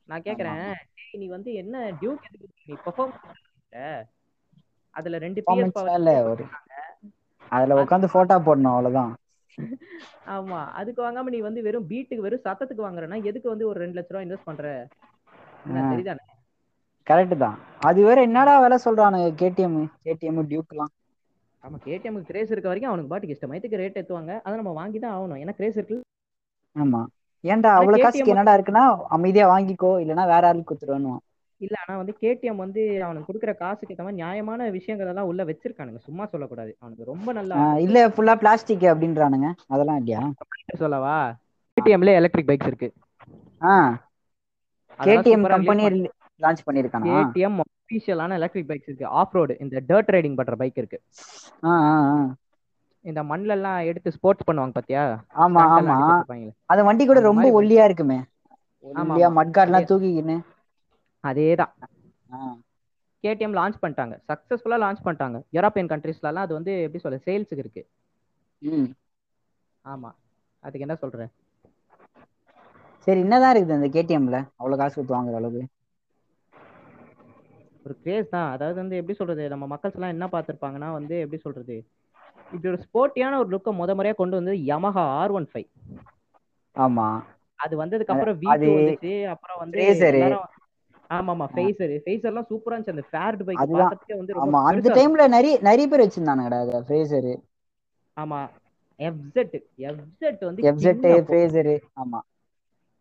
நான் 0.08 0.26
கேக்குறேன் 0.26 0.62
நீ 1.14 1.26
வந்து 1.34 1.50
என்ன 1.62 1.74
டியூக் 2.00 2.26
எதுக்கு 2.28 2.48
நீ 2.62 2.76
பெர்ஃபார்ம் 2.84 3.14
அதுல 4.96 5.18
ரெண்டு 5.24 5.40
பிஎஸ் 5.46 5.78
ஒரு 6.26 6.44
அதுல 7.52 7.78
உட்காந்து 7.82 8.08
போட்டோ 8.14 8.36
போடணும் 8.46 8.74
அவ்வளவுதான். 8.74 9.12
ஆமா 10.34 10.60
அதுக்கு 10.80 11.00
வாங்காம 11.02 11.32
நீ 11.34 11.40
வந்து 11.46 11.64
வெறும் 11.66 11.88
பீட்டுக்கு 11.90 12.26
வெறும் 12.26 12.44
சத்தத்துக்கு 12.46 12.86
வாங்குறேன்னா 12.86 13.18
எதுக்கு 13.30 13.48
வந்து 13.52 13.68
ஒரு 13.70 13.78
ரெண்டு 13.82 13.98
லட்ச 13.98 14.12
ரூபா 14.12 14.24
இன்வெஸ்ட் 14.24 14.48
பண்ற. 14.48 14.64
சரிதானே 15.86 16.24
கரெக்ட் 17.06 17.36
தான். 17.38 17.56
அது 17.88 18.00
வேற 18.06 18.18
என்னடா 18.28 18.54
விலை 18.60 18.78
சொல்றானுங்க 18.84 19.28
கேடிஎம் 19.40 19.76
கேடிஎம் 20.04 20.40
டியூக்லாம் 20.50 20.92
ஆமா 21.64 21.78
கேடிஎம்க்கு 21.84 22.28
கிரேஸ் 22.28 22.50
இருக்க 22.50 22.68
வரைக்கும் 22.68 22.90
அவனுக்கு 22.90 23.10
பாட்டுக்கு 23.10 23.36
இஷ்டமயத்துக்கு 23.36 23.80
ரேட் 23.80 24.00
ஏத்துவாங்க. 24.00 24.32
அதை 24.42 24.54
நம்ம 24.56 24.74
வாங்கி 24.74 24.98
தான் 24.98 25.14
ஆகணும். 25.14 25.40
ஏன்னா 25.42 25.54
கிரேஸ் 25.54 25.78
இருக்கு 25.78 25.98
ஆமா. 26.76 27.00
ஏன்டா 27.44 27.70
அவ்வளவு 27.74 28.02
காசுக்கு 28.02 28.32
என்னடா 28.32 28.54
இருக்குன்னா 28.56 28.84
அமைதியா 29.10 29.46
வாங்கிக்கோ 29.48 29.92
இல்லைன்னா 30.02 30.24
வேற 30.28 30.44
ஆளுக்கு 30.48 30.70
குத்துருவானுவான் 30.70 31.22
இல்ல 31.60 31.74
ஆனா 31.82 31.94
வந்து 31.98 32.14
கேடிஎம் 32.20 32.62
வந்து 32.62 32.82
அவனுக்கு 33.02 33.28
கொடுக்குற 33.28 33.52
காசுக்கு 33.56 33.92
ஏத்த 33.94 34.02
மாதிரி 34.02 34.20
நியாயமான 34.20 34.68
விஷயங்கள் 34.76 35.06
எல்லாம் 35.06 35.28
உள்ள 35.30 35.42
வச்சிருக்கானுங்க. 35.44 36.00
சும்மா 36.00 36.24
சொல்லக்கூடாது. 36.26 36.72
அவனுக்கு 36.78 37.04
ரொம்ப 37.04 37.32
நல்ல 37.32 37.52
இல்ல 37.84 37.98
ஃபுல்லா 38.14 38.34
பிளாஸ்டிக் 38.36 38.86
அப்படின்றானுங்க. 38.92 39.48
அதெல்லாம் 39.68 40.00
இல்லையா? 40.00 40.22
சொல்லவா? 40.80 41.16
கேடிஎம்ல 41.76 42.12
எலக்ட்ரிக் 42.14 42.48
பைக்ஸ் 42.48 42.70
இருக்கு. 42.70 42.88
ஆ. 43.62 43.74
கேடிஎம் 44.98 45.46
கம்பெனி 45.46 45.88
லான்ச் 46.40 46.66
பண்ணிருக்கானா 46.66 47.06
கேடிஎம் 47.06 47.58
அபிஷியலான 47.94 48.32
எலக்ட்ரிக் 48.32 48.68
பைக்ஸ் 48.68 48.88
இருக்கு. 48.88 49.06
ஆஃப் 49.14 49.32
ரோடு 49.32 49.56
இந்த 49.60 49.82
டர்ட் 49.88 50.12
ரைடிங் 50.14 50.34
பண்ற 50.34 50.56
பைக் 50.56 50.76
இருக்கு. 50.76 50.98
இந்த 53.04 53.20
மண்ணுல 53.22 53.48
எல்லாம் 53.50 53.78
எடுத்து 53.82 54.10
ஸ்போர்ட்ஸ் 54.12 54.46
பண்ணுவாங்க 54.48 54.72
பாத்தியா? 54.72 55.02
ஆமா 55.42 55.96
ஆமா. 55.96 55.96
அந்த 56.66 56.82
வண்டி 56.84 57.04
கூட 57.06 57.20
ரொம்ப 57.22 57.46
ஒல்லியா 57.54 57.84
இருக்குமே. 57.84 58.18
ஒல்லியா 58.84 59.28
ஆமா. 59.28 59.34
மட்கார்ட்லாம் 59.38 59.88
தூக்கிக்கின்னு. 59.90 60.36
அதேதான். 61.24 61.72
கேடிஎம் 63.24 63.56
லான்ச் 63.56 63.80
பண்ணிட்டாங்க. 63.82 64.14
சக்சஸ்ஃபுல்லா 64.28 64.78
லான்ச் 64.82 65.04
பண்ணிட்டாங்க. 65.04 65.38
யூரோப்பியன் 65.52 65.92
கண்ட்ரீஸ்லாம் 65.92 66.44
அது 66.44 66.54
வந்து 66.54 66.74
எப்படி 66.82 67.02
சொல்ல 67.02 67.18
சேல்ஸுக்கு 67.26 67.62
இருக்கு. 67.64 67.82
ஆமா. 69.84 70.10
அதுக்கு 70.62 70.86
என்ன 70.86 70.96
சொல்ற? 71.00 71.20
சரி 73.06 73.20
என்னதான் 73.20 73.54
இருக்குது 73.54 73.76
அந்த 73.76 73.88
கேடிஎம்ல 73.88 74.38
அவ்வளவு 74.52 74.76
காசு 74.76 74.94
கொடுத்து 74.94 75.16
வாங்குற 75.16 75.34
அளவுக்கு. 75.34 75.64
ஒரு 77.84 77.94
கிரேஸ் 78.00 78.28
தான். 78.30 78.48
அதாவது 78.54 78.78
வந்து 78.80 78.98
எப்படி 79.00 79.16
சொல்றது 79.18 79.44
நம்ம 79.52 79.66
மக்கள்ஸ் 79.72 79.96
எல்லாம் 79.98 80.14
என்ன 80.14 80.26
பார்த்திருப்பாங்கன்னா 80.32 80.88
வந்து 80.96 81.16
எப்படி 81.24 81.40
சொல்றது 81.42 81.76
இப்படி 82.52 82.70
ஒரு 82.70 82.80
ஸ்போர்ட்டியான 82.84 83.38
ஒரு 83.38 83.50
லுக்கை 83.54 83.72
முத 83.78 83.92
முறையா 83.96 84.14
கொண்டு 84.16 84.38
வந்து 84.40 84.54
Yamaha 84.68 85.04
ஆர் 85.16 85.34
ஒன் 85.34 85.48
ஃபைவ் 85.50 85.68
ஆமா. 86.76 87.08
அது 87.58 87.74
வந்ததுக்கு 87.80 88.14
அப்புறம் 88.14 88.38
வி 88.40 88.50
அது 88.52 88.68
வந்துச்சு 88.72 89.00
அப்புறம் 89.34 89.60
வந்து 89.62 89.82
ஆமா 91.10 91.32
ஆமா 91.34 91.46
ஃபேசர் 91.50 91.92
ஃபேசர்லாம் 92.04 92.48
சூப்பரா 92.50 92.74
இருந்துச்சு. 92.74 92.96
அந்த 92.96 93.06
ஃபேர்டு 93.10 93.44
பைக். 93.44 93.64
பார்க்கறதுக்கே 93.72 94.16
வந்து 94.20 94.34
ஆமா 94.40 94.58
அந்த 94.70 94.86
டைம்ல 94.96 95.26
நிறைய 95.34 95.54
நிறைய 95.68 95.86
பேர் 95.88 96.04
வச்சிருந்தானுங்கடா 96.04 96.60
அதை 96.64 96.80
ஃப்ரேசரு 96.86 97.34
ஆமா 98.16 98.38
எஃப்செட் 99.00 99.56
எஃப்செட் 99.88 100.42
வந்து 100.42 100.62
எஃப்செட். 100.68 101.00
ஃப்ரேசரு 101.24 101.74
ஆமா. 102.00 102.20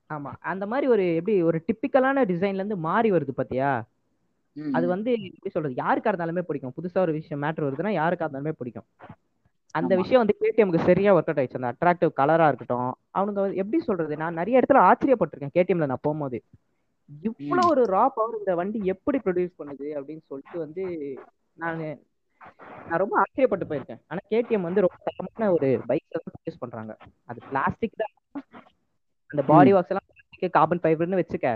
ஆமா 0.10 0.32
அந்த 0.52 0.66
மாதிரி 0.68 0.88
ஒரு 0.94 1.06
எப்படி 1.14 1.36
ஒரு 1.50 1.60
டிப்பிக்கலான 1.68 2.26
டிசைன்ல 2.32 2.62
இருந்து 2.62 2.78
மாறி 2.86 3.10
வருது 3.12 3.34
பாத்தியா? 3.34 3.72
அது. 4.74 4.88
வந்து 4.88 5.12
எப்படி 5.28 5.50
சொல்றது? 5.50 5.76
யாருக்கா 5.76 6.10
இருந்தாலுமே 6.12 6.42
பிடிக்கும். 6.42 6.74
புதுசா 6.78 6.98
ஒரு 6.98 7.12
விஷயம் 7.12 7.42
மேட்ரு 7.44 7.68
வருதுன்னா 7.68 7.92
யாருக்கா 8.00 8.26
இருந்தாலுமே 8.26 8.52
பிடிக்கும். 8.52 8.88
அந்த. 9.76 9.96
விஷயம் 9.96 10.22
வந்து 10.22 10.36
கேடிஎம்க்கு 10.42 10.86
சரியா 10.86 11.12
ஒர்க் 11.12 11.30
அவுட் 11.30 11.40
ஆயிடுச்சு. 11.40 11.60
அந்த 11.60 11.72
அட்ராக்டிவ் 11.74 12.18
கலரா 12.20 12.48
இருக்கட்டும். 12.48 12.90
அவனுங்க 13.18 13.56
எப்படி 13.56 13.80
சொல்றது? 13.84 14.18
நான் 14.18 14.34
நிறைய 14.34 14.60
இடத்துல 14.60 14.82
ஆச்சரியப்பட்டிருக்கேன் 14.90 15.56
கேடிஎம்ல 15.56 15.86
நான் 15.86 16.06
போகும்போது. 16.08 16.40
இவ்வளவு 17.22 17.70
ஒரு 17.70 17.84
ரா 17.86 18.04
பவர் 18.16 18.40
இந்த 18.40 18.56
வண்டி 18.56 18.80
எப்படி 18.86 19.18
ப்ரொடியூஸ் 19.18 19.58
பண்ணுது 19.60 19.88
அப்படின்னு 19.98 20.24
சொல்லிட்டு 20.28 20.58
வந்து 20.58 20.84
நான் 21.54 21.82
நான் 22.88 23.02
ரொம்ப 23.02 23.16
ஆச்சரியப்பட்டு 23.20 23.66
போயிருக்கேன். 23.70 24.02
ஆனா 24.08 24.22
கேடிஎம் 24.30 24.68
வந்து 24.68 24.82
ரொம்ப 24.82 24.98
தரமான 25.04 25.52
ஒரு 25.52 25.82
பைக் 25.88 26.08
ப்ரொடியூஸ் 26.26 26.60
பண்றாங்க. 26.60 26.92
அது 27.26 27.40
பிளாஸ்டிக் 27.50 28.02
தான். 28.02 28.14
அந்த 29.32 29.44
பாடி 29.46 29.74
ஒர்க்ஸ் 29.74 29.94
எல்லாம் 29.94 30.10
கார்பன் 30.52 30.84
ஃபைபர்னு 30.84 31.22
வச்சுக்க. 31.22 31.50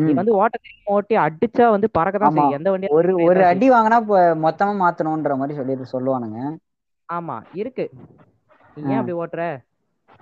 நீ 0.00 0.10
ம். 0.10 0.18
வந்து 0.18 0.32
ஓட்ட 0.38 0.56
ஓட்டி 0.94 1.14
அடிச்சா 1.24 1.66
வந்து 1.74 1.88
பறக்க 1.96 2.16
தான் 2.18 2.28
ஆமா. 2.28 2.34
செய்யும் 2.34 2.56
எந்த 2.56 2.68
வண்டியா 2.72 2.92
ஒரு 2.96 3.12
ஒரு. 3.26 3.42
அடி 3.50 3.66
வாங்கினா 3.72 3.98
மொத்தமா 4.46 4.74
மாத்தணும்ன்ற 4.82 5.34
மாதிரி 5.38 5.56
சொல்லி 5.58 5.74
சொல்லுவானுங்க 5.92 6.38
ஆமா 7.08 7.36
இருக்கு 7.60 7.84
நீ 8.80 8.92
ஏன். 8.92 8.98
அப்படி 8.98 9.14
ஓட்டுற 9.18 9.42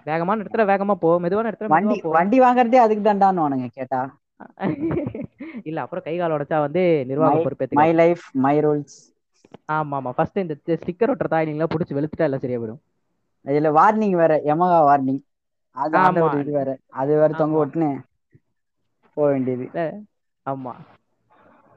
வேகமான 0.06 0.42
இடத்துல 0.42 0.64
வேகமா 0.70 0.94
போ 0.98 1.10
மெதுவான 1.24 1.50
இடத்துல 1.50 1.58
வண்டி 1.72 1.96
வண்டி 2.14 2.38
வாங்குறதே 2.42 2.80
அதுக்கு 2.82 3.04
தாண்டான்னு 3.04 3.40
கேட்டா 3.72 4.00
இல்ல 5.68 5.78
அப்புறம் 5.82 6.04
கை 6.04 6.14
கால் 6.16 6.34
உடைச்சா 6.36 6.58
வந்து 6.62 6.82
நிர்வாக 7.08 7.28
மை 7.28 7.40
பொறுப்பேத்துக்க 7.40 7.84
லைஃப் 7.94 8.24
மை 8.42 8.54
ரூல்ஸ் 8.62 8.98
ஆமா 9.68 9.96
ஆமா 9.98 10.10
ஃபர்ஸ்ட் 10.16 10.42
இந்த 10.42 10.54
ஸ்டிக்கர் 10.80 11.12
ஒட்டுற 11.12 11.30
தாயிலிங்களா 11.32 11.70
புடிச்சு 11.70 11.98
வெளுத்துட்டா 11.98 12.28
எல்லாம் 12.28 12.44
சரியா 12.44 12.60
போயிடும் 12.60 12.82
இதுல 13.44 13.70
வார்னிங் 13.76 14.16
வேற 14.18 14.32
எமகா 14.50 14.78
வார்னிங் 14.86 15.20
அது 15.76 15.96
ஆமா. 16.02 16.30
இது 16.40 16.52
வேற 16.52 16.70
அது 17.00 17.12
வேற 17.20 17.30
தொங்க 17.36 17.56
ஆமா. 17.56 17.66
போக 19.14 19.30
வேண்டியது. 19.30 19.68
ஆமா. 20.50 20.72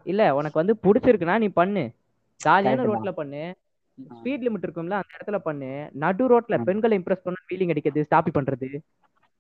இல்ல 0.04 0.36
உனக்கு 0.36 0.66
வந்து 0.66 0.76
பிடிச்சிருக்குன்னா 0.84 1.38
நீ 1.38 1.48
பண்ணு. 1.48 1.92
ஜாலியான. 2.46 2.82
ரோட்ல 2.84 3.12
பண்ணு. 3.12 3.56
ஸ்பீட் 4.16 4.44
லிமிட் 4.46 4.66
இருக்கும்ல 4.68 5.00
அந்த 5.00 5.18
இடத்துல 5.18 5.38
பண்ணு. 5.38 5.90
நடு 5.94 6.24
ரோட்ல. 6.30 6.64
பெண்களை 6.64 6.98
இம்ப்ரெஸ் 7.00 7.24
பண்ண 7.24 7.40
ஃபீலிங் 7.50 7.70
அடிக்கிறது 7.70 8.08
ஸ்டாப்பி 8.12 8.34
பண்றது. 8.34 8.80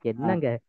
என்னங்க? 0.01 0.59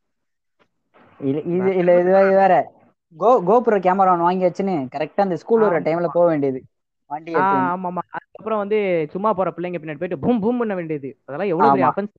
இது 1.20 1.42
இது 1.44 1.76
இல்ல 1.76 1.98
இது 2.00 2.12
வேற- 2.12 2.72
கோ 3.16 3.42
கோபுர 3.42 3.78
கேமரா 3.78 4.10
ஒன்று 4.10 4.18
வாங்கி 4.18 4.44
வச்சுன்னு 4.44 4.88
கரெக்டா 4.94 5.16
அந்த 5.16 5.36
ஸ்கூல் 5.36 5.60
வர. 5.60 5.80
டைம்ல 5.80 6.06
போக 6.12 6.26
வேண்டியது. 6.26 6.62
வண்டி 7.06 7.34
ஆமா 7.34 7.78
ஆமா 7.82 8.02
அதுக்கப்புறம் 8.10 8.58
வந்து 8.58 9.06
சும்மா 9.10 9.32
போற 9.32 9.52
பிள்ளைங்க 9.56 9.78
பின்னாடி 9.78 9.98
போயிட்டு 9.98 10.18
பூம் 10.18 10.40
பூம் 10.40 10.58
பண்ண 10.58 10.74
வேண்டியது. 10.74 11.18
அதெல்லாம் 11.24 11.48
எவ்வளவு 11.48 11.74
பெரிய. 11.74 11.92
அஃபென்ஸ் 11.92 12.14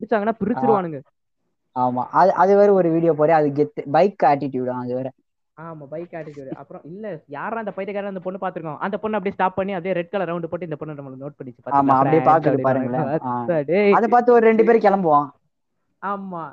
பிடிச்சாங்கன்னா 0.00 0.32
பிரிச்சிருவானுங்க. 0.44 1.00
ஆமா. 1.78 2.02
அது 2.12 2.30
அது 2.42 2.52
வேற 2.56 2.70
ஒரு 2.74 2.88
வீடியோ 2.94 3.12
போறே 3.18 3.34
அது 3.38 3.48
கெத்து 3.58 3.82
பைக் 3.94 4.22
ஆட்டிடியூடா 4.28 4.76
அது 4.82 4.92
வேற. 4.98 5.08
ஆமா 5.56 5.84
பைக் 5.92 6.12
ஆட்டிடியூட் 6.14 6.50
அப்புறம் 6.60 6.82
இல்ல 6.90 7.06
யாரா 7.36 7.62
அந்த 7.62 7.72
பைத்தியக்காரன் 7.76 8.12
அந்த 8.12 8.22
பொண்ணு 8.26 8.42
பாத்துருக்கோம் 8.42 8.80
அந்த 8.86 8.96
பொண்ணு 9.02 9.18
அப்படியே 9.18 9.36
ஸ்டாப் 9.36 9.56
பண்ணி 9.56 9.72
அப்படியே 9.72 9.94
ரெட் 9.98 10.12
கலர் 10.12 10.30
ரவுண்ட் 10.30 10.50
போட்டு 10.50 10.68
இந்த 10.68 10.78
பொண்ணு 10.80 10.98
நம்மளுக்கு 10.98 11.24
நோட் 11.24 11.38
பண்ணிச்சு. 11.38 11.62
ஆமா 11.78 11.96
அப்படியே 11.98 12.22
பாக்குது 12.28 12.66
பாருங்களேன். 12.66 13.08
அதை 13.96 14.08
பார்த்து 14.08 14.36
ஒரு 14.36 14.44
ரெண்டு 14.48 14.66
பேரும் 14.68 14.84
கிளம்புவான். 14.86 15.28
ஆமா. 16.02 16.44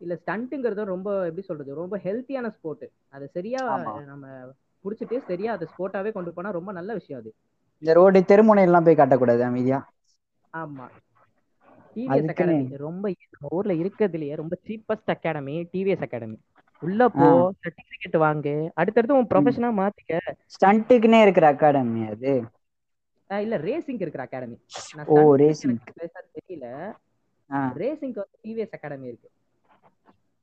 இல்ல 0.00 0.14
ஸ்டண்ட்டுங்கிறது 0.20 0.84
ரொம்ப 0.92 1.08
எப்படி 1.26 1.44
சொல்றது 1.46 1.80
ரொம்ப 1.80 1.96
ஹெல்த்தியான 2.04 2.48
ஸ்போர்ட் 2.54 2.84
அது 3.12 3.24
சரியா. 3.34 3.62
நம்ம 4.06 4.26
புடிச்சிட்டு 4.84 5.16
சரியா 5.26 5.50
அதை 5.52 5.66
ஸ்போர்ட்டாவே 5.72 6.10
கொண்டு 6.12 6.30
போனா 6.32 6.50
ரொம்ப 6.58 6.70
நல்ல 6.72 6.90
விஷயம் 6.94 7.20
அது. 7.20 7.30
இந்த 7.82 7.92
ரோடு 7.98 8.20
தெருமுனையெல்லாம் 8.30 8.86
போய் 8.86 8.98
காட்டக்கூடாது 8.98 9.42
அமைதியா. 9.42 9.78
ஆமா. 10.54 10.86
டிவிஎஸ் 11.94 12.28
அகாடமி 12.28 12.76
ரொம்ப 12.76 13.12
நம்ம 13.30 13.56
ஊர்ல 13.56 13.72
இருக்கிறதுலயே 13.74 14.34
ரொம்ப 14.34 14.58
சீப்பஸ்ட் 14.66 15.10
அகாடமி 15.10 15.68
டிவிஎஸ் 15.72 16.02
அகாடமி 16.02 16.38
உள்ள 16.80 17.08
போ. 17.08 17.52
சர்டிபிகேட் 17.62 18.20
வாங்கு. 18.20 18.70
அடுத்தடுத்து 18.74 19.16
உன் 19.16 19.26
ப்ரொஃபஷனா 19.34 19.72
மாத்திக்க. 19.80 20.18
ஸ்டண்ட்டுக்குன்னே 20.54 21.22
இருக்கிற 21.22 21.46
அகாடமி 21.46 22.06
அது. 22.06 22.44
இல்ல 23.28 23.58
ரேசிங் 23.58 24.00
இருக்கிற 24.00 24.22
அகாடமி 24.22 24.56
ஓ, 25.06 25.36
பெருசா 25.36 26.22
தெரியல. 26.34 26.94
ஆ, 27.50 27.72
ரேசிங்க்கு 27.74 28.20
வந்து 28.22 28.38
டிவிஎஸ் 28.42 28.70
அகாடமி 28.70 29.06
இருக்கு. 29.06 29.30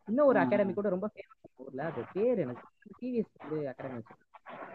இன்னும் 0.08 0.26
ஒரு. 0.26 0.40
அகாடமி 0.40 0.74
கூட 0.74 0.90
ரொம்ப 0.90 1.10
ஃபேமஸ் 1.16 1.56
ஊர்ல. 1.56 1.84
அது 1.84 2.02
பேர் 2.14 2.38
எனக்கு 2.38 2.68
டிவிஎஸ் 3.02 3.68
அகாடமி 3.68 4.02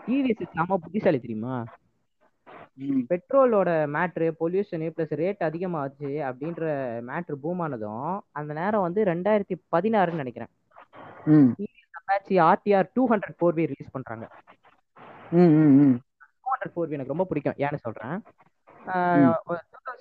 டிவிஎஸ் 0.06 0.46
செம 0.52 0.76
புத்திசாலி 0.76 1.20
தெரியுமா? 1.20 1.64
பெட்ரோலோட 3.10 3.70
மேட்ரு 3.94 4.26
பொல்யூஷனு 4.40 4.86
ப்ளஸ் 4.96 5.14
ரேட் 5.22 5.42
அதிகமாச்சு 5.48 6.10
அப்படின்ற 6.28 6.62
மேட்ரு 7.08 7.36
பூம் 7.42 7.62
ஆனதும் 7.66 8.06
அந்த 8.40 8.50
நேரம் 8.60 8.86
வந்து 8.86 9.00
ரெண்டாயிரத்தி 9.12 9.56
பதினாறுன்னு 9.74 10.22
நினைக்கிறேன். 10.22 10.52
Apache 11.98 12.36
RTR 12.50 12.88
two 12.96 13.02
hundred 13.12 13.36
four 13.40 13.56
V 13.58 13.64
release 13.72 13.94
பண்றாங்க. 13.96 14.24
டூ 16.42 16.48
ஹண்ட்ரட் 16.54 16.74
ஃபோர் 16.74 16.88
வி 16.90 16.96
எனக்கு 16.98 17.14
ரொம்ப 17.14 17.26
பிடிக்கும் 17.30 17.58
ஏன்னு 17.64 17.84
சொல்றேன். 17.86 18.16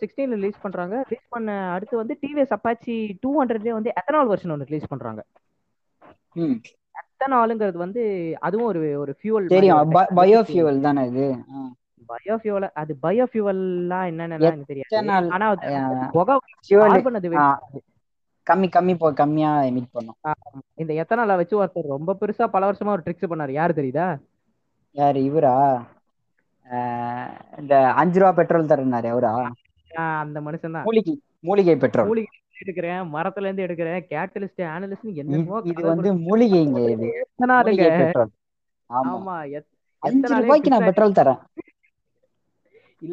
சிக்ஸ்டீன்ல 0.02 0.38
ரிலீஸ் 0.40 0.64
பண்றாங்க. 0.66 0.96
ரிலீஸ் 1.10 1.32
பண்ண 1.36 1.52
அடுத்து 1.76 1.96
வந்து 2.02 2.16
டிவிஎஸ் 2.24 2.56
அப்பாச்சி 2.58 2.96
டூ 3.24 3.32
ஹண்ட்ரட்லேயே 3.42 3.78
வந்து 3.80 3.94
எத்தனால் 4.00 4.32
வெர்ஷன் 4.32 4.54
ஒன்று 4.56 4.70
ரிலீஸ் 4.72 4.92
பண்றாங்க. 4.94 5.22
எத்தனாலுங்கிறது 7.02 7.78
வந்து 7.86 8.04
அதுவும் 8.48 8.70
ஒரு 8.72 8.82
ஒரு 9.04 9.12
ஃபியூவல் 9.20 9.54
தெரியும் 9.56 9.94
பயோஃபியூவல் 10.22 10.86
தானே 10.88 11.04
இது. 11.12 11.28
பயோஃபியூவல் 12.12 12.68
அது 12.82 12.92
பயோஃபியூவல்லாம் 13.06 14.08
என்னன்னு 14.12 14.38
எனக்கு 14.40 14.70
தெரியாது. 14.72 15.32
ஆனா 15.36 15.48
புகை 16.18 16.36
வெளியிடாது. 16.82 17.80
கம்மி 18.48 18.68
கம்மி 18.76 18.94
போ 19.02 19.08
கம்மியா 19.22 19.50
எமிட் 19.70 19.96
பண்ணும். 19.96 20.18
இந்த 20.82 20.92
எத்தனால 21.02 21.36
வச்சு 21.40 21.56
ஒருத்தர் 21.62 21.94
ரொம்ப 21.96 22.16
பெருசா 22.22 22.46
பல 22.56 22.70
வருஷமா 22.70 22.96
ஒரு 22.96 23.04
ட்ரிக்ஸ் 23.06 23.32
பண்ணாரு. 23.32 23.54
யாரு 23.60 23.74
தெரியுதா? 23.80 24.08
யாரு 24.96 25.20
இவரா? 25.30 25.56
இந்த 27.62 27.76
அஞ்சு 28.02 28.20
ரூபா 28.22 28.32
பெட்ரோல் 28.40 28.72
தரனாரு 28.72 29.10
அவரா? 29.14 29.32
அந்த 30.24 30.38
மனுஷன் 30.48 30.76
தான். 30.76 30.86
மூலிகை 30.90 31.14
மூலிகை 31.50 31.76
பெட்ரோல் 31.84 32.10
மூலிகை 32.12 32.38
எடுக்கிறேன் 32.64 33.04
மரத்துல 33.16 33.48
இருந்து 33.48 33.66
எடுக்கிறேன் 33.66 34.02
கேட்டலிஸ்ட் 34.14 34.64
ஆனலிஸ்ட் 34.74 35.20
என்னமோ 35.22 35.60
இது 35.72 35.82
வந்து 35.92 36.10
மூலிகைங்க 36.28 36.82
இது. 36.96 37.08
எத்தனாலுங்க? 37.24 37.86
ஆமா. 38.90 39.36
அஞ்சு 40.04 40.34
ரூபாய்க்கு 40.36 40.74
நான் 40.74 40.88
பெட்ரோல் 40.90 41.18
தரேன். 41.18 41.40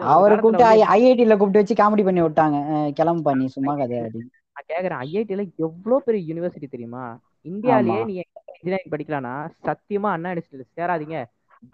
அவரை 0.09 0.37
கூப்பிட்டு 0.39 0.65
ஐஐடில 0.93 1.37
கூப்பிட்டு 1.37 1.63
வச்சு 1.63 1.75
காமெடி 1.75 2.05
பண்ணி 2.05 2.23
விட்டாங்க. 2.23 2.57
கிளம்பு 2.99 3.23
பண்ணி 3.23 3.47
சும்மா 3.49 3.75
கதை 3.75 3.99
அப்படின்னு. 4.01 4.31
நான் 4.55 4.69
கேக்குறேன். 4.69 5.01
ஐஐடில 5.05 5.43
எவ்வளவு 5.59 6.05
பெரிய 6.05 6.23
யூனிவர்சிட்டி 6.31 6.69
தெரியுமா? 6.69 7.05
இந்தியாலயே. 7.45 8.01
நீங்க 8.05 8.23
இன்ஜினியரிங் 8.57 8.93
படிக்கலாம்னா 8.95 9.35
சத்தியமா 9.63 10.11
அண்ணா 10.13 10.31
யூனிவர்சிட்டியில 10.31 10.67
சேராதீங்க. 10.77 11.19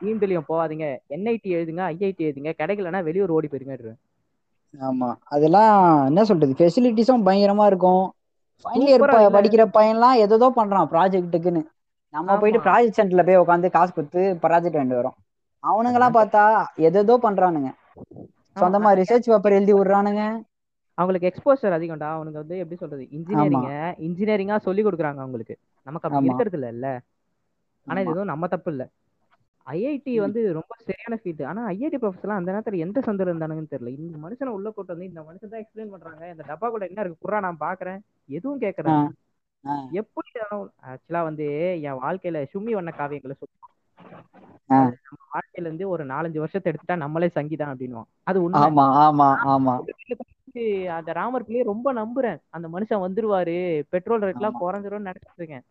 டீம்லயும் 0.00 0.48
போகாதீங்க. 0.48 0.86
என்ஐடி 1.10 1.48
எழுதுங்க 1.56 1.82
ஐஐடி 1.90 2.22
எழுதுங்க. 2.28 2.52
கிடைக்கலன்னா 2.60 3.02
வெளியூர் 3.02 3.28
ஓடி 3.30 3.48
போயிருங்க 3.48 3.76
ஆமா. 4.74 5.08
அதெல்லாம் 5.28 5.74
என்ன 6.06 6.24
சொல்றது? 6.24 6.52
ஃபெசிலிட்டிஸும் 6.52 7.26
பயங்கரமா 7.26 7.66
இருக்கும். 7.66 8.04
ஃபைனல் 8.64 8.90
இயர் 8.90 9.04
படிக்கிற 9.36 9.64
பையன்லாம் 9.76 10.20
எதோ 10.24 10.48
பண்றான் 10.56 10.90
ப்ராஜெக்ட்டுக்குன்னு 10.90 11.62
நம்ம 12.14 12.36
போயிட்டு 12.36 12.60
ப்ராஜெக்ட் 12.66 12.98
சென்டர்ல 12.98 13.22
போய் 13.24 13.42
உட்காந்து 13.42 13.68
காசு 13.70 13.92
கொடுத்து 13.92 14.22
ப்ராஜெக்ட் 14.42 14.78
வாங்கிட்டு 14.78 15.00
வரோம். 15.00 15.16
அவனுங்கெல்லாம் 15.62 16.16
பார்த்தா 16.16 16.42
எதோ 16.90 17.16
பண்றானுங்க. 17.22 17.70
சொந்தமா 18.56 18.90
ரிசர்ச் 18.94 19.24
பேப்பர் 19.24 19.52
எழுதி 19.52 19.72
விடுறானுங்க. 19.72 20.22
அவங்களுக்கு 20.98 21.28
எக்ஸ்போசர் 21.28 21.76
அதிகம்டா. 21.76 22.08
அவனுக்கு 22.10 22.38
வந்து 22.38 22.58
எப்படி 22.58 22.76
சொல்றது? 22.76 23.04
இன்ஜினியரிங்க 23.10 23.70
இன்ஜினியரிங்கா 24.06 24.56
சொல்லி 24.58 24.84
கொடுக்குறாங்க 24.84 25.18
அவங்களுக்கு. 25.18 25.54
நமக்கு 25.86 26.08
அப்படி 26.08 26.28
இருக்கிறது 26.36 26.68
இல்ல. 26.68 26.88
ஆனா 27.86 28.00
இது 28.00 28.10
எதுவும் 28.10 28.26
நம்ம 28.26 28.46
தப்பு 28.46 28.70
இல்ல. 28.70 28.84
ஐஐடி. 29.66 30.14
வந்து 30.16 30.52
ரொம்ப 30.52 30.72
சரியான 30.80 31.18
ஃபீல்டு 31.20 31.44
ஆனா 31.44 31.68
ஐஐடி 31.68 31.98
ப்ரொஃபஸர்லாம் 32.00 32.40
அந்த 32.40 32.52
நேரத்துல 32.52 32.76
எந்த 32.76 33.00
சந்தர் 33.00 33.28
இருந்தானுங்கன்னு 33.28 33.72
தெரியல. 33.72 33.92
இந்த 33.98 34.18
மனுஷனை 34.18 34.46
உள்ள 34.48 34.70
கூட்டு 34.70 34.92
வந்து 34.92 35.08
இந்த 35.08 35.20
மனுஷன் 35.22 35.48
தான் 35.48 35.62
எக்ஸ்பிளைன் 35.62 35.90
பண்றாங்க. 35.90 36.30
இந்த 36.30 36.44
டப்பாக்குள்ள 36.48 36.88
என்ன 36.88 37.00
இருக்கு? 37.00 37.22
புறா 37.24 37.40
நான் 37.40 37.60
பாக்குறேன். 37.60 38.00
எதுவும் 38.28 38.60
ஆ, 39.64 39.74
எப்படி 39.92 40.28
ஆக்சுவலா 40.86 41.22
வந்து 41.22 41.44
என் 41.82 42.00
வாழ்க்கையில 42.00 42.46
சும்மி 42.52 42.72
வண்ண 42.72 42.90
காவியங்களை 42.98 43.34
சொல்லி 43.34 43.54
நம்ம 44.70 44.92
வாழ்க்கையில 45.32 45.66
இருந்து 45.66 45.88
ஒரு 45.88 46.02
நாலஞ்சு 46.04 46.38
வருஷத்தை 46.38 46.68
எடுத்துட்டா 46.72 46.96
நம்மளே 46.96 47.28
சங்கீதம் 47.28 47.72
அப்படின்னுவோம் 47.72 48.08
அது 48.24 48.38
உண்மை. 48.42 48.60
ஆமா 48.62 48.84
ஆமா 49.02 49.28
ஆமா. 49.52 49.74
அந்த 50.94 51.10
ராமர் 51.12 51.44
பிள்ளைய 51.46 51.64
ரொம்ப 51.64 51.88
நம்புறேன். 51.92 52.38
அந்த 52.50 52.66
மனுஷன் 52.68 53.04
வந்துருவாரு. 53.04 53.56
பெட்ரோல் 53.88 54.22
ரேட் 54.22 54.36
எல்லாம் 54.36 54.54
ஆமா. 54.54 54.62
குறைஞ்சிரும்னு 54.62 55.08
நினைச்சிட்டு 55.08 55.40
இருக்கேன். 55.42 55.64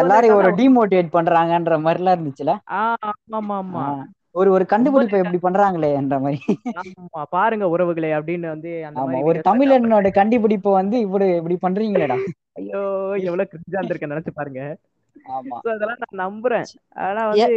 எல்லாரையும் 0.00 0.38
ஒரு 0.38 0.50
டிமோட்டிவேட் 0.52 1.14
பண்றாங்கன்ற 1.14 1.76
மாதிரிலாம் 1.80 2.16
இருந்துச்சுல? 2.16 2.54
ஆமா 2.78 3.56
ஆமா 3.58 3.82
ஆ, 3.82 3.92
ஒரு 4.34 4.48
ஒரு 4.52 4.64
கண்டுபிடிப்பை 4.66 5.20
எப்படி 5.20 5.38
பண்றாங்களே 5.42 5.90
என்ற 5.94 6.18
மாதிரி. 6.20 6.40
ஆமா 6.80 7.22
பாருங்க 7.30 7.68
உறவுகளே 7.68 8.12
அப்படின்னு 8.18 8.48
வந்து 8.48 8.72
அந்த 8.84 8.98
ஆமா 9.00 9.06
மாதிரி 9.06 9.26
ஒரு 9.28 9.40
தமிழனோட 9.48 10.10
கண்டுபிடிப்பை 10.12 10.72
வந்து 10.72 10.98
இப்படி 10.98 11.28
இப்படி 11.36 11.58
பண்றீங்களேடா. 11.62 12.18
ஐயோ 12.52 12.82
எவ்வளவு 13.22 13.50
கிரிஞ்சா 13.50 13.78
இருந்திருக்கேன் 13.80 14.14
நினைச்சு 14.14 14.32
பாருங்க. 14.32 14.62
ஆமா 14.70 14.89
அதெல்லாம் 15.72 16.00
நான் 16.10 16.22
நம்புறேன். 16.24 16.66
ஆனா 17.06 17.22
வந்து 17.28 17.52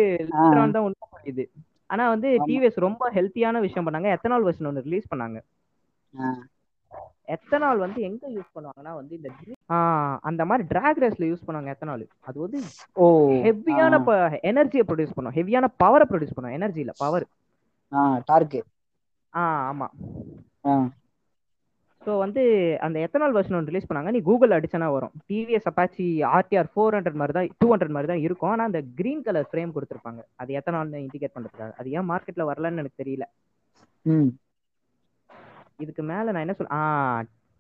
தான் 0.76 0.86
உண்மை 0.88 1.46
ஆனா 1.90 2.04
வந்து 2.10 2.30
டிவிஎஸ் 2.48 2.86
ரொம்ப 2.88 3.12
ஹெல்த்தியான 3.12 3.60
விஷயம் 3.60 3.88
பண்ணாங்க. 3.88 4.10
எத்தனால் 4.16 4.46
வெர்ஷன் 4.46 4.70
ஒன்று 4.70 4.88
ரிலீஸ் 4.88 5.12
பண்ணாங்க? 5.12 5.40
எத்தனால் 7.34 7.84
வந்து 7.86 8.00
எங்க 8.02 8.24
யூஸ் 8.30 8.54
பண்ணுவாங்கன்னா 8.56 8.94
வந்து 9.00 9.14
இந்த 9.20 9.30
அந்த 10.30 10.42
மாதிரி 10.46 10.64
டிராக் 10.68 11.02
ரேஸ்ல 11.04 11.30
யூஸ் 11.32 11.46
பண்ணுவாங்க 11.48 11.74
எத்தனால். 11.76 12.06
அது 12.22 12.38
வந்து 12.40 12.60
ஹெவியான 13.44 14.00
எனர்ஜியை 14.52 14.86
ப்ரொடியூஸ் 14.90 15.16
பண்ணும். 15.18 15.36
ஹெவியான 15.40 15.68
பவரை 15.84 16.06
ப்ரொடியூஸ் 16.12 16.36
பண்ணும். 16.38 16.56
எனர்ஜி 16.60 16.80
இல்ல 16.80 16.96
பவர் 16.98 17.26
ஆ 19.34 19.44
ஆமா. 19.72 19.88
ஸோ 22.06 22.12
வந்து 22.24 22.42
அந்த 22.86 22.98
எத்தனால் 23.06 23.36
வெர்ஷன் 23.36 23.58
ஒன்று 23.58 23.72
ரிலீஸ் 23.72 23.88
பண்ணாங்க. 23.90 24.12
நீ 24.16 24.20
கூகுள் 24.30 24.56
அடிச்சனா 24.56 24.88
வரும். 24.96 25.14
TVS 25.30 25.68
Apache 25.70 26.06
RTR 26.38 26.70
four 26.74 26.96
hundred 26.98 27.20
மாதிரி 27.22 27.34
தான் 27.38 27.48
டூ 27.62 27.68
ஹண்ட்ரட் 27.74 27.94
மாதிரி 27.96 28.10
தான் 28.12 28.24
இருக்கும். 28.26 28.52
ஆனால் 28.54 28.70
அந்த 28.70 28.80
கிரீன் 29.00 29.24
கலர் 29.28 29.48
ஃப்ரேம் 29.52 29.74
கொடுத்துருப்பாங்க. 29.76 30.22
அது 30.42 30.58
எத்தனால்னு 30.60 31.04
இண்டிகேட் 31.06 31.36
பண்ணுறதுக்காக 31.36 31.74
அது 31.82 31.94
ஏன் 31.98 32.10
மார்க்கெட்டில் 32.12 32.50
வரலன்னு 32.52 32.84
எனக்கு 32.84 33.02
தெரியல. 33.04 33.28
இதுக்கு 35.84 36.04
மேலே 36.12 36.30
நான் 36.34 36.46
என்ன 36.46 36.56
சொல் 36.60 36.74
ஆ 36.80 36.82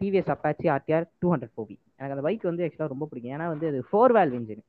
TVS 0.01 0.33
Apache 0.33 0.67
RTR 0.75 1.05
two 1.21 1.29
hundred 1.33 1.53
four V 1.55 1.75
எனக்கு 1.97 2.15
அந்த 2.15 2.25
பைக் 2.27 2.49
வந்து 2.51 2.65
ஆக்சுவலாக 2.65 2.93
ரொம்ப 2.93 3.05
பிடிக்கும். 3.09 3.33
ஏன்னா 3.35 3.47
வந்து 3.53 3.67
அது 3.71 3.79
ஃபோர் 3.89 4.13
வேல்வ் 4.17 4.35
இன்ஜின் 4.39 4.63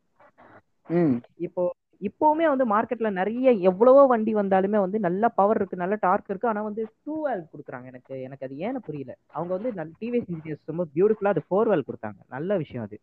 இப்போ 1.47 1.63
இப்போவுமே 2.09 2.47
வந்து 2.53 2.65
மார்க்கெட்ல 2.67 3.11
நிறைய 3.13 3.53
எவ்வளவோ 3.71 4.03
வண்டி 4.07 4.35
வந்தாலுமே 4.35 4.79
வந்து 4.85 4.99
நல்ல 4.99 5.29
பவர் 5.39 5.57
இருக்கு 5.57 5.83
நல்ல 5.83 5.97
டார்க் 6.01 6.31
இருக்கு. 6.31 6.49
ஆனா 6.49 6.63
வந்து 6.63 6.83
டூ 7.05 7.15
வேல் 7.27 7.45
கொடுக்குறாங்க 7.53 7.87
எனக்கு 7.93 8.15
எனக்கு 8.23 8.47
அது 8.47 8.57
ஏன்னு 8.67 8.85
புரியல. 8.87 9.13
அவங்க 9.31 9.53
வந்து 9.55 9.73
நல்ல 9.73 9.93
டிவிஎஸ் 10.01 10.31
இன்ஜினியர்ஸ் 10.35 10.71
ரொம்ப 10.73 10.87
பியூட்டிஃபுல்லா 10.95 11.35
அது 11.35 11.45
ஃபோர் 11.49 11.71
வேல் 11.73 11.89
கொடுத்தாங்க. 11.89 12.21
நல்ல 12.29 12.57
விஷயம் 12.57 12.85
அது. 12.85 12.99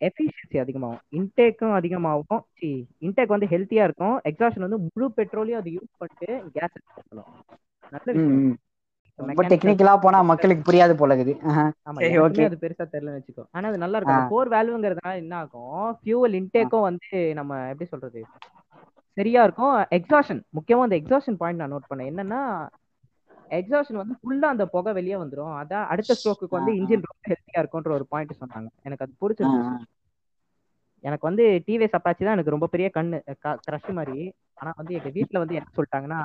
எஃபிஷியன்சி 0.00 0.58
அதிகமாகும். 0.60 1.02
இன்டேக்கும் 1.12 1.74
அதிகமாகும். 1.74 2.42
சி 2.58 2.70
இன்டேக் 3.00 3.34
வந்து 3.34 3.46
ஹெல்த்தியா 3.46 3.84
இருக்கும். 3.88 4.16
எக்ஸாஷன் 4.30 4.66
வந்து 4.66 4.80
முழு 4.86 5.08
பெட்ரோலையும் 5.16 5.60
அது 5.62 5.70
யூஸ் 5.70 5.92
பண்ணிட்டு 5.98 6.28
கேஸ் 6.56 6.76
எடுத்துக்கலாம் 6.76 7.32
நல்ல 7.92 8.08
விஷயம். 8.12 8.44
ரொம்ப 9.18 9.42
டெக்னிக்கலா 9.50 9.94
போனா 9.98 10.18
மக்களுக்கு 10.30 10.66
புரியாது 10.68 10.94
போல 10.96 11.14
இருக்குது 11.14 11.34
சரி 11.96 12.16
ஓகே 12.24 12.44
அது 12.46 12.56
பெருசா 12.62 12.84
தெரியலன்னு 12.86 13.18
வச்சுக்கோ. 13.18 13.44
ஆனா 13.54 13.66
அது 13.68 13.78
நல்லா 13.78 13.98
இருக்கும். 13.98 14.16
அந்த 14.16 14.28
ஃபோர் 14.28 14.52
வேல்வுங்கிறதுனால 14.54 15.14
என்ன 15.22 15.34
ஆகும்? 15.38 15.70
ஃபியூவல் 15.98 16.36
இன்டேக்கும் 16.40 16.86
வந்து 16.88 17.08
நம்ம 17.38 17.60
எப்படி 17.70 17.88
சொல்றது? 17.88 18.22
சரியா 19.16 19.42
இருக்கும். 19.44 19.76
எக்ஸாஷன் 19.98 20.40
முக்கியமா 20.56 20.86
அந்த 20.86 20.96
எக்ஸாஷன் 21.00 21.38
பாயிண்ட் 21.38 21.62
நான் 21.62 21.74
நோட் 21.74 21.90
பண்ணேன். 21.90 22.10
என்னன்னா 22.12 22.40
எக்ஸாஷன் 23.50 24.00
வந்து 24.00 24.14
ஃபுல்லா 24.18 24.48
அந்த 24.54 24.64
புகை 24.72 24.92
வெளியே 24.92 25.16
வந்துரும். 25.16 25.54
அதான் 25.60 25.88
அடுத்த 25.92 26.16
ஸ்ட்ரோக்குக்கு 26.16 26.58
ஆ 26.58 26.58
வந்து 26.58 26.72
இன்ஜின் 26.78 27.06
ரொம்ப 27.06 27.22
ஹெல்த்தியா 27.30 27.62
இருக்கும்ன்ற 27.62 27.92
ஒரு 27.98 28.06
பாயிண்ட் 28.08 28.40
சொன்னாங்க. 28.40 28.68
எனக்கு 28.82 29.04
அது 29.06 29.14
பிடிச்சிருந்துச்சு. 29.20 29.74
எனக்கு 31.04 31.28
வந்து 31.28 31.44
டிவிஎஸ் 31.66 31.96
அப்பாச்சி 31.98 32.22
தான் 32.22 32.36
எனக்கு 32.36 32.54
ரொம்ப 32.54 32.66
பெரிய 32.66 32.88
கண்ணு 32.94 33.18
க்ரஷ் 33.64 33.90
மாதிரி. 33.98 34.18
ஆனா 34.54 34.70
வந்து 34.76 34.92
எங்க 34.94 35.10
வீட்ல 35.10 35.38
வந்து 35.38 35.58
என்ன 35.58 35.70
சொல்லிட்டாங்கன்னா 35.76 36.20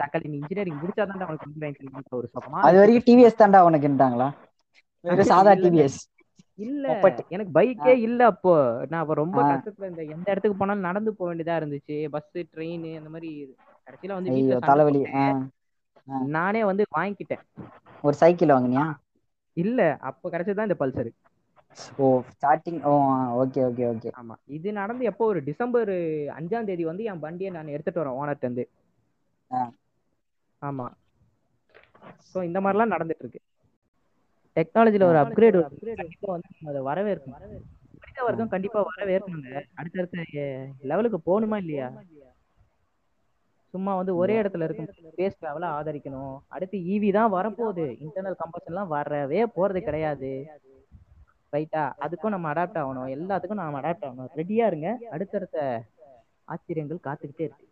தக்காளி 0.00 0.26
நீ 0.26 0.36
இன்ஜினியரிங் 0.38 0.80
முடிச்சாதான் 0.80 1.24
அவனுக்கு 1.24 1.46
வந்து 1.46 1.62
வாங்கிக்கலாம்ன்ற 1.62 2.14
ஒரு 2.14 2.28
சொகமான 2.28 2.66
அது 2.66 2.78
வரைக்கும் 2.80 3.06
டிவிஎஸ் 3.08 3.40
தாண்டா 3.40 3.60
உனக்குன்றாங்களா 3.68 4.28
வெறும் 5.04 5.30
சாதா 5.30 5.52
டிவிஎஸ் 5.62 6.00
இல்ல. 6.58 6.86
எனக்கு 7.34 7.52
பைக்கே 7.54 7.94
இல்ல 8.04 8.20
அப்போ. 8.32 8.52
நான் 8.90 9.02
அப்ப 9.02 9.14
ரொம்ப 9.16 9.38
கஷ்டத்துல 9.44 9.86
இருந்தேன். 9.86 10.12
எந்த 10.14 10.26
இடத்துக்கு 10.30 10.58
போனாலும் 10.58 10.88
நடந்து 10.88 11.10
போக 11.14 11.28
வேண்டியதா 11.30 11.56
இருந்துச்சு. 11.60 11.96
பஸ் 12.14 12.24
ட்ரெயின் 12.52 12.86
அந்த 12.96 13.10
மாதிரி 13.10 13.30
கடைசியில 13.88 14.18
வந்து 14.18 14.34
தலைவலி. 14.62 15.02
நானே 16.30 16.62
வந்து 16.64 16.84
வாங்கிக்கிட்டேன். 16.96 17.44
ஒரு 18.04 18.16
சைக்கிள் 18.20 18.52
வாங்குனியா? 18.52 18.86
இல்ல 19.56 19.80
அப்ப 20.02 20.30
கிடைச்சதுதான் 20.30 20.68
இந்த 20.68 20.78
பல்சர் 20.78 21.10
ஓ 21.98 22.06
ஸ்டார்டிங் 22.30 22.80
ஓ 22.84 22.92
ஓகே 23.40 23.62
ஓகே 23.68 23.84
ஓகே 23.92 24.10
ஆமா. 24.18 24.34
இது 24.56 24.68
நடந்து 24.72 25.04
எப்போ? 25.04 25.24
ஒரு 25.24 25.40
டிசம்பர் 25.48 25.92
அஞ்சாம் 26.36 26.64
தேதி 26.64 26.84
வந்து 26.84 27.04
என் 27.04 27.18
வண்டியை 27.18 27.52
நான் 27.52 27.74
எடுத்துட்டு 27.74 28.02
வரேன் 28.02 28.18
ஓனர்ட்ட 28.20 28.44
இருந்து. 28.44 28.64
ஆமா. 30.64 30.86
ஸோ 32.30 32.38
இந்த 32.46 32.58
மாதிரிலாம் 32.60 32.92
நடந்துட்டு 32.92 33.24
இருக்கு 33.24 33.40
டெக்னாலஜில 34.56 35.06
ஒரு 35.10 35.18
அப்கிரேட் 35.22 35.56
கண்டிப்பா 36.00 36.28
வந்து 36.32 36.48
நம்ம 36.52 36.70
அதை 36.72 36.82
வரவேற்கணும். 36.88 37.40
மனித 38.02 38.20
வர்க்கம் 38.26 38.52
கண்டிப்பா 38.52 38.80
வரவேற்கணுங்க 38.90 39.50
அடுத்தடுத்த 39.80 40.24
லெவலுக்கு 40.90 41.20
போகணுமா 41.26 41.58
இல்லையா? 41.58 41.88
சும்மா 43.74 43.92
வந்து 43.94 44.12
ஒரே 44.16 44.34
இடத்துல 44.40 44.66
இருக்கும் 44.66 44.88
ஸ்பேஸ் 45.08 45.38
டிராவல 45.38 45.68
ஆதரிக்கணும். 45.76 46.34
அடுத்து 46.48 46.76
ஈவி 46.86 47.10
தான் 47.12 47.32
வரப்போகுது. 47.34 47.86
இன்டர்னல் 48.04 48.40
கம்பஷன்லாம் 48.42 48.92
வரவே 48.94 49.40
போறது 49.56 49.80
கிடையாது. 49.82 50.32
ரைட்டா 51.52 51.82
அதுக்கும் 52.04 52.34
நம்ம 52.34 52.48
அடாப்ட் 52.52 52.80
ஆகணும். 52.80 53.10
எல்லாத்துக்கும் 53.16 53.62
நாம 53.62 53.78
அடாப்ட் 53.80 54.06
ஆகணும். 54.06 54.30
ரெடியா 54.40 54.66
இருங்க. 54.70 54.88
அடுத்தடுத்த 55.10 55.58
ஆச்சரியங்கள் 56.48 57.06
காத்துக்கிட்டே 57.06 57.46
இருக்கு. 57.46 57.66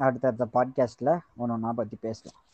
அடுத்தடுத்த 0.00 0.46
பாட்காஸ்ட்ல 0.54 1.10
ஒன்று 1.36 1.54
ஒன்றா 1.54 1.72
பற்றி 1.72 1.98
பேசலாம் 2.00 2.44